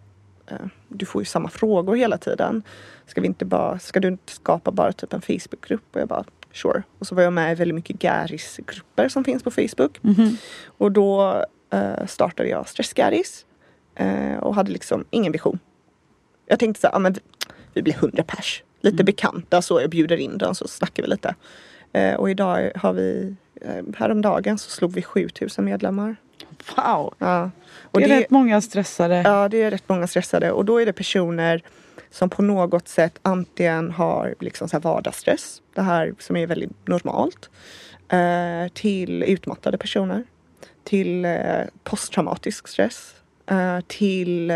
eh, 0.47 0.56
du 0.88 1.06
får 1.06 1.22
ju 1.22 1.26
samma 1.26 1.50
frågor 1.50 1.95
hela 1.95 2.18
tiden. 2.18 2.64
Ska 3.06 3.22
vi 3.22 3.28
inte 3.28 3.45
bara, 3.45 3.80
ska 3.80 4.00
du 4.00 4.08
inte 4.08 4.34
skapa 4.34 4.72
bara 4.72 4.93
typ 4.93 5.14
en 5.14 5.22
Facebookgrupp? 5.22 5.95
Och 5.95 6.02
jag 6.02 6.08
bara, 6.08 6.24
Sure. 6.54 6.84
Och 7.00 7.08
så 7.08 7.16
var 7.16 7.24
jag 7.24 7.34
med 7.34 7.52
i 7.52 7.56
väldigt 7.56 7.76
mycket 7.76 8.00
Garis-grupper 8.00 9.10
som 9.10 9.24
finns 9.24 9.43
på 9.43 9.52
Facebook. 9.52 10.00
Mhm. 10.02 10.38
Och 10.78 10.91
då 10.91 11.43
eh, 11.74 12.06
startade 12.06 12.50
jag 12.50 12.68
Stress 12.68 12.93
Garis. 12.93 13.45
Eh, 13.95 14.38
och 14.38 14.56
hade 14.56 14.72
liksom 14.72 15.06
ingen 15.10 15.32
vision. 15.32 15.60
Jag 16.45 16.60
tänkte 16.60 16.82
så 16.82 16.88
här, 16.88 16.95
ah, 16.95 17.00
men 17.00 17.16
vi, 17.74 17.82
blir 17.82 17.93
hundra 17.93 18.24
pers. 18.24 18.64
Lite 18.82 19.04
bekanta 19.04 19.62
så 19.62 19.82
jag 19.82 19.89
bjuder 19.89 20.18
in 20.18 20.38
dem 20.38 20.56
så 20.56 20.68
snackar 20.68 21.04
vi 21.04 21.10
lite. 21.10 21.36
Eh, 21.93 22.16
och 22.16 22.30
idag 22.30 22.72
har 22.76 22.93
vi, 22.93 23.36
eh, 23.62 23.84
häromdagen 23.97 24.58
så 24.58 24.70
slog 24.70 24.93
vi 24.93 25.02
7000 25.02 25.66
medlemmar. 25.66 26.16
Wow! 26.76 27.14
Ja. 27.18 27.52
Och 27.82 28.00
det 28.00 28.06
är 28.06 28.20
rätt 28.20 28.30
många 28.30 28.62
stressade. 28.62 29.22
Ja, 29.26 29.50
det 29.50 29.62
är 29.62 29.72
rätt 29.72 29.89
många 29.89 30.08
stressade 30.08 30.52
och 30.52 30.66
då 30.66 30.82
är 30.82 30.86
det 30.86 30.93
personer 30.93 31.62
som 32.12 32.30
på 32.30 32.41
något 32.41 32.88
sätt 32.88 33.20
antingen 33.22 33.91
har 33.91 34.36
liksom 34.39 34.70
så 34.70 34.76
här 34.76 34.82
vardagsstress, 34.82 35.62
det 35.74 35.82
här 35.82 36.14
som 36.20 36.36
är 36.36 36.47
väldigt 36.47 36.88
normalt, 36.88 37.49
eh, 38.10 38.74
till 38.74 39.24
utmattade 39.24 39.78
personer, 39.78 40.24
till 40.84 41.26
eh, 41.26 41.62
posttraumatisk 41.84 42.68
stress, 42.68 43.16
eh, 43.45 43.80
till 43.88 44.51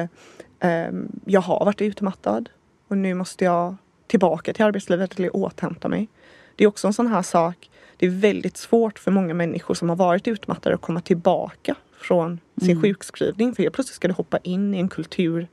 eh, 0.60 0.89
jag 1.26 1.41
har 1.41 1.66
varit 1.66 1.82
utmattad 1.82 2.49
och 2.88 2.97
nu 2.97 3.14
måste 3.14 3.45
jag 3.45 3.76
tillbaka 4.08 4.54
till 4.54 4.66
arbetslivet 4.66 5.20
eller 5.20 5.36
återhämta 5.36 5.88
mig. 5.88 6.08
Det 6.56 6.64
är 6.64 6.68
också 6.68 6.88
en 6.88 6.93
sån 6.93 7.08
här 7.08 7.22
sak, 7.22 7.70
det 7.97 8.06
är 8.06 8.10
väldigt 8.10 8.58
svårt 8.58 8.99
för 8.99 9.12
många 9.12 9.34
människor 9.34 9.74
som 9.74 9.89
har 9.89 9.95
varit 9.95 10.28
utmattade 10.28 10.76
att 10.76 10.82
komma 10.82 11.01
tillbaka 11.01 11.76
från 11.97 12.39
sin 12.62 12.82
sjukskrivning. 12.82 13.56
För 13.56 13.64
helt 13.64 13.76
plötsligt 13.76 13.95
ska 13.95 14.08
du 14.08 14.14
hoppa 14.14 14.38
in 14.38 14.74
i 14.74 14.80
en 14.80 14.89
kultur, 14.89 15.47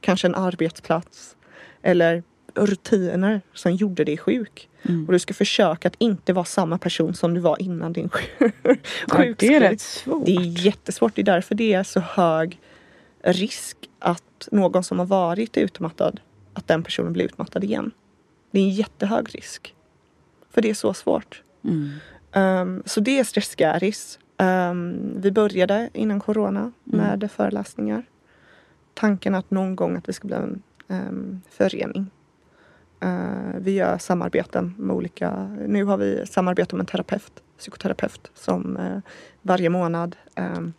kanske 0.00 0.26
en 0.28 0.34
arbetsplats 0.34 1.36
eller 1.82 2.22
rutiner 2.54 3.40
som 3.54 3.72
gjorde 3.72 4.04
dig 4.04 4.16
sjuk. 4.18 4.68
Och 5.06 5.12
du 5.12 5.18
ska 5.18 5.34
försöka 5.34 5.88
att 5.88 5.94
inte 5.98 6.32
vara 6.32 6.44
samma 6.44 6.78
person 6.78 7.14
som 7.14 7.34
du 7.34 7.40
var 7.40 7.62
innan 7.62 7.92
din 7.92 8.08
sjuk- 8.08 8.32
Ja, 8.38 8.52
det 8.62 8.70
är 8.70 9.24
sjukskrivning. 9.26 9.60
rätt 9.60 9.80
svårt. 9.80 10.26
Det 10.26 10.36
är 10.36 10.64
jättesvårt. 10.66 11.14
Det 11.14 11.22
är 11.22 11.24
därför 11.24 11.54
det 11.54 11.72
är 11.72 11.82
så 11.82 12.00
hög 12.00 12.60
risk 13.22 13.76
att 13.98 14.48
någon 14.52 14.84
som 14.84 14.98
har 14.98 15.06
varit 15.06 15.56
utmattad, 15.56 16.20
att 16.54 16.68
den 16.68 16.82
personen 16.82 17.12
blir 17.12 17.24
utmattad 17.24 17.64
igen. 17.64 17.90
Det 18.50 18.60
är 18.60 18.64
en 18.64 18.70
jättehög 18.70 19.34
risk. 19.34 19.74
För 20.50 20.62
det 20.62 20.70
är 20.70 20.74
så 20.74 20.94
svårt. 20.94 21.42
Mm. 21.64 21.90
Um, 22.32 22.82
så 22.86 23.00
det 23.00 23.18
är 23.18 23.24
stressgäris. 23.24 24.18
Um, 24.38 25.12
vi 25.20 25.30
började 25.30 25.90
innan 25.94 26.20
corona 26.20 26.72
med 26.84 27.30
föreläsningar. 27.36 28.02
Tanken 28.98 29.34
att 29.34 29.50
någon 29.50 29.76
gång 29.76 29.96
att 29.96 30.08
vi 30.08 30.12
ska 30.12 30.26
bli 30.28 30.36
en 30.36 30.62
um, 30.88 31.42
förening. 31.50 32.10
Uh, 33.04 33.58
vi 33.58 33.72
gör 33.72 33.98
samarbeten 33.98 34.74
med 34.78 34.96
olika, 34.96 35.56
nu 35.66 35.84
har 35.84 35.96
vi 35.96 36.26
samarbete 36.26 36.76
med 36.76 36.80
en 36.80 36.86
terapeut, 36.86 37.32
psykoterapeut 37.58 38.30
som 38.34 38.76
uh, 38.76 38.98
varje 39.42 39.68
månad 39.68 40.16
um, 40.36 40.72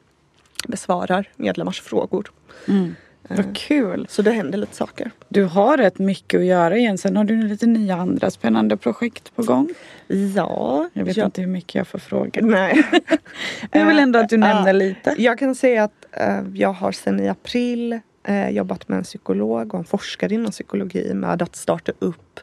besvarar 0.67 1.29
medlemmars 1.35 1.81
frågor. 1.81 2.31
Mm. 2.67 2.95
Eh, 3.29 3.37
Vad 3.37 3.57
kul! 3.57 4.07
Så 4.09 4.21
det 4.21 4.31
händer 4.31 4.57
lite 4.57 4.75
saker. 4.75 5.11
Du 5.27 5.43
har 5.43 5.77
rätt 5.77 5.99
mycket 5.99 6.39
att 6.39 6.45
göra 6.45 6.77
igen. 6.77 6.97
Sen 6.97 7.17
har 7.17 7.23
du 7.23 7.47
lite 7.47 7.65
nya 7.65 7.95
andra 7.95 8.31
spännande 8.31 8.77
projekt 8.77 9.35
på 9.35 9.43
gång. 9.43 9.69
Ja, 10.07 10.89
Jag 10.93 11.05
vet 11.05 11.17
jag, 11.17 11.27
inte 11.27 11.41
hur 11.41 11.47
mycket 11.47 11.75
jag 11.75 11.87
får 11.87 11.99
fråga. 11.99 12.41
Nej. 12.41 12.83
Jag 13.71 13.85
vill 13.85 13.99
ändå 13.99 14.19
att 14.19 14.29
du 14.29 14.37
nämner 14.37 14.73
lite. 14.73 15.15
Jag 15.17 15.39
kan 15.39 15.55
säga 15.55 15.83
att 15.83 16.05
eh, 16.11 16.41
jag 16.53 16.73
har 16.73 16.91
sedan 16.91 17.19
i 17.19 17.29
april 17.29 17.99
eh, 18.23 18.49
jobbat 18.49 18.87
med 18.87 18.97
en 18.97 19.03
psykolog 19.03 19.73
och 19.73 19.79
en 19.79 19.85
forskare 19.85 20.33
inom 20.33 20.51
psykologi 20.51 21.13
med 21.13 21.41
att 21.41 21.55
starta 21.55 21.91
upp 21.99 22.39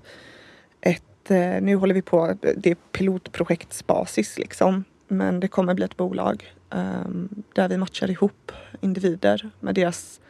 ett, 0.81 1.31
eh, 1.31 1.63
nu 1.63 1.75
håller 1.75 1.95
vi 1.95 2.03
på, 2.03 2.37
det 2.57 2.71
är 2.71 2.75
pilotprojektsbasis 2.75 4.39
liksom. 4.39 4.85
Men 5.09 5.41
det 5.41 5.49
kommer 5.49 5.75
bli 5.75 5.85
ett 5.85 5.97
bolag 5.97 6.55
eh, 6.73 7.09
där 7.55 7.69
vi 7.69 7.77
matchar 7.77 8.11
ihop 8.11 8.53
individer 8.81 9.51
med 9.61 9.75
deras, 9.75 10.21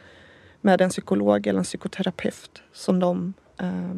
med 0.61 0.81
en 0.81 0.89
psykolog 0.89 1.47
eller 1.47 1.59
en 1.59 1.63
psykoterapeut 1.63 2.61
som 2.73 2.99
de 2.99 3.33
eh, 3.59 3.93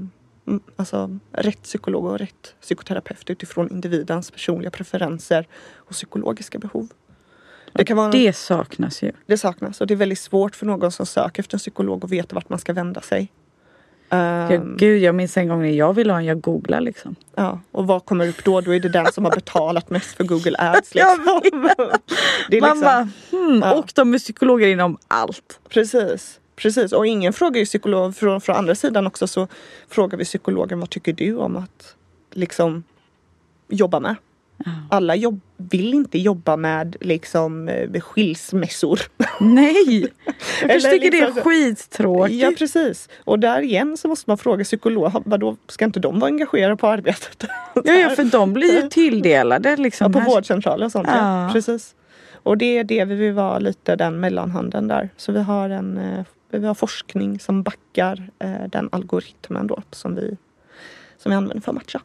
Alltså 0.76 1.20
rätt 1.32 1.64
psykolog 1.64 2.06
och 2.06 2.20
rätt 2.20 2.56
psykoterapeut 2.62 3.30
utifrån 3.30 3.72
individens 3.72 4.32
personliga 4.32 4.72
preferenser 4.72 5.48
och 5.76 5.92
psykologiska 5.92 6.60
behov. 6.60 6.90
Det 7.74 7.86
kan 7.86 7.98
vara 7.98 8.12
Det 8.12 8.36
saknas 8.36 9.04
ju. 9.04 9.12
det 9.26 9.38
saknas 9.38 9.82
och 9.82 9.88
det 9.88 9.94
är 9.94 9.96
väldigt 9.96 10.20
svårt 10.20 10.56
för 10.56 10.66
någon 10.66 10.92
som 10.92 11.06
söker 11.06 11.44
efter 11.44 11.56
en 11.56 11.60
psykolog 11.60 12.06
att 12.06 12.12
veta 12.12 12.36
vart 12.36 12.50
man 12.50 12.60
ska 12.60 12.74
vända 12.74 13.02
sig. 13.02 13.32
Ja, 14.12 14.18
Ehm, 14.18 14.78
gud, 14.78 15.02
jag 15.02 15.16
minns 15.16 15.38
en 15.38 15.48
gång 15.48 15.62
när 15.62 15.70
jag 15.70 15.94
ville 15.94 16.14
ha 16.14 16.20
en, 16.20 16.26
jag 16.26 16.42
googlade 16.42 16.84
liksom. 16.84 17.16
ja, 17.36 17.60
och 17.72 17.88
vad 17.88 18.06
kommer 18.06 18.28
upp 18.28 18.44
då? 18.44 18.62
Då 18.62 18.74
är 18.76 18.80
det 18.80 18.90
den 18.90 19.12
som 19.12 19.26
har 19.26 19.32
betalat 19.32 19.90
mest 19.90 20.12
för 20.18 20.24
Google 20.24 20.56
Ads. 20.60 20.96
Liksom. 20.96 21.42
det 22.50 22.58
är 22.58 22.62
liksom, 22.74 23.12
hmm, 23.32 23.62
Ja. 23.64 23.74
och 23.74 23.92
de 23.96 24.14
är 24.14 24.20
psykologer 24.20 24.68
inom 24.68 24.98
allt. 25.08 25.60
precis, 25.70 26.40
precis. 26.56 26.92
Och 26.92 27.08
ingen 27.08 27.34
frågar 27.34 27.60
ju 27.60 27.66
psykolog 27.66 28.16
från, 28.16 28.42
från 28.42 28.56
andra 28.56 28.76
sidan 28.76 29.08
också 29.08 29.28
så 29.28 29.48
frågar 29.88 30.18
vi 30.18 30.26
psykologen 30.26 30.80
vad 30.80 30.90
tycker 30.90 31.14
du 31.14 31.36
om 31.36 31.56
att 31.56 31.96
liksom 32.34 32.84
jobba 33.68 34.00
med? 34.00 34.16
Alla 34.90 35.16
jobb, 35.16 35.42
vill 35.58 35.94
inte 35.94 36.20
jobba 36.20 36.58
med 36.58 36.96
liksom 37.02 37.70
eh, 37.70 38.02
skilsmässor. 38.02 39.00
Nej! 39.40 40.08
Jag 40.62 40.72
Eller 40.72 40.92
tycker 40.92 41.12
det 41.12 41.20
är 41.20 41.26
liksom 41.26 41.44
skittråkigt. 41.44 42.42
Ja 42.42 42.52
precis. 42.58 43.10
Och 43.24 43.40
där 43.40 43.62
igen 43.62 43.98
så 43.98 44.08
måste 44.08 44.30
man 44.30 44.38
fråga 44.38 44.64
psykolog, 44.64 45.12
ha- 45.12 45.22
vadå, 45.26 45.58
ska 45.68 45.86
inte 45.86 46.00
de 46.00 46.20
vara 46.20 46.30
engagerade 46.30 46.76
på 46.78 46.88
arbetet? 46.88 47.44
Ja, 47.84 47.94
ja, 47.94 48.10
för 48.10 48.24
de 48.24 48.54
blir 48.54 48.84
ju 48.84 48.90
tilldelade 48.90 49.78
liksom. 49.78 50.12
ja, 50.12 50.14
på 50.14 50.20
här. 50.20 50.30
vårdcentraler 50.30 50.86
och 50.86 50.92
sånt. 50.92 51.08
Ja. 51.12 51.44
Ja. 51.44 51.54
Precis. 51.54 51.96
Och 52.44 52.58
det 52.58 52.78
är 52.78 52.84
det 52.84 53.06
vi 53.06 53.16
vill 53.16 53.34
vara 53.34 53.60
lite 53.60 53.96
den 53.96 54.20
mellanhanden 54.20 54.88
där. 54.88 55.10
Så 55.18 55.32
vi 55.32 55.42
har 55.42 55.70
en 55.70 55.98
eh, 55.98 56.26
vi 56.52 56.66
har 56.66 56.74
forskning 56.74 57.40
som 57.40 57.64
backar 57.64 58.30
eh, 58.40 58.68
den 58.70 58.90
algoritmen 58.92 59.68
då 59.68 59.82
som 59.92 60.16
vi, 60.16 60.38
som 61.18 61.30
vi 61.30 61.36
använder 61.36 61.62
för 61.62 61.72
att 61.72 61.76
matcha. 61.76 62.02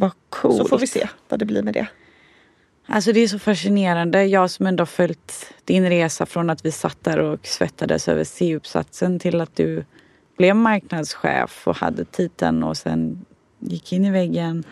Vad 0.00 0.12
coolt. 0.28 0.56
Så 0.56 0.64
får 0.64 0.78
vi 0.78 0.86
se 0.86 1.08
vad 1.28 1.38
det 1.38 1.44
blir 1.44 1.62
med 1.62 1.74
det. 1.74 1.86
Alltså 2.86 3.12
det 3.12 3.20
är 3.20 3.28
så 3.28 3.38
fascinerande. 3.38 4.24
Jag 4.24 4.50
som 4.50 4.66
ändå 4.66 4.80
har 4.80 4.86
följt 4.86 5.54
din 5.64 5.88
resa 5.88 6.26
från 6.26 6.50
att 6.50 6.64
vi 6.64 6.72
satt 6.72 7.04
där 7.04 7.18
och 7.18 7.46
svettades 7.46 8.08
över 8.08 8.24
C-uppsatsen 8.24 9.18
till 9.18 9.40
att 9.40 9.56
du 9.56 9.84
blev 10.36 10.56
marknadschef 10.56 11.68
och 11.68 11.76
hade 11.76 12.04
titeln 12.04 12.62
och 12.62 12.76
sen 12.76 13.24
gick 13.58 13.92
in 13.92 14.04
i 14.04 14.10
väggen. 14.10 14.64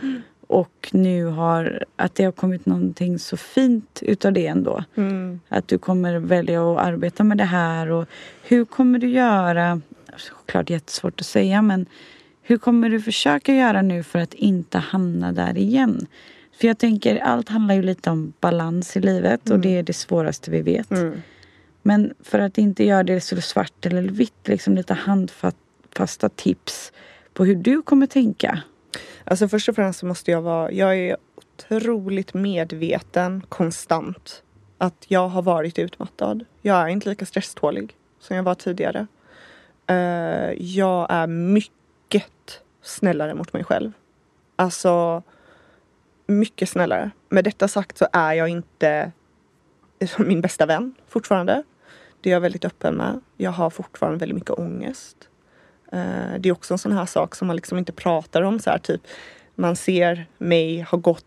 Och 0.47 0.91
nu 0.93 1.25
har, 1.25 1.85
att 1.97 2.15
det 2.15 2.25
har 2.25 2.33
kommit 2.33 2.67
någonting 2.67 3.19
så 3.19 3.37
fint 3.37 4.03
utav 4.03 4.33
det 4.33 4.47
ändå. 4.47 4.85
Mm. 4.95 5.41
Att 5.49 5.69
du 5.69 5.79
kommer 5.79 6.19
välja 6.19 6.73
att 6.73 6.87
arbeta 6.87 7.25
med 7.25 7.39
det 7.39 7.45
här 7.45 7.91
och 7.91 8.09
hur 8.43 8.65
kommer 8.65 8.99
du 8.99 9.09
göra? 9.09 9.81
Såklart 10.17 10.71
jättesvårt 10.71 11.21
att 11.21 11.27
säga 11.27 11.63
men 11.63 11.87
hur 12.49 12.59
kommer 12.59 12.91
du 12.91 13.01
försöka 13.01 13.55
göra 13.55 13.83
nu 13.83 14.03
för 14.03 14.19
att 14.19 14.35
inte 14.35 14.79
hamna 14.79 15.33
där 15.33 15.59
igen? 15.59 16.07
För 16.61 16.69
jag 16.69 16.79
tänker 16.79 17.17
allt 17.17 17.49
handlar 17.49 17.75
ju 17.75 17.83
lite 17.83 18.11
om 18.11 18.33
balans 18.41 18.97
i 18.97 19.01
livet 19.01 19.51
och 19.51 19.59
det 19.59 19.77
är 19.77 19.83
det 19.83 19.93
svåraste 19.93 20.51
vi 20.51 20.63
vet. 20.63 20.91
Mm. 20.91 21.23
Men 21.83 22.15
för 22.21 22.39
att 22.39 22.59
inte 22.59 22.85
göra 22.85 23.03
det 23.03 23.21
så 23.21 23.41
svart 23.41 23.87
eller 23.87 24.03
vitt, 24.03 24.49
liksom 24.49 24.75
lite 24.75 24.95
handfasta 24.95 26.29
tips 26.29 26.93
på 27.33 27.45
hur 27.45 27.55
du 27.55 27.83
kommer 27.83 28.07
tänka. 28.07 28.63
Alltså 29.25 29.49
först 29.49 29.69
och 29.69 29.75
främst 29.75 29.99
så 29.99 30.07
måste 30.07 30.31
jag 30.31 30.43
vara, 30.43 30.73
jag 30.73 30.99
är 30.99 31.17
otroligt 31.35 32.35
medveten 32.35 33.43
konstant 33.49 34.43
att 34.79 35.05
jag 35.09 35.29
har 35.29 35.43
varit 35.43 35.79
utmattad. 35.79 36.45
Jag 36.63 36.77
är 36.77 36.89
inte 36.89 37.09
lika 37.09 37.27
stresstålig 37.27 37.97
som 38.21 38.37
jag 38.37 38.43
var 38.43 38.55
tidigare. 38.55 39.07
Eh, 39.87 40.53
jag 40.59 41.07
är 41.11 41.27
mycket 41.27 41.73
snällare 42.83 43.35
mot 43.35 43.53
mig 43.53 43.65
själv. 43.65 43.93
Alltså 44.57 45.23
mycket 46.27 46.69
snällare. 46.69 47.11
Med 47.29 47.45
detta 47.45 47.69
sagt 47.69 47.99
så 47.99 48.07
är 48.13 48.33
jag 48.33 48.49
inte 48.49 49.13
min 50.19 50.41
bästa 50.41 50.67
vän 50.67 50.95
fortfarande. 51.09 51.63
Det 52.21 52.31
är 52.31 52.33
jag 52.35 52.41
väldigt 52.41 52.65
öppen 52.65 52.95
med. 52.95 53.21
Jag 53.37 53.51
har 53.51 53.71
fortfarande 53.71 54.19
väldigt 54.19 54.35
mycket 54.35 54.59
ångest. 54.59 55.29
Eh, 55.93 56.35
det 56.39 56.49
är 56.49 56.53
också 56.53 56.75
en 56.75 56.79
sån 56.79 56.93
här 56.93 57.07
sak 57.07 57.35
som 57.35 57.47
man 57.47 57.57
liksom 57.57 57.79
inte 57.79 57.93
pratar 57.93 58.43
om. 58.43 58.59
Så 58.59 58.71
här, 58.71 58.79
typ, 58.79 59.01
man 59.55 59.77
ser 59.77 60.27
mig 60.39 60.81
ha 60.81 60.99
gått 60.99 61.25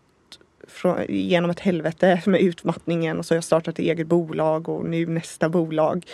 från, 0.68 0.98
genom 1.08 1.50
ett 1.50 1.60
helvete 1.60 2.22
med 2.26 2.40
utmattningen 2.40 3.18
och 3.18 3.26
så 3.26 3.34
har 3.34 3.36
jag 3.36 3.44
startat 3.44 3.74
ett 3.74 3.78
eget 3.78 4.06
bolag 4.06 4.68
och 4.68 4.84
nu 4.84 5.06
nästa 5.06 5.48
bolag. 5.48 6.06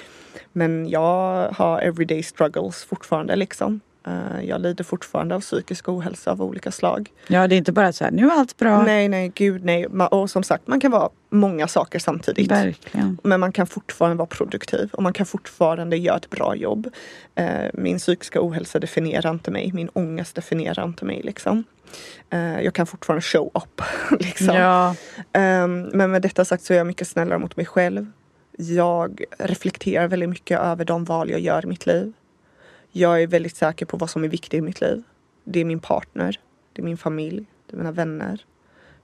Men 0.53 0.89
jag 0.89 1.51
har 1.53 1.81
everyday 1.81 2.23
struggles 2.23 2.85
fortfarande 2.85 3.37
liksom. 3.37 3.81
Eh, 4.07 4.45
jag 4.45 4.61
lider 4.61 4.85
fortfarande 4.85 5.35
av 5.35 5.41
psykisk 5.41 5.89
ohälsa 5.89 6.31
av 6.31 6.43
olika 6.43 6.71
slag. 6.71 7.11
Ja, 7.29 7.47
det 7.49 7.55
är 7.55 7.57
inte 7.57 7.73
bara 7.73 7.93
så 7.93 8.05
här, 8.05 8.11
nu 8.11 8.27
är 8.27 8.31
allt 8.33 8.57
bra. 8.57 8.83
Nej, 8.83 9.09
nej, 9.09 9.33
gud 9.35 9.65
nej. 9.65 9.87
Och 9.87 10.31
som 10.31 10.43
sagt, 10.43 10.67
man 10.67 10.81
kan 10.81 10.91
vara 10.91 11.09
många 11.31 11.69
saker 11.69 11.99
samtidigt. 11.99 12.51
Verkligen. 12.51 13.19
Men 13.23 13.41
man 13.41 13.53
kan 13.53 13.67
fortfarande 13.67 14.17
vara 14.17 14.27
produktiv 14.27 14.89
och 14.93 15.03
man 15.03 15.13
kan 15.13 15.27
fortfarande 15.27 15.97
göra 15.97 16.17
ett 16.17 16.31
bra 16.31 16.57
jobb. 16.57 16.89
Eh, 17.35 17.71
min 17.75 17.99
psykiska 17.99 18.39
ohälsa 18.43 18.79
definierar 18.79 19.31
inte 19.31 19.51
mig. 19.51 19.71
Min 19.73 19.89
ångest 19.89 20.35
definierar 20.35 20.85
inte 20.85 21.05
mig. 21.05 21.21
Liksom. 21.25 21.65
Eh, 22.31 22.61
jag 22.61 22.75
kan 22.75 22.87
fortfarande 22.87 23.23
show 23.23 23.51
up. 23.55 23.83
liksom. 24.21 24.57
Ja, 24.57 24.95
Ehm, 25.33 25.83
men 25.83 26.11
med 26.11 26.23
detta 26.23 26.45
sagt 26.45 26.65
så 26.65 26.73
är 26.73 26.77
jag 26.79 26.87
mycket 26.87 27.09
snällare 27.09 27.39
mot 27.39 27.57
mig 27.57 27.67
själv. 27.67 28.07
Jag 28.59 29.25
reflekterar 29.39 30.09
väldigt 30.09 30.29
mycket 30.29 30.61
över 30.61 30.85
de 30.85 31.05
val 31.05 31.31
jag 31.31 31.41
gör 31.41 31.65
i 31.65 31.67
mitt 31.67 31.87
liv. 31.87 32.13
Jag 32.97 33.23
är 33.23 33.27
väldigt 33.27 33.57
säker 33.57 33.87
på 33.87 33.97
vad 33.97 34.11
som 34.11 34.25
är 34.25 34.29
viktigt 34.29 34.55
i 34.55 34.61
mitt 34.61 34.81
liv. 34.81 35.03
Det 35.45 35.61
är 35.61 35.65
min 35.65 35.81
partner, 35.81 36.41
det 36.73 36.83
är 36.83 36.85
min 36.85 36.97
familj, 36.97 37.47
det 37.67 37.75
är 37.75 37.79
mina 37.79 37.93
vänner. 37.93 38.45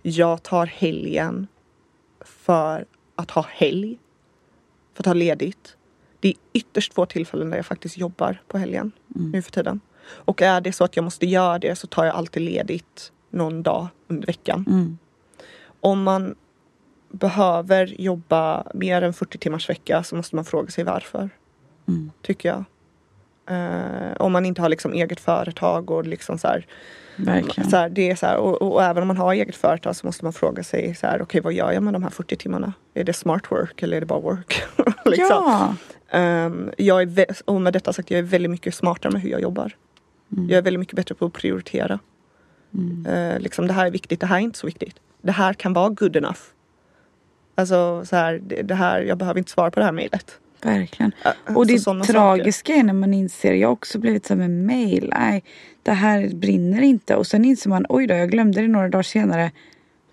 Jag 0.03 0.43
tar 0.43 0.67
helgen 0.67 1.47
för 2.21 2.85
att 3.17 3.31
ha 3.31 3.47
helg. 3.49 3.99
För 4.95 5.03
att 5.03 5.07
ha 5.07 5.15
ledigt. 5.15 5.77
Det 6.21 6.29
är 6.29 6.35
ytterst 6.53 6.95
få 6.95 7.07
tillfällen 7.07 7.51
där 7.51 7.57
jag 7.57 7.67
faktiskt 7.67 7.99
jobbar 7.99 8.43
på 8.49 8.59
helgen 8.59 8.93
nu 9.09 9.43
för 9.43 9.51
tiden. 9.51 9.81
Och 10.05 10.43
är 10.43 10.61
det 10.61 10.73
så 10.73 10.85
att 10.85 10.97
jag 10.97 11.05
måste 11.05 11.27
göra 11.27 11.59
det 11.59 11.77
så 11.77 11.87
tar 11.87 12.05
jag 12.05 12.15
alltid 12.15 12.43
ledigt 12.43 13.13
någon 13.31 13.63
dag 13.63 13.89
under 14.09 14.27
veckan 14.27 14.65
mm. 14.69 14.99
om 15.81 16.03
man 16.03 16.35
behöver 17.11 17.87
jobba 17.87 18.67
mer 18.75 19.03
än 19.03 19.15
40 19.15 19.39
timmars 19.39 19.69
vecka 19.69 20.03
så 20.03 20.17
måste 20.17 20.37
man 20.37 20.45
fråga 20.45 20.71
sig 20.71 20.85
varför. 20.85 21.31
Mm. 21.89 22.11
Tycker 22.23 22.49
jag. 22.49 22.65
Eh, 23.53 24.13
om 24.17 24.33
man 24.33 24.47
inte 24.47 24.63
har 24.63 24.69
liksom 24.69 24.93
eget 24.93 25.21
företag 25.21 25.91
och 25.91 26.07
liksom 26.07 26.39
så 26.39 26.49
här, 26.49 26.67
verkligen. 27.17 27.71
så 27.71 27.77
här, 27.77 27.89
det 27.89 28.11
är 28.11 28.17
så 28.17 28.27
här, 28.27 28.37
och, 28.37 28.63
och 28.63 28.83
även 28.83 29.03
om 29.03 29.09
man 29.09 29.17
har 29.17 29.33
eget 29.33 29.57
företag 29.57 29.97
så 29.97 30.07
måste 30.07 30.25
man 30.25 30.33
fråga 30.33 30.63
sig 30.63 30.95
så 30.95 31.07
här, 31.07 31.23
okej 31.23 31.41
vad 31.41 31.53
gör 31.53 31.73
jag 31.73 31.83
med 31.83 31.93
de 31.93 32.03
här 32.03 32.11
40 32.11 32.37
timmarna? 32.37 32.73
Är 32.95 33.05
det 33.05 33.13
smart 33.13 33.51
work 33.51 33.83
eller 33.83 33.97
är 33.97 34.01
det 34.01 34.07
bara 34.07 34.21
work? 34.21 34.63
liksom. 35.05 35.27
Ja, 35.29 35.75
Ehm, 36.13 36.71
jag 36.79 37.19
är 37.19 37.27
och 37.45 37.61
med 37.61 37.73
detta 37.73 37.93
sagt, 37.93 38.11
jag 38.11 38.19
är 38.19 38.23
väldigt 38.23 38.51
mycket 38.51 38.75
smartare 38.75 39.13
med 39.13 39.23
hur 39.23 39.31
jag 39.31 39.41
jobbar. 39.41 39.77
Mm. 40.33 40.49
Jag 40.49 40.59
är 40.59 40.63
väldigt 40.63 40.81
mycket 40.81 40.97
bättre 40.97 41.15
på 41.15 41.27
att 41.27 41.33
prioritera. 41.33 41.99
Eh, 43.07 43.39
liksom, 43.39 43.67
det 43.67 43.73
här 43.73 43.87
är 43.87 43.91
viktigt, 43.91 44.21
det 44.21 44.27
här 44.27 44.37
är 44.37 44.41
inte 44.41 44.59
så 44.59 44.67
viktigt. 44.67 44.97
Det 45.23 45.33
här 45.33 45.55
kan 45.55 45.73
vara 45.73 45.89
good 45.89 46.17
enough. 46.17 46.41
Alltså 47.55 48.05
så 48.05 48.17
här, 48.17 48.41
det, 48.43 48.63
det 48.63 48.75
här, 48.75 49.01
jag 49.01 49.19
behöver 49.19 49.39
inte 49.39 49.51
svara 49.51 49.71
på 49.71 49.81
det 49.81 49.85
här 49.85 49.93
mejlet. 49.93 50.39
Verkligen. 50.65 51.13
Äh, 51.25 51.57
Och 51.57 51.67
det 51.67 51.79
tragiska 52.07 52.75
är 52.75 52.83
när 52.83 52.93
man 52.93 53.15
inser, 53.15 53.53
jag 53.53 53.69
har 53.69 53.73
också 53.73 53.99
blivit 53.99 54.27
så 54.27 54.37
med 54.37 54.51
mail, 54.51 55.13
nej 55.17 55.45
det 55.83 55.93
här 55.93 56.29
brinner 56.35 56.83
inte 56.83 57.17
och 57.17 57.27
sen 57.27 57.45
inser 57.45 57.71
man, 57.71 57.87
oj 57.89 58.07
då 58.07 58.15
jag 58.15 58.31
glömde 58.31 58.61
det 58.61 58.69
några 58.69 58.89
dagar 58.89 59.03
senare. 59.03 59.51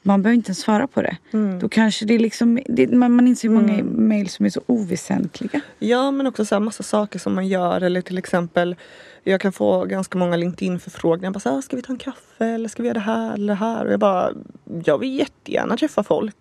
Man 0.02 0.22
behöver 0.22 0.36
inte 0.36 0.50
ens 0.50 0.60
svara 0.60 0.88
på 0.88 1.02
det. 1.02 1.18
Mm. 1.34 1.60
Då 1.60 1.70
kanske 1.70 2.06
det 2.06 2.14
är 2.14 2.20
liksom, 2.20 2.60
det, 2.66 2.88
man, 2.88 3.12
man 3.12 3.28
inser 3.28 3.50
hur 3.50 3.56
många 3.56 3.84
mail 3.84 4.30
som 4.30 4.45
är 4.45 4.50
så 4.50 4.62
oväsentliga. 4.66 5.62
Ja 5.80 6.12
men 6.12 6.28
också 6.28 6.45
så 6.45 6.56
här 6.56 6.60
massa 6.60 6.84
saker 6.84 7.20
som 7.20 7.36
man 7.36 7.47
gör 7.47 7.82
eller 7.82 8.02
till 8.02 8.18
exempel 8.18 8.76
jag 9.24 9.41
kan 9.41 9.52
få 9.52 9.86
ganska 9.86 10.18
många 10.18 10.38
LinkedIn-förfrågningar. 10.38 11.32
Bara 11.32 11.39
så 11.39 11.54
här, 11.54 11.62
ska 11.62 11.76
vi 11.76 11.82
ta 11.82 11.93
en 11.93 12.00
kaffe 12.00 12.45
eller 12.45 12.70
ska 12.70 12.84
vi 12.84 12.88
göra 12.88 12.93
det 13.00 13.06
här 13.06 13.34
eller 13.34 13.47
det 13.47 13.60
här? 13.60 13.86
Och 13.86 13.91
jag 13.91 14.00
bara, 14.00 14.32
jag 14.84 14.97
vill 14.97 15.20
jättegärna 15.20 15.78
träffa 15.78 16.04
folk. 16.04 16.36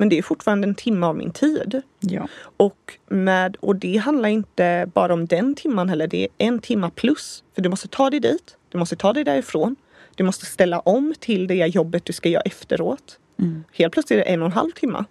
Men 0.00 0.08
det 0.08 0.18
är 0.18 0.22
fortfarande 0.22 0.68
en 0.68 0.74
timme 0.74 1.06
av 1.06 1.16
min 1.16 1.30
tid. 1.30 1.82
Ja. 2.00 2.28
Och, 2.56 2.98
med, 3.08 3.56
och 3.60 3.76
det 3.76 3.96
handlar 3.96 4.28
inte 4.28 4.90
bara 4.94 5.14
om 5.14 5.26
den 5.26 5.54
timman 5.54 5.88
heller. 5.88 6.06
Det 6.06 6.22
är 6.22 6.28
en 6.38 6.58
timma 6.58 6.90
plus. 6.90 7.44
För 7.54 7.62
du 7.62 7.68
måste 7.68 7.88
ta 7.88 8.10
dig 8.10 8.20
dit. 8.20 8.56
Du 8.68 8.78
måste 8.78 8.96
ta 8.96 9.12
dig 9.12 9.24
därifrån. 9.24 9.76
Du 10.14 10.24
måste 10.24 10.46
ställa 10.46 10.80
om 10.80 11.14
till 11.18 11.46
det 11.46 11.66
jobbet 11.66 12.04
du 12.04 12.12
ska 12.12 12.28
göra 12.28 12.42
efteråt. 12.42 13.18
Mm. 13.38 13.64
Helt 13.72 13.92
plötsligt 13.92 14.20
är 14.20 14.24
det 14.24 14.30
en 14.30 14.42
och 14.42 14.46
en 14.46 14.52
halv 14.52 14.70
timme. 14.70 15.04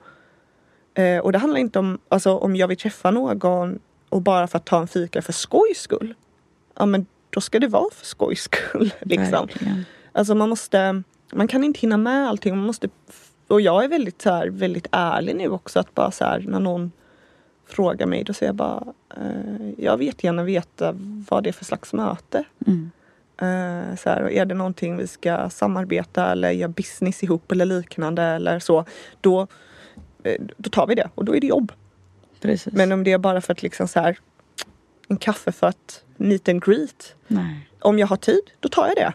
Eh, 0.94 1.20
och 1.20 1.32
det 1.32 1.38
handlar 1.38 1.60
inte 1.60 1.80
om, 1.80 2.00
alltså 2.10 2.38
om 2.38 2.56
jag 2.56 2.68
vill 2.68 2.78
träffa 2.78 3.12
någon 3.12 3.80
och 4.10 4.22
bara 4.22 4.48
för 4.48 4.58
att 4.58 4.66
ta 4.66 4.80
en 4.80 4.88
fika 4.88 5.22
för 5.22 5.34
skojs 5.34 5.80
skull. 5.80 6.14
Ja 6.78 6.86
men 6.86 7.06
då 7.30 7.42
ska 7.42 7.60
det 7.60 7.68
vara 7.68 7.90
för 7.94 8.06
skojs 8.06 8.42
skull. 8.42 8.94
Liksom. 9.02 9.48
Verkligen. 9.48 9.86
Alltså 10.12 10.36
man 10.36 10.50
måste, 10.50 11.04
man 11.34 11.48
kan 11.48 11.64
inte 11.64 11.80
hinna 11.80 11.98
med 11.98 12.30
allting. 12.30 12.58
Man 12.58 12.66
måste, 12.66 12.90
och 13.50 13.62
jag 13.62 13.84
är 13.84 13.88
väldigt, 13.88 14.22
så 14.22 14.30
här, 14.30 14.48
väldigt 14.48 14.88
ärlig 14.92 15.36
nu 15.36 15.50
också 15.50 15.80
att 15.80 15.96
bara 15.96 16.12
så 16.12 16.24
här 16.24 16.46
när 16.48 16.60
någon 16.60 16.92
frågar 17.66 18.06
mig 18.06 18.24
då 18.24 18.34
säger 18.34 18.50
jag 18.50 18.56
bara 18.56 18.84
eh, 19.18 19.70
jag 19.78 19.98
vill 19.98 20.08
jättegärna 20.08 20.44
veta 20.44 20.96
vad 21.30 21.44
det 21.44 21.50
är 21.50 21.54
för 21.54 21.66
slags 21.66 21.94
möte. 21.94 22.44
Mm. 22.68 22.92
Eh, 23.38 23.96
så 23.96 24.10
här, 24.10 24.30
är 24.30 24.46
det 24.46 24.56
någonting 24.56 24.98
vi 24.98 25.08
ska 25.08 25.50
samarbeta 25.50 26.32
eller 26.32 26.52
göra 26.52 26.70
business 26.70 27.24
ihop 27.24 27.52
eller 27.52 27.66
liknande 27.66 28.24
eller 28.24 28.60
så. 28.60 28.86
Då, 29.22 29.48
eh, 30.24 30.42
då 30.58 30.70
tar 30.70 30.88
vi 30.88 30.96
det 30.96 31.10
och 31.16 31.26
då 31.26 31.36
är 31.36 31.42
det 31.42 31.48
jobb. 31.48 31.72
Precis. 32.42 32.74
Men 32.74 32.92
om 32.92 33.04
det 33.04 33.12
är 33.12 33.18
bara 33.18 33.42
för 33.42 33.54
att 33.54 33.64
liksom 33.64 33.88
så 33.88 34.00
här 34.00 34.18
en 35.08 35.18
kaffe 35.18 35.52
för 35.52 35.68
att 35.68 36.04
meet 36.18 36.50
and 36.50 36.66
greet. 36.66 37.16
nej. 37.28 37.70
Om 37.82 38.00
jag 38.00 38.08
har 38.08 38.18
tid, 38.18 38.42
då 38.60 38.70
tar 38.70 38.88
jag 38.88 38.96
det. 38.96 39.14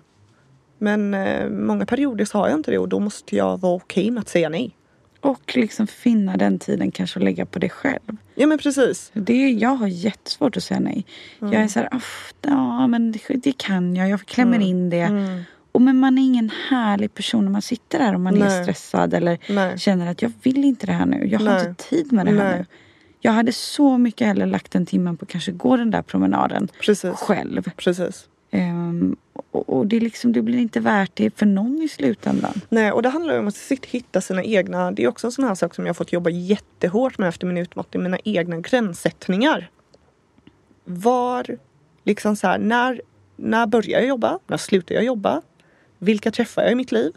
Men 0.84 1.14
eh, 1.14 1.48
många 1.50 1.86
perioder 1.86 2.24
så 2.24 2.38
har 2.38 2.48
jag 2.48 2.58
inte 2.58 2.70
det 2.70 2.78
och 2.78 2.88
då 2.88 3.00
måste 3.00 3.36
jag 3.36 3.60
vara 3.60 3.74
okej 3.74 4.10
med 4.10 4.20
att 4.20 4.28
säga 4.28 4.48
nej. 4.48 4.76
Och 5.20 5.56
liksom 5.56 5.86
finna 5.86 6.36
den 6.36 6.58
tiden 6.58 6.90
kanske 6.90 7.18
att 7.18 7.24
lägga 7.24 7.46
på 7.46 7.58
det 7.58 7.68
själv. 7.68 8.16
Ja 8.34 8.46
men 8.46 8.58
precis. 8.58 9.10
Det, 9.14 9.50
jag 9.50 9.68
har 9.74 9.86
jättesvårt 9.86 10.56
att 10.56 10.64
säga 10.64 10.80
nej. 10.80 11.06
Jag 11.38 11.54
är 11.54 11.68
så 11.68 11.78
här, 11.80 11.88
"Aff, 11.90 12.34
ja 12.42 12.86
men 12.86 13.12
det, 13.12 13.20
det 13.34 13.58
kan 13.58 13.96
jag, 13.96 14.08
jag 14.08 14.20
klämmer 14.26 14.60
in 14.60 14.90
det. 14.90 15.00
Mm. 15.00 15.42
Och 15.72 15.80
men 15.80 15.96
man 15.98 16.18
är 16.18 16.22
ingen 16.22 16.50
härlig 16.68 17.14
person 17.14 17.44
när 17.44 17.52
man 17.52 17.62
sitter 17.62 17.98
där 17.98 18.14
och 18.14 18.20
man 18.20 18.34
är 18.34 18.38
Nej. 18.48 18.62
stressad 18.62 19.14
eller 19.14 19.38
Nej. 19.48 19.78
känner 19.78 20.10
att 20.10 20.22
jag 20.22 20.32
vill 20.42 20.64
inte 20.64 20.86
det 20.86 20.92
här 20.92 21.06
nu. 21.06 21.26
Jag 21.26 21.38
har 21.38 21.46
Nej. 21.46 21.68
inte 21.68 21.84
tid 21.84 22.12
med 22.12 22.26
det 22.26 22.32
här 22.32 22.58
nu. 22.58 22.66
Jag 23.20 23.32
hade 23.32 23.52
så 23.52 23.98
mycket 23.98 24.26
hellre 24.26 24.46
lagt 24.46 24.72
den 24.72 24.86
timmen 24.86 25.16
på 25.16 25.24
att 25.24 25.28
kanske 25.30 25.52
gå 25.52 25.76
den 25.76 25.90
där 25.90 26.02
promenaden 26.02 26.68
Precis. 26.80 27.10
själv. 27.14 27.62
Precis. 27.76 28.28
Ehm, 28.54 29.16
och, 29.50 29.86
det, 29.86 30.00
liksom, 30.00 30.32
det 30.32 30.42
blir 30.42 30.58
inte 30.58 30.80
värt 30.80 31.10
det 31.14 31.38
för 31.38 31.46
någon 31.46 31.82
i 31.82 31.88
slutändan. 31.88 32.60
Nej, 32.68 32.92
och 32.92 33.02
det 33.02 33.08
handlar 33.08 33.38
om 33.38 33.48
att 33.48 33.56
sitt, 33.56 33.84
hitta 33.84 34.20
sina 34.20 34.44
egna, 34.44 34.92
det 34.92 35.04
är 35.04 35.08
också 35.08 35.26
en 35.26 35.32
sån 35.32 35.44
här 35.44 35.54
sak 35.54 35.74
som 35.74 35.86
jag 35.86 35.88
har 35.88 35.94
fått 35.94 36.12
jobba 36.12 36.30
jättehårt 36.30 37.18
med 37.18 37.28
efter 37.28 37.46
min 37.46 37.58
utmattning, 37.58 38.02
mina 38.02 38.18
egna 38.24 38.60
gränssättningar. 38.60 39.70
Var, 40.84 41.58
liksom 42.04 42.36
så 42.36 42.46
här, 42.46 42.58
när, 42.58 43.02
när 43.36 43.66
börjar 43.66 44.00
jag 44.00 44.08
jobba? 44.08 44.38
När 44.46 44.56
slutar 44.56 44.94
jag 44.94 45.04
jobba? 45.04 45.42
Vilka 45.98 46.30
träffar 46.30 46.62
jag 46.62 46.72
i 46.72 46.74
mitt 46.74 46.92
liv? 46.92 47.12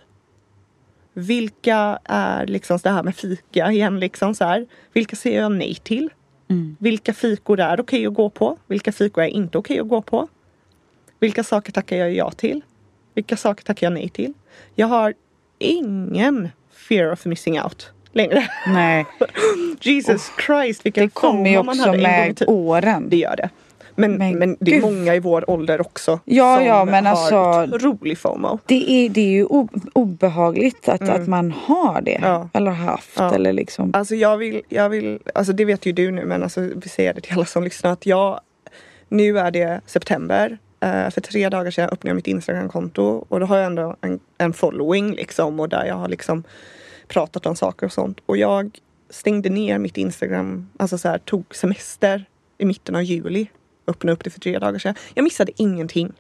Vilka 1.13 1.99
är 2.03 2.47
liksom 2.47 2.79
det 2.83 2.89
här 2.89 3.03
med 3.03 3.15
fika 3.15 3.71
igen 3.71 3.99
liksom 3.99 4.35
så 4.35 4.45
här. 4.45 4.67
Vilka 4.93 5.15
säger 5.15 5.41
jag 5.41 5.51
nej 5.51 5.75
till? 5.75 6.09
Mm. 6.47 6.75
Vilka 6.79 7.13
fikor 7.13 7.59
är 7.59 7.79
okej 7.79 8.07
att 8.07 8.13
gå 8.13 8.29
på? 8.29 8.57
Vilka 8.67 8.91
fikor 8.91 9.23
är 9.23 9.27
inte 9.27 9.57
okej 9.57 9.79
att 9.79 9.87
gå 9.87 10.01
på? 10.01 10.27
Vilka 11.19 11.43
saker 11.43 11.71
tackar 11.71 11.97
jag 11.97 12.13
ja 12.13 12.31
till? 12.31 12.61
Vilka 13.13 13.37
saker 13.37 13.63
tackar 13.63 13.87
jag 13.87 13.93
nej 13.93 14.09
till? 14.09 14.33
Jag 14.75 14.87
har 14.87 15.13
ingen 15.59 16.49
fear 16.89 17.11
of 17.11 17.25
missing 17.25 17.61
out 17.61 17.91
längre. 18.11 18.47
Nej, 18.67 19.05
Jesus 19.81 20.31
Christ 20.45 20.85
vilken 20.85 21.03
det 21.03 21.13
kommer 21.13 21.49
ju 21.49 21.57
också 21.57 21.93
med 21.93 22.43
åren. 22.47 23.09
Det 23.09 23.17
gör 23.17 23.35
det. 23.35 23.49
Men, 23.99 24.13
Men 24.13 24.39
men, 24.39 24.57
det 24.59 24.75
är 24.75 24.81
många 24.81 25.15
i 25.15 25.19
vår 25.19 25.49
ålder 25.49 25.81
också 25.81 26.19
Ja, 26.25 26.55
som 26.57 26.65
ja, 26.65 26.85
men 26.85 27.05
har 27.05 27.11
alltså- 27.11 27.75
otrolig 27.75 28.17
FOMO. 28.17 28.59
Det 28.65 28.91
är, 28.91 29.09
det 29.09 29.21
är 29.21 29.29
ju 29.29 29.45
obehagligt 29.93 30.89
att, 30.89 31.09
att 31.09 31.27
man 31.27 31.51
har 31.51 32.01
det. 32.01 32.15
Mm. 32.15 32.29
Ja. 32.29 32.49
Eller 32.53 32.71
haft. 32.71 33.13
Ja. 33.17 33.35
Eller 33.35 33.53
liksom. 33.53 33.91
Alltså 33.93 34.15
jag 34.15 34.37
vill, 34.37 34.61
jag 34.69 34.89
vill, 34.89 35.19
alltså 35.35 35.53
det 35.53 35.65
vet 35.65 35.85
ju 35.85 35.91
du 35.91 36.11
nu 36.11 36.25
men 36.25 36.43
alltså 36.43 36.61
vi 36.61 36.89
säger 36.89 37.13
det 37.13 37.21
till 37.21 37.33
alla 37.33 37.45
som 37.45 37.63
lyssnar 37.63 37.91
att 37.91 38.05
jag, 38.05 38.39
nu 39.09 39.39
är 39.39 39.51
det 39.51 39.81
september. 39.85 40.57
Eh, 40.79 41.09
för 41.09 41.21
tre 41.21 41.49
dagar 41.49 41.71
sedan 41.71 41.89
öppnade 41.89 42.09
jag 42.09 42.15
mitt 42.15 42.27
Instagramkonto 42.27 43.25
och 43.29 43.39
då 43.39 43.45
har 43.45 43.57
jag 43.57 43.65
ändå 43.65 43.95
en, 44.01 44.19
en 44.37 44.53
following 44.53 45.15
liksom 45.15 45.59
och 45.59 45.69
där 45.69 45.85
jag 45.85 45.95
har 45.95 46.07
liksom 46.07 46.43
pratat 47.07 47.45
om 47.45 47.55
saker 47.55 47.85
och 47.85 47.93
sånt. 47.93 48.19
Och 48.25 48.37
jag 48.37 48.79
stängde 49.09 49.49
ner 49.49 49.77
mitt 49.77 49.97
Instagram, 49.97 50.69
alltså 50.77 50.97
så 50.97 51.07
här, 51.07 51.17
tog 51.17 51.55
semester 51.55 52.25
i 52.57 52.65
mitten 52.65 52.95
av 52.95 53.03
juli. 53.03 53.47
Öppnade 53.87 54.13
upp 54.13 54.23
det 54.23 54.29
för 54.29 54.39
tre 54.39 54.59
dagar 54.59 54.79
sedan. 54.79 54.95
Jag 55.13 55.23
missade 55.23 55.51
ingenting. 55.55 56.13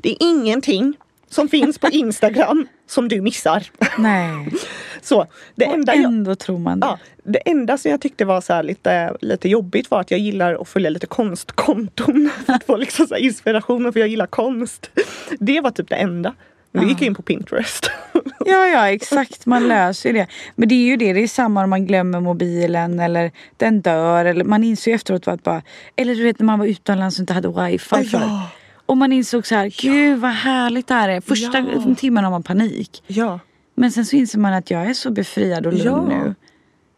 Det 0.00 0.10
är 0.10 0.16
ingenting 0.20 0.96
som 1.32 1.48
finns 1.48 1.78
på 1.78 1.88
Instagram 1.88 2.66
som 2.86 3.08
du 3.08 3.20
missar. 3.20 3.70
Nej. 3.98 4.52
Så 5.02 5.26
det 5.54 5.66
Och 5.66 5.74
enda 5.74 5.94
jag, 5.94 6.04
ändå 6.04 6.34
tror 6.34 6.58
man 6.58 6.80
det. 6.80 6.86
Ja, 6.86 6.98
det 7.24 7.38
enda 7.38 7.78
som 7.78 7.90
jag 7.90 8.00
tyckte 8.00 8.24
var 8.24 8.40
så 8.40 8.62
lite, 8.62 9.16
lite 9.20 9.48
jobbigt 9.48 9.90
var 9.90 10.00
att 10.00 10.10
jag 10.10 10.20
gillar 10.20 10.54
att 10.54 10.68
följa 10.68 10.90
lite 10.90 11.06
konstkonton. 11.06 12.30
För 12.46 12.52
att 12.52 12.64
få 12.64 12.76
liksom 12.76 13.06
så 13.06 13.14
här 13.14 13.20
inspiration 13.22 13.92
för 13.92 14.00
jag 14.00 14.08
gillar 14.08 14.26
konst. 14.26 14.90
Det 15.38 15.60
var 15.60 15.70
typ 15.70 15.88
det 15.88 15.96
enda. 15.96 16.34
Men 16.72 16.82
då 16.82 16.88
gick 16.88 17.00
jag 17.00 17.06
in 17.06 17.14
på 17.14 17.22
Pinterest. 17.22 17.90
Ja, 18.46 18.66
ja, 18.66 18.88
exakt. 18.90 19.46
Man 19.46 19.68
löser 19.68 20.08
ju 20.08 20.18
det. 20.18 20.26
Men 20.54 20.68
det 20.68 20.74
är 20.74 20.86
ju 20.86 20.96
det. 20.96 21.12
Det 21.12 21.22
är 21.22 21.28
samma 21.28 21.64
om 21.64 21.70
man 21.70 21.86
glömmer 21.86 22.20
mobilen 22.20 23.00
eller 23.00 23.30
den 23.56 23.80
dör. 23.80 24.24
Eller 24.24 24.44
man 24.44 24.64
inser 24.64 24.90
ju 24.90 24.94
efteråt 24.94 25.28
att 25.28 25.42
bara... 25.42 25.62
Eller 25.96 26.14
du 26.14 26.22
vet 26.22 26.38
när 26.38 26.46
man 26.46 26.58
var 26.58 26.66
utomlands 26.66 27.16
och 27.16 27.20
inte 27.20 27.32
hade 27.32 27.48
wifi 27.48 27.78
för. 28.04 28.18
ja. 28.18 28.50
Och 28.92 28.98
man 28.98 29.12
insåg 29.12 29.46
så 29.46 29.54
här, 29.54 29.72
gud 29.82 30.18
vad 30.18 30.30
härligt 30.30 30.86
det 30.86 30.94
här 30.94 31.08
är. 31.08 31.20
Första 31.20 31.58
Ja. 31.58 31.94
timmen 31.94 32.24
har 32.24 32.30
man 32.30 32.42
panik. 32.42 33.02
Ja. 33.06 33.40
Men 33.74 33.92
sen 33.92 34.06
så 34.06 34.16
inser 34.16 34.38
man 34.38 34.52
att 34.52 34.70
jag 34.70 34.86
är 34.86 34.94
så 34.94 35.10
befriad 35.10 35.66
och 35.66 35.72
lugn 35.72 36.10
Ja. 36.10 36.24
nu. 36.24 36.34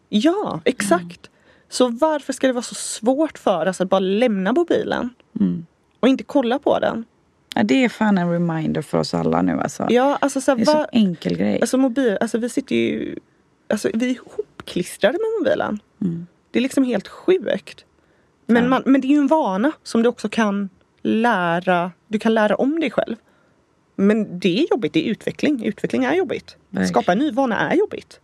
Ja, 0.09 0.61
exakt. 0.65 1.31
Så 1.69 1.89
varför 1.89 2.33
ska 2.33 2.47
det 2.47 2.53
vara 2.53 2.63
så 2.63 2.75
svårt 2.75 3.39
för 3.39 3.67
oss 3.67 3.81
att 3.81 3.89
bara 3.91 4.01
lämna 4.01 4.53
mobilen? 4.53 5.11
Mm. 5.41 5.67
Och 6.01 6.09
inte 6.09 6.25
kolla 6.25 6.59
på 6.59 6.79
den? 6.79 7.05
Ja, 7.55 7.63
det 7.63 7.85
är 7.85 7.89
fan 7.89 8.19
en 8.19 8.31
reminder 8.33 8.83
för 8.83 8.99
oss 8.99 9.15
alla 9.15 9.43
nu 9.43 9.61
alltså. 9.61 9.87
Ja, 9.91 10.19
alltså 10.21 10.41
så 10.41 10.55
det 10.55 10.63
är 10.63 10.67
här, 10.67 10.73
så 10.73 10.79
var, 10.79 10.89
enkel 10.93 11.37
grej. 11.37 11.61
alltså 11.61 11.79
mobil, 11.79 12.19
alltså 12.21 12.39
vi 12.39 12.49
sitter 12.49 12.77
ju, 12.77 13.17
alltså 13.69 13.89
vi 13.95 14.07
är 14.07 14.11
ihopklistrade 14.11 15.19
med 15.19 15.29
mobilen. 15.41 15.79
Mm. 16.01 16.27
Det 16.51 16.59
är 16.59 16.63
liksom 16.63 16.85
helt 16.85 17.09
sjukt. 17.09 17.85
Men, 18.47 18.63
Ja. 18.63 18.69
man, 18.69 18.83
men 18.87 19.01
det 19.01 19.07
är 19.07 19.11
ju 19.11 19.19
en 19.19 19.27
vana 19.27 19.73
som 19.83 20.03
du 20.03 20.09
också 20.09 20.29
kan 20.29 20.69
lära, 21.05 21.93
du 22.09 22.19
kan 22.19 22.35
lära 22.35 22.55
om 22.57 22.81
dig 22.81 22.91
själv. 22.91 23.17
Men 23.97 24.39
det 24.39 24.59
är 24.63 24.71
jobbigt, 24.71 24.93
det 24.93 25.07
är 25.07 25.11
utveckling. 25.11 25.65
Utveckling 25.65 26.05
är 26.05 26.15
jobbigt. 26.15 26.57
Verkligen. 26.71 26.89
Skapa 26.89 27.13
en 27.13 27.19
ny 27.19 27.31
vana 27.31 27.71
är 27.71 27.77
jobbigt. 27.77 28.21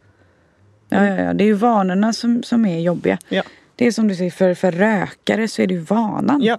Ja, 0.88 1.06
ja, 1.06 1.22
ja. 1.22 1.32
Det 1.32 1.44
är 1.44 1.46
ju 1.46 1.54
vanorna 1.54 2.12
som, 2.12 2.42
som 2.42 2.66
är 2.66 2.78
jobbiga. 2.80 3.18
Ja, 3.28 3.42
Det 3.76 3.86
är 3.86 3.92
som 3.92 4.08
du 4.08 4.14
säger, 4.14 4.30
för, 4.30 4.54
för 4.54 4.72
rökare 4.72 5.48
så 5.48 5.62
är 5.62 5.66
det 5.66 5.74
ju 5.74 5.80
vanan. 5.80 6.42
ja 6.42 6.58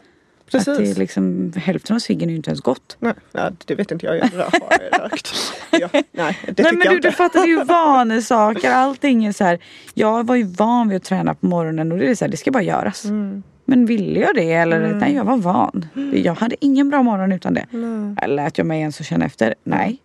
att 0.57 0.65
det 0.65 0.72
är 0.72 0.78
precis. 0.78 0.97
liksom, 0.97 1.53
hälften 1.55 1.95
av 1.95 1.99
ciggen 1.99 2.30
är 2.30 2.32
ju 2.32 2.38
inte 2.38 2.49
ens 2.49 2.61
gott. 2.61 2.97
Nej, 2.99 3.13
ja, 3.32 3.51
det 3.65 3.76
vet 3.76 3.91
inte 3.91 4.05
jag. 4.05 4.17
Jag 4.17 4.24
har 4.24 4.99
rökt. 4.99 5.34
Ja, 5.72 5.89
nej, 5.93 6.38
det 6.47 6.63
Nej 6.63 6.74
men 6.74 6.88
du, 6.88 6.95
inte. 6.95 7.07
du 7.07 7.11
fattar, 7.11 7.39
det 7.39 7.45
är 7.45 7.47
ju 7.47 7.63
vanesaker. 7.63 8.72
Allting 8.72 9.26
är 9.26 9.32
så 9.32 9.43
här. 9.43 9.59
Jag 9.93 10.28
var 10.28 10.36
ju 10.36 10.43
van 10.43 10.89
vid 10.89 10.97
att 10.97 11.03
träna 11.03 11.36
på 11.36 11.45
morgonen 11.45 11.91
och 11.91 11.97
det 11.97 12.09
är 12.09 12.15
så 12.15 12.26
här, 12.26 12.32
det 12.32 12.38
ska 12.38 12.51
bara 12.51 12.63
göras. 12.63 13.05
Mm. 13.05 13.43
Men 13.72 13.86
ville 13.86 14.19
jag 14.19 14.36
det 14.36 14.51
eller? 14.51 14.93
Nej, 14.93 15.13
jag 15.13 15.24
var 15.24 15.38
van. 15.38 15.86
Jag 16.13 16.36
hade 16.36 16.55
ingen 16.65 16.89
bra 16.89 17.03
morgon 17.03 17.32
utan 17.32 17.53
det. 17.53 17.65
Nej. 17.72 18.28
Lät 18.28 18.57
jag 18.57 18.67
mig 18.67 18.80
ens 18.80 18.99
och 18.99 19.05
känna 19.05 19.26
efter? 19.26 19.55
Nej. 19.63 19.97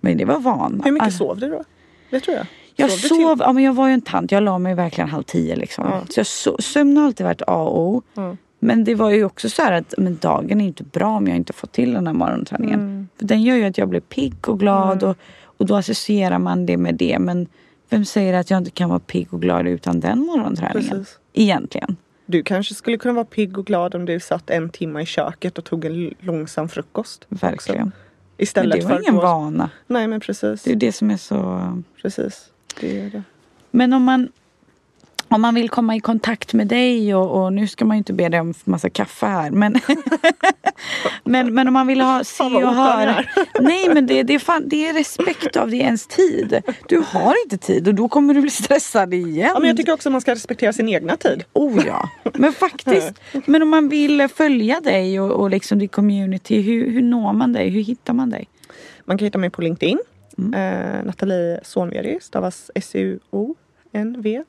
Men 0.00 0.16
det 0.16 0.24
var 0.24 0.40
van. 0.40 0.82
Hur 0.84 0.92
mycket 0.92 1.04
Alltså, 1.04 1.18
sov 1.18 1.38
du 1.38 1.50
då? 1.50 1.64
Det 2.10 2.20
tror 2.20 2.36
jag. 2.36 2.46
Jag 2.76 2.90
sov, 2.90 3.38
ja 3.40 3.52
men 3.52 3.64
jag 3.64 3.72
var 3.72 3.88
ju 3.88 3.94
en 3.94 4.00
tant. 4.00 4.32
Jag 4.32 4.42
la 4.42 4.58
mig 4.58 4.74
verkligen 4.74 5.10
halv 5.10 5.22
tio 5.22 5.56
liksom. 5.56 5.84
Ja. 5.90 6.00
Så 6.08 6.20
jag 6.20 6.26
so, 6.26 6.56
sömn 6.58 6.96
har 6.96 7.04
alltid 7.04 7.26
varit 7.26 7.42
A 7.46 7.62
och 7.62 7.80
O. 7.80 8.02
Ja. 8.14 8.36
Men 8.58 8.84
det 8.84 8.94
var 8.94 9.10
ju 9.10 9.24
också 9.24 9.48
så 9.50 9.62
här 9.62 9.72
att 9.72 9.94
men 9.98 10.18
dagen 10.20 10.60
är 10.60 10.66
inte 10.66 10.84
bra 10.84 11.16
om 11.16 11.26
jag 11.26 11.36
inte 11.36 11.52
får 11.52 11.68
till 11.68 11.92
den 11.92 12.06
här 12.06 12.14
morgonträningen. 12.14 12.80
Mm. 12.80 13.08
För 13.18 13.26
den 13.26 13.42
gör 13.42 13.56
ju 13.56 13.64
att 13.64 13.78
jag 13.78 13.88
blir 13.88 14.00
pigg 14.00 14.48
och 14.48 14.60
glad 14.60 15.02
och, 15.02 15.16
och 15.42 15.66
då 15.66 15.76
associerar 15.76 16.38
man 16.38 16.66
det 16.66 16.76
med 16.76 16.94
det. 16.94 17.18
Men 17.18 17.46
vem 17.90 18.04
säger 18.04 18.34
att 18.34 18.50
jag 18.50 18.58
inte 18.58 18.70
kan 18.70 18.88
vara 18.88 18.98
pigg 18.98 19.34
och 19.34 19.42
glad 19.42 19.66
utan 19.66 20.00
den 20.00 20.18
morgonträningen? 20.18 20.90
Precis. 20.90 21.18
Egentligen. 21.32 21.96
Du 22.30 22.42
kanske 22.42 22.74
skulle 22.74 22.96
kunna 22.98 23.14
vara 23.14 23.24
pigg 23.24 23.58
och 23.58 23.66
glad 23.66 23.94
om 23.94 24.04
du 24.04 24.20
satt 24.20 24.50
en 24.50 24.70
timme 24.70 25.02
i 25.02 25.06
köket 25.06 25.58
och 25.58 25.64
tog 25.64 25.84
en 25.84 26.14
långsam 26.20 26.68
frukost. 26.68 27.26
Verkligen. 27.28 27.82
Men 27.82 27.92
Istället 28.38 28.80
det 28.80 28.86
var 28.86 28.94
för 28.94 29.02
ingen 29.02 29.14
gå- 29.14 29.20
vana. 29.20 29.70
Nej 29.86 30.06
men 30.06 30.20
precis. 30.20 30.62
Det 30.62 30.72
är 30.72 30.76
det 30.76 30.92
som 30.92 31.10
är 31.10 31.16
så... 31.16 31.62
Precis. 32.02 32.50
Det 32.80 33.00
är 33.00 33.10
det. 33.10 33.22
Men 33.70 33.92
om 33.92 34.02
man, 34.02 34.28
om 35.28 35.40
man 35.40 35.54
vill 35.54 35.68
komma 35.68 35.96
i 35.96 36.00
kontakt 36.00 36.52
med 36.52 36.66
dig 36.66 37.14
och, 37.14 37.42
och 37.42 37.52
nu 37.52 37.66
ska 37.66 37.84
man 37.84 37.96
ju 37.96 37.98
inte 37.98 38.12
be 38.12 38.28
dig 38.28 38.40
om 38.40 38.54
massa 38.64 38.90
kaffe 38.90 39.26
här. 39.26 39.50
Men, 39.50 39.80
men, 41.24 41.54
men 41.54 41.68
om 41.68 41.74
man 41.74 41.86
vill 41.86 42.00
ha, 42.00 42.24
se 42.24 42.44
och 42.44 42.74
höra. 42.74 43.24
Nej 43.60 43.88
men 43.94 44.06
det, 44.06 44.22
det, 44.22 44.34
är 44.34 44.38
fan, 44.38 44.68
det 44.68 44.88
är 44.88 44.94
respekt 44.94 45.56
av 45.56 45.70
det 45.70 45.76
ens 45.76 46.06
tid. 46.06 46.62
Du 46.88 47.02
har 47.06 47.34
inte 47.44 47.58
tid 47.58 47.88
och 47.88 47.94
då 47.94 48.08
kommer 48.08 48.34
du 48.34 48.40
bli 48.40 48.50
stressad 48.50 49.14
igen. 49.14 49.50
Ja, 49.54 49.60
men 49.60 49.68
jag 49.68 49.76
tycker 49.76 49.92
också 49.92 50.08
att 50.08 50.12
man 50.12 50.20
ska 50.20 50.32
respektera 50.32 50.72
sin 50.72 50.88
egna 50.88 51.16
tid. 51.16 51.44
Oh 51.52 51.86
ja, 51.86 52.08
men 52.34 52.52
faktiskt. 52.52 53.20
Men 53.46 53.62
om 53.62 53.68
man 53.68 53.88
vill 53.88 54.28
följa 54.28 54.80
dig 54.80 55.20
och, 55.20 55.30
och 55.30 55.50
liksom 55.50 55.78
ditt 55.78 55.92
community, 55.92 56.60
hur, 56.60 56.90
hur 56.90 57.02
når 57.02 57.32
man 57.32 57.52
dig? 57.52 57.68
Hur 57.68 57.82
hittar 57.82 58.14
man 58.14 58.30
dig? 58.30 58.48
Man 59.04 59.18
kan 59.18 59.26
hitta 59.26 59.38
mig 59.38 59.50
på 59.50 59.62
LinkedIn. 59.62 59.98
Mm. 60.38 60.54
Eh, 60.54 61.04
Nathalie 61.04 61.60
Sonveri 61.62 62.18
stavas 62.20 62.70
S-U-O-N-V. 62.74 64.42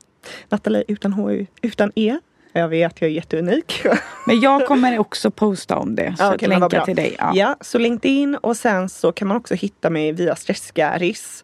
Nathalie 0.49 0.83
utan 0.87 1.13
H 1.13 1.31
utan 1.61 1.91
E. 1.95 2.19
Jag 2.53 2.67
vet, 2.67 3.01
jag 3.01 3.09
är 3.09 3.13
jätteunik. 3.13 3.81
Men 4.27 4.39
jag 4.39 4.67
kommer 4.67 4.99
också 4.99 5.31
posta 5.31 5.77
om 5.77 5.95
det. 5.95 6.15
Så 6.17 6.23
Ja, 6.23 6.29
vad 6.29 6.49
länka 6.49 6.67
bra. 6.69 6.85
till 6.85 6.95
dig. 6.95 7.15
Ja. 7.19 7.31
Ja. 7.35 7.55
så 7.61 7.77
LinkedIn 7.77 8.35
och 8.35 8.57
sen 8.57 8.89
så 8.89 9.11
kan 9.11 9.27
man 9.27 9.37
också 9.37 9.55
hitta 9.55 9.89
mig 9.89 10.11
via 10.11 10.35
Stressgaris. 10.35 11.43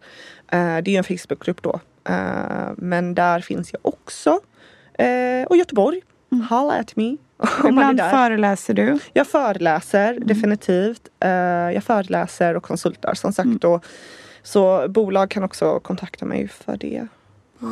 Eh, 0.52 0.58
det 0.58 0.88
är 0.88 0.90
ju 0.90 0.98
en 0.98 1.04
Facebookgrupp 1.04 1.62
då. 1.62 1.80
Eh, 2.10 2.72
men 2.78 3.16
där 3.16 3.40
finns 3.40 3.74
jag 3.74 3.80
också. 3.86 4.40
Eh, 4.94 5.48
och 5.48 5.58
Göteborg. 5.58 6.02
Holla 6.50 6.74
at 6.74 6.96
me. 6.96 7.18
Ibland 7.70 8.00
föreläser 8.00 8.74
du. 8.74 9.00
Jag 9.14 9.28
föreläser 9.28 10.20
definitivt. 10.20 11.02
Eh, 11.20 11.30
jag 11.74 11.84
föreläser 11.84 12.58
och 12.58 12.64
konsultar 12.64 13.14
som 13.14 13.34
sagt. 13.34 13.64
Och, 13.64 13.86
så 14.44 14.88
bolag 14.88 15.30
kan 15.30 15.44
också 15.44 15.80
kontakta 15.80 16.26
mig 16.26 16.48
för 16.48 16.78
det. 16.78 17.08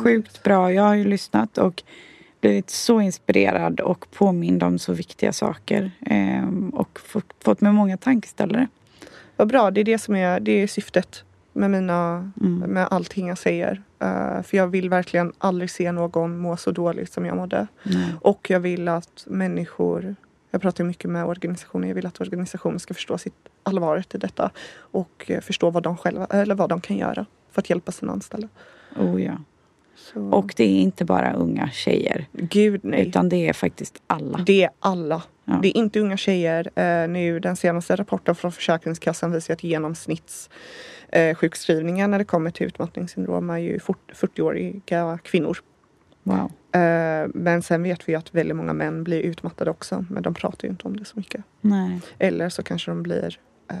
Sjukt 0.02 0.42
bra. 0.42 0.72
Jag 0.72 0.82
har 0.82 0.94
ju 0.94 1.04
lyssnat 1.04 1.58
och 1.58 1.82
blivit 2.40 2.70
så 2.70 3.00
inspirerad 3.00 3.80
och 3.80 4.06
påmind 4.10 4.62
om 4.62 4.78
så 4.78 4.92
viktiga 4.92 5.32
saker. 5.32 5.90
Ehm, 6.00 6.70
och 6.70 7.00
fått, 7.40 7.60
med 7.60 7.74
många 7.74 7.96
tankeställare. 7.96 8.68
Vad 9.36 9.48
bra, 9.48 9.70
det 9.70 9.80
är 9.80 9.84
det 9.84 9.98
som 9.98 10.16
är, 10.16 10.40
det 10.40 10.52
är 10.52 10.66
syftet 10.66 11.24
med 11.52 11.70
mina, 11.70 12.30
med 12.66 12.88
allting 12.90 13.28
jag 13.28 13.38
säger. 13.38 13.82
Eh, 13.98 14.42
för 14.42 14.56
jag 14.56 14.66
vill 14.66 14.90
verkligen 14.90 15.32
aldrig 15.38 15.70
se 15.70 15.92
någon 15.92 16.38
må 16.38 16.56
så 16.56 16.70
dåligt 16.70 17.12
som 17.12 17.24
jag 17.26 17.36
mådde. 17.36 17.66
Nej. 17.82 18.14
Och 18.20 18.50
jag 18.50 18.60
vill 18.60 18.88
att 18.88 19.24
människor, 19.26 20.16
jag 20.50 20.62
pratar 20.62 20.84
mycket 20.84 21.10
med 21.10 21.24
organisationer, 21.24 21.88
jag 21.88 21.94
vill 21.94 22.06
att 22.06 22.20
organisationer 22.20 22.78
ska 22.78 22.94
förstå 22.94 23.18
sitt 23.18 23.34
allvaret 23.62 24.14
i 24.14 24.18
detta. 24.18 24.50
Och 24.76 25.24
eh, 25.26 25.40
förstå 25.40 25.70
vad 25.70 25.82
de 25.82 25.96
själva, 25.96 26.26
eller 26.26 26.54
vad 26.54 26.68
de 26.68 26.80
kan 26.80 26.96
göra 26.96 27.26
för 27.52 27.60
att 27.60 27.70
hjälpa 27.70 27.92
sina 27.92 28.12
anställda. 28.12 28.48
Oh, 28.96 29.22
ja. 29.22 29.38
Så, 29.96 30.20
Och 30.20 30.54
det 30.56 30.64
är 30.64 30.80
inte 30.80 31.04
bara 31.04 31.32
unga 31.32 31.70
tjejer. 31.70 32.26
gud 32.32 32.80
nej. 32.84 33.08
Utan 33.08 33.28
det 33.28 33.48
är 33.48 33.52
faktiskt 33.52 34.02
alla. 34.06 34.38
Det 34.38 34.62
är 34.64 34.70
alla. 34.78 35.22
Ja. 35.44 35.58
Det 35.62 35.68
är 35.68 35.76
inte 35.76 36.00
unga 36.00 36.16
tjejer. 36.16 36.70
Eh, 36.74 37.08
nu 37.08 37.40
den 37.40 37.56
senaste 37.56 37.96
rapporten 37.96 38.34
från 38.34 38.52
Försäkringskassan 38.52 39.32
visar 39.32 39.54
att 39.54 39.64
genomsnitts 39.64 40.50
eh, 41.08 41.36
när 42.08 42.18
det 42.18 42.24
kommer 42.24 42.50
till 42.50 42.66
utmattningssyndrom 42.66 43.50
är 43.50 43.58
ju 43.58 43.78
40-åriga 43.78 45.18
kvinnor. 45.18 45.58
Wow. 46.22 46.52
Eh, 46.72 47.28
men 47.34 47.62
sen 47.62 47.82
vet 47.82 48.08
vi 48.08 48.14
att 48.14 48.34
väldigt 48.34 48.56
många 48.56 48.72
män 48.72 49.04
blir 49.04 49.20
utmattade 49.20 49.70
också. 49.70 50.04
Men 50.10 50.22
de 50.22 50.34
pratar 50.34 50.68
ju 50.68 50.70
inte 50.70 50.88
om 50.88 50.96
det 50.96 51.04
så 51.04 51.16
mycket. 51.16 51.44
Nej. 51.60 52.00
Eller 52.18 52.48
så 52.48 52.62
kanske 52.62 52.90
de 52.90 53.02
blir 53.02 53.38
eh, 53.70 53.76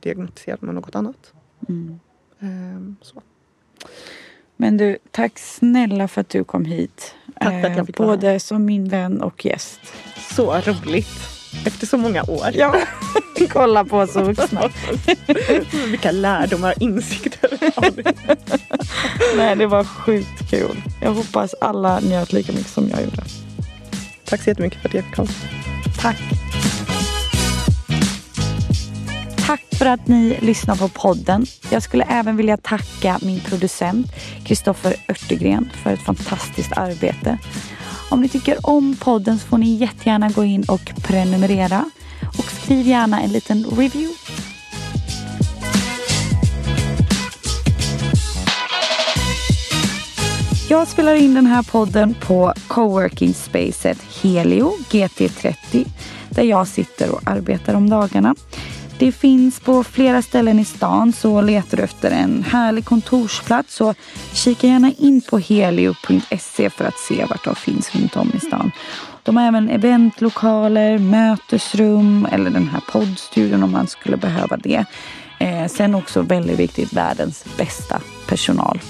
diagnostiserade 0.00 0.66
med 0.66 0.74
något 0.74 0.94
annat. 0.94 1.32
Mm. 1.68 2.00
Eh, 2.40 2.94
så. 3.02 3.22
Men 4.60 4.76
du, 4.76 4.98
tack 5.10 5.38
snälla 5.38 6.08
för 6.08 6.20
att 6.20 6.28
du 6.28 6.44
kom 6.44 6.64
hit. 6.64 7.14
Tack 7.40 7.48
för 7.50 7.56
att 7.58 7.62
jag 7.62 7.78
Eh, 7.78 7.84
fick 7.84 7.98
vara 7.98 8.08
Både 8.08 8.40
som 8.40 8.64
min 8.64 8.88
vän 8.88 9.22
och 9.22 9.44
gäst. 9.46 9.80
så 10.36 10.52
roligt. 10.60 11.08
Efter 11.66 11.86
så 11.86 11.96
många 11.96 12.22
år. 12.22 12.48
Ja, 12.54 12.74
kolla 13.48 13.84
på 13.84 13.98
oss 13.98 14.16
vuxna. 14.16 14.68
Vilka 15.86 16.10
lärdomar 16.10 16.72
och 16.76 16.82
insikter. 16.82 17.50
Nej, 19.36 19.56
det 19.56 19.66
var 19.66 19.84
sjukt 19.84 20.50
kul. 20.50 20.82
Jag 21.02 21.12
hoppas 21.14 21.54
alla 21.60 22.00
njöt 22.00 22.32
lika 22.32 22.52
mycket 22.52 22.70
som 22.70 22.88
jag 22.88 23.00
gjorde. 23.04 23.22
Tack 24.24 24.42
så 24.42 24.50
jättemycket 24.50 24.80
för 24.82 24.88
att 24.88 24.94
jag 24.94 25.04
fick 25.04 25.14
komma. 25.14 25.28
Tack. 26.00 26.16
Tack 29.48 29.64
för 29.78 29.86
att 29.86 30.08
ni 30.08 30.38
lyssnar 30.40 30.76
på 30.76 30.88
podden. 30.88 31.46
Jag 31.70 31.82
skulle 31.82 32.04
även 32.04 32.36
vilja 32.36 32.56
tacka 32.56 33.18
min 33.22 33.40
producent 33.40 34.06
Kristoffer 34.44 34.94
Örtegren 35.08 35.70
för 35.82 35.92
ett 35.92 36.00
fantastiskt 36.00 36.72
arbete. 36.72 37.38
Om 38.10 38.20
ni 38.20 38.28
tycker 38.28 38.58
om 38.62 38.96
podden 38.96 39.38
så 39.38 39.46
får 39.46 39.58
ni 39.58 39.74
jättegärna 39.74 40.28
gå 40.30 40.44
in 40.44 40.64
och 40.68 40.92
prenumerera. 41.02 41.90
Och 42.38 42.44
skriv 42.44 42.86
gärna 42.86 43.20
en 43.20 43.32
liten 43.32 43.64
review. 43.64 44.14
Jag 50.68 50.88
spelar 50.88 51.14
in 51.14 51.34
den 51.34 51.46
här 51.46 51.62
podden 51.62 52.14
på 52.14 52.54
coworking 52.66 53.34
spacet 53.34 53.98
Helio 54.22 54.72
GT30 54.90 55.86
där 56.30 56.42
jag 56.42 56.68
sitter 56.68 57.10
och 57.10 57.20
arbetar 57.24 57.74
om 57.74 57.90
dagarna. 57.90 58.34
Det 58.98 59.12
finns 59.12 59.60
på 59.60 59.84
flera 59.84 60.22
ställen 60.22 60.58
i 60.58 60.64
stan 60.64 61.12
så 61.12 61.40
letar 61.40 61.76
du 61.76 61.82
efter 61.82 62.10
en 62.10 62.42
härlig 62.42 62.84
kontorsplats 62.84 63.74
så 63.74 63.94
kika 64.32 64.66
gärna 64.66 64.92
in 64.98 65.20
på 65.20 65.38
helio.se 65.38 66.70
för 66.70 66.84
att 66.84 66.98
se 66.98 67.24
vart 67.24 67.44
de 67.44 67.54
finns 67.54 67.94
runt 67.94 68.16
om 68.16 68.32
i 68.34 68.40
stan. 68.40 68.72
De 69.22 69.36
har 69.36 69.48
även 69.48 69.70
eventlokaler, 69.70 70.98
mötesrum 70.98 72.28
eller 72.32 72.50
den 72.50 72.68
här 72.68 72.80
poddstudion 72.92 73.62
om 73.62 73.72
man 73.72 73.86
skulle 73.86 74.16
behöva 74.16 74.56
det. 74.56 74.84
Eh, 75.40 75.66
sen 75.66 75.94
också 75.94 76.22
väldigt 76.22 76.58
viktigt 76.58 76.92
världens 76.92 77.44
bästa 77.58 78.00
personal. 78.28 78.80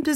I'm 0.00 0.04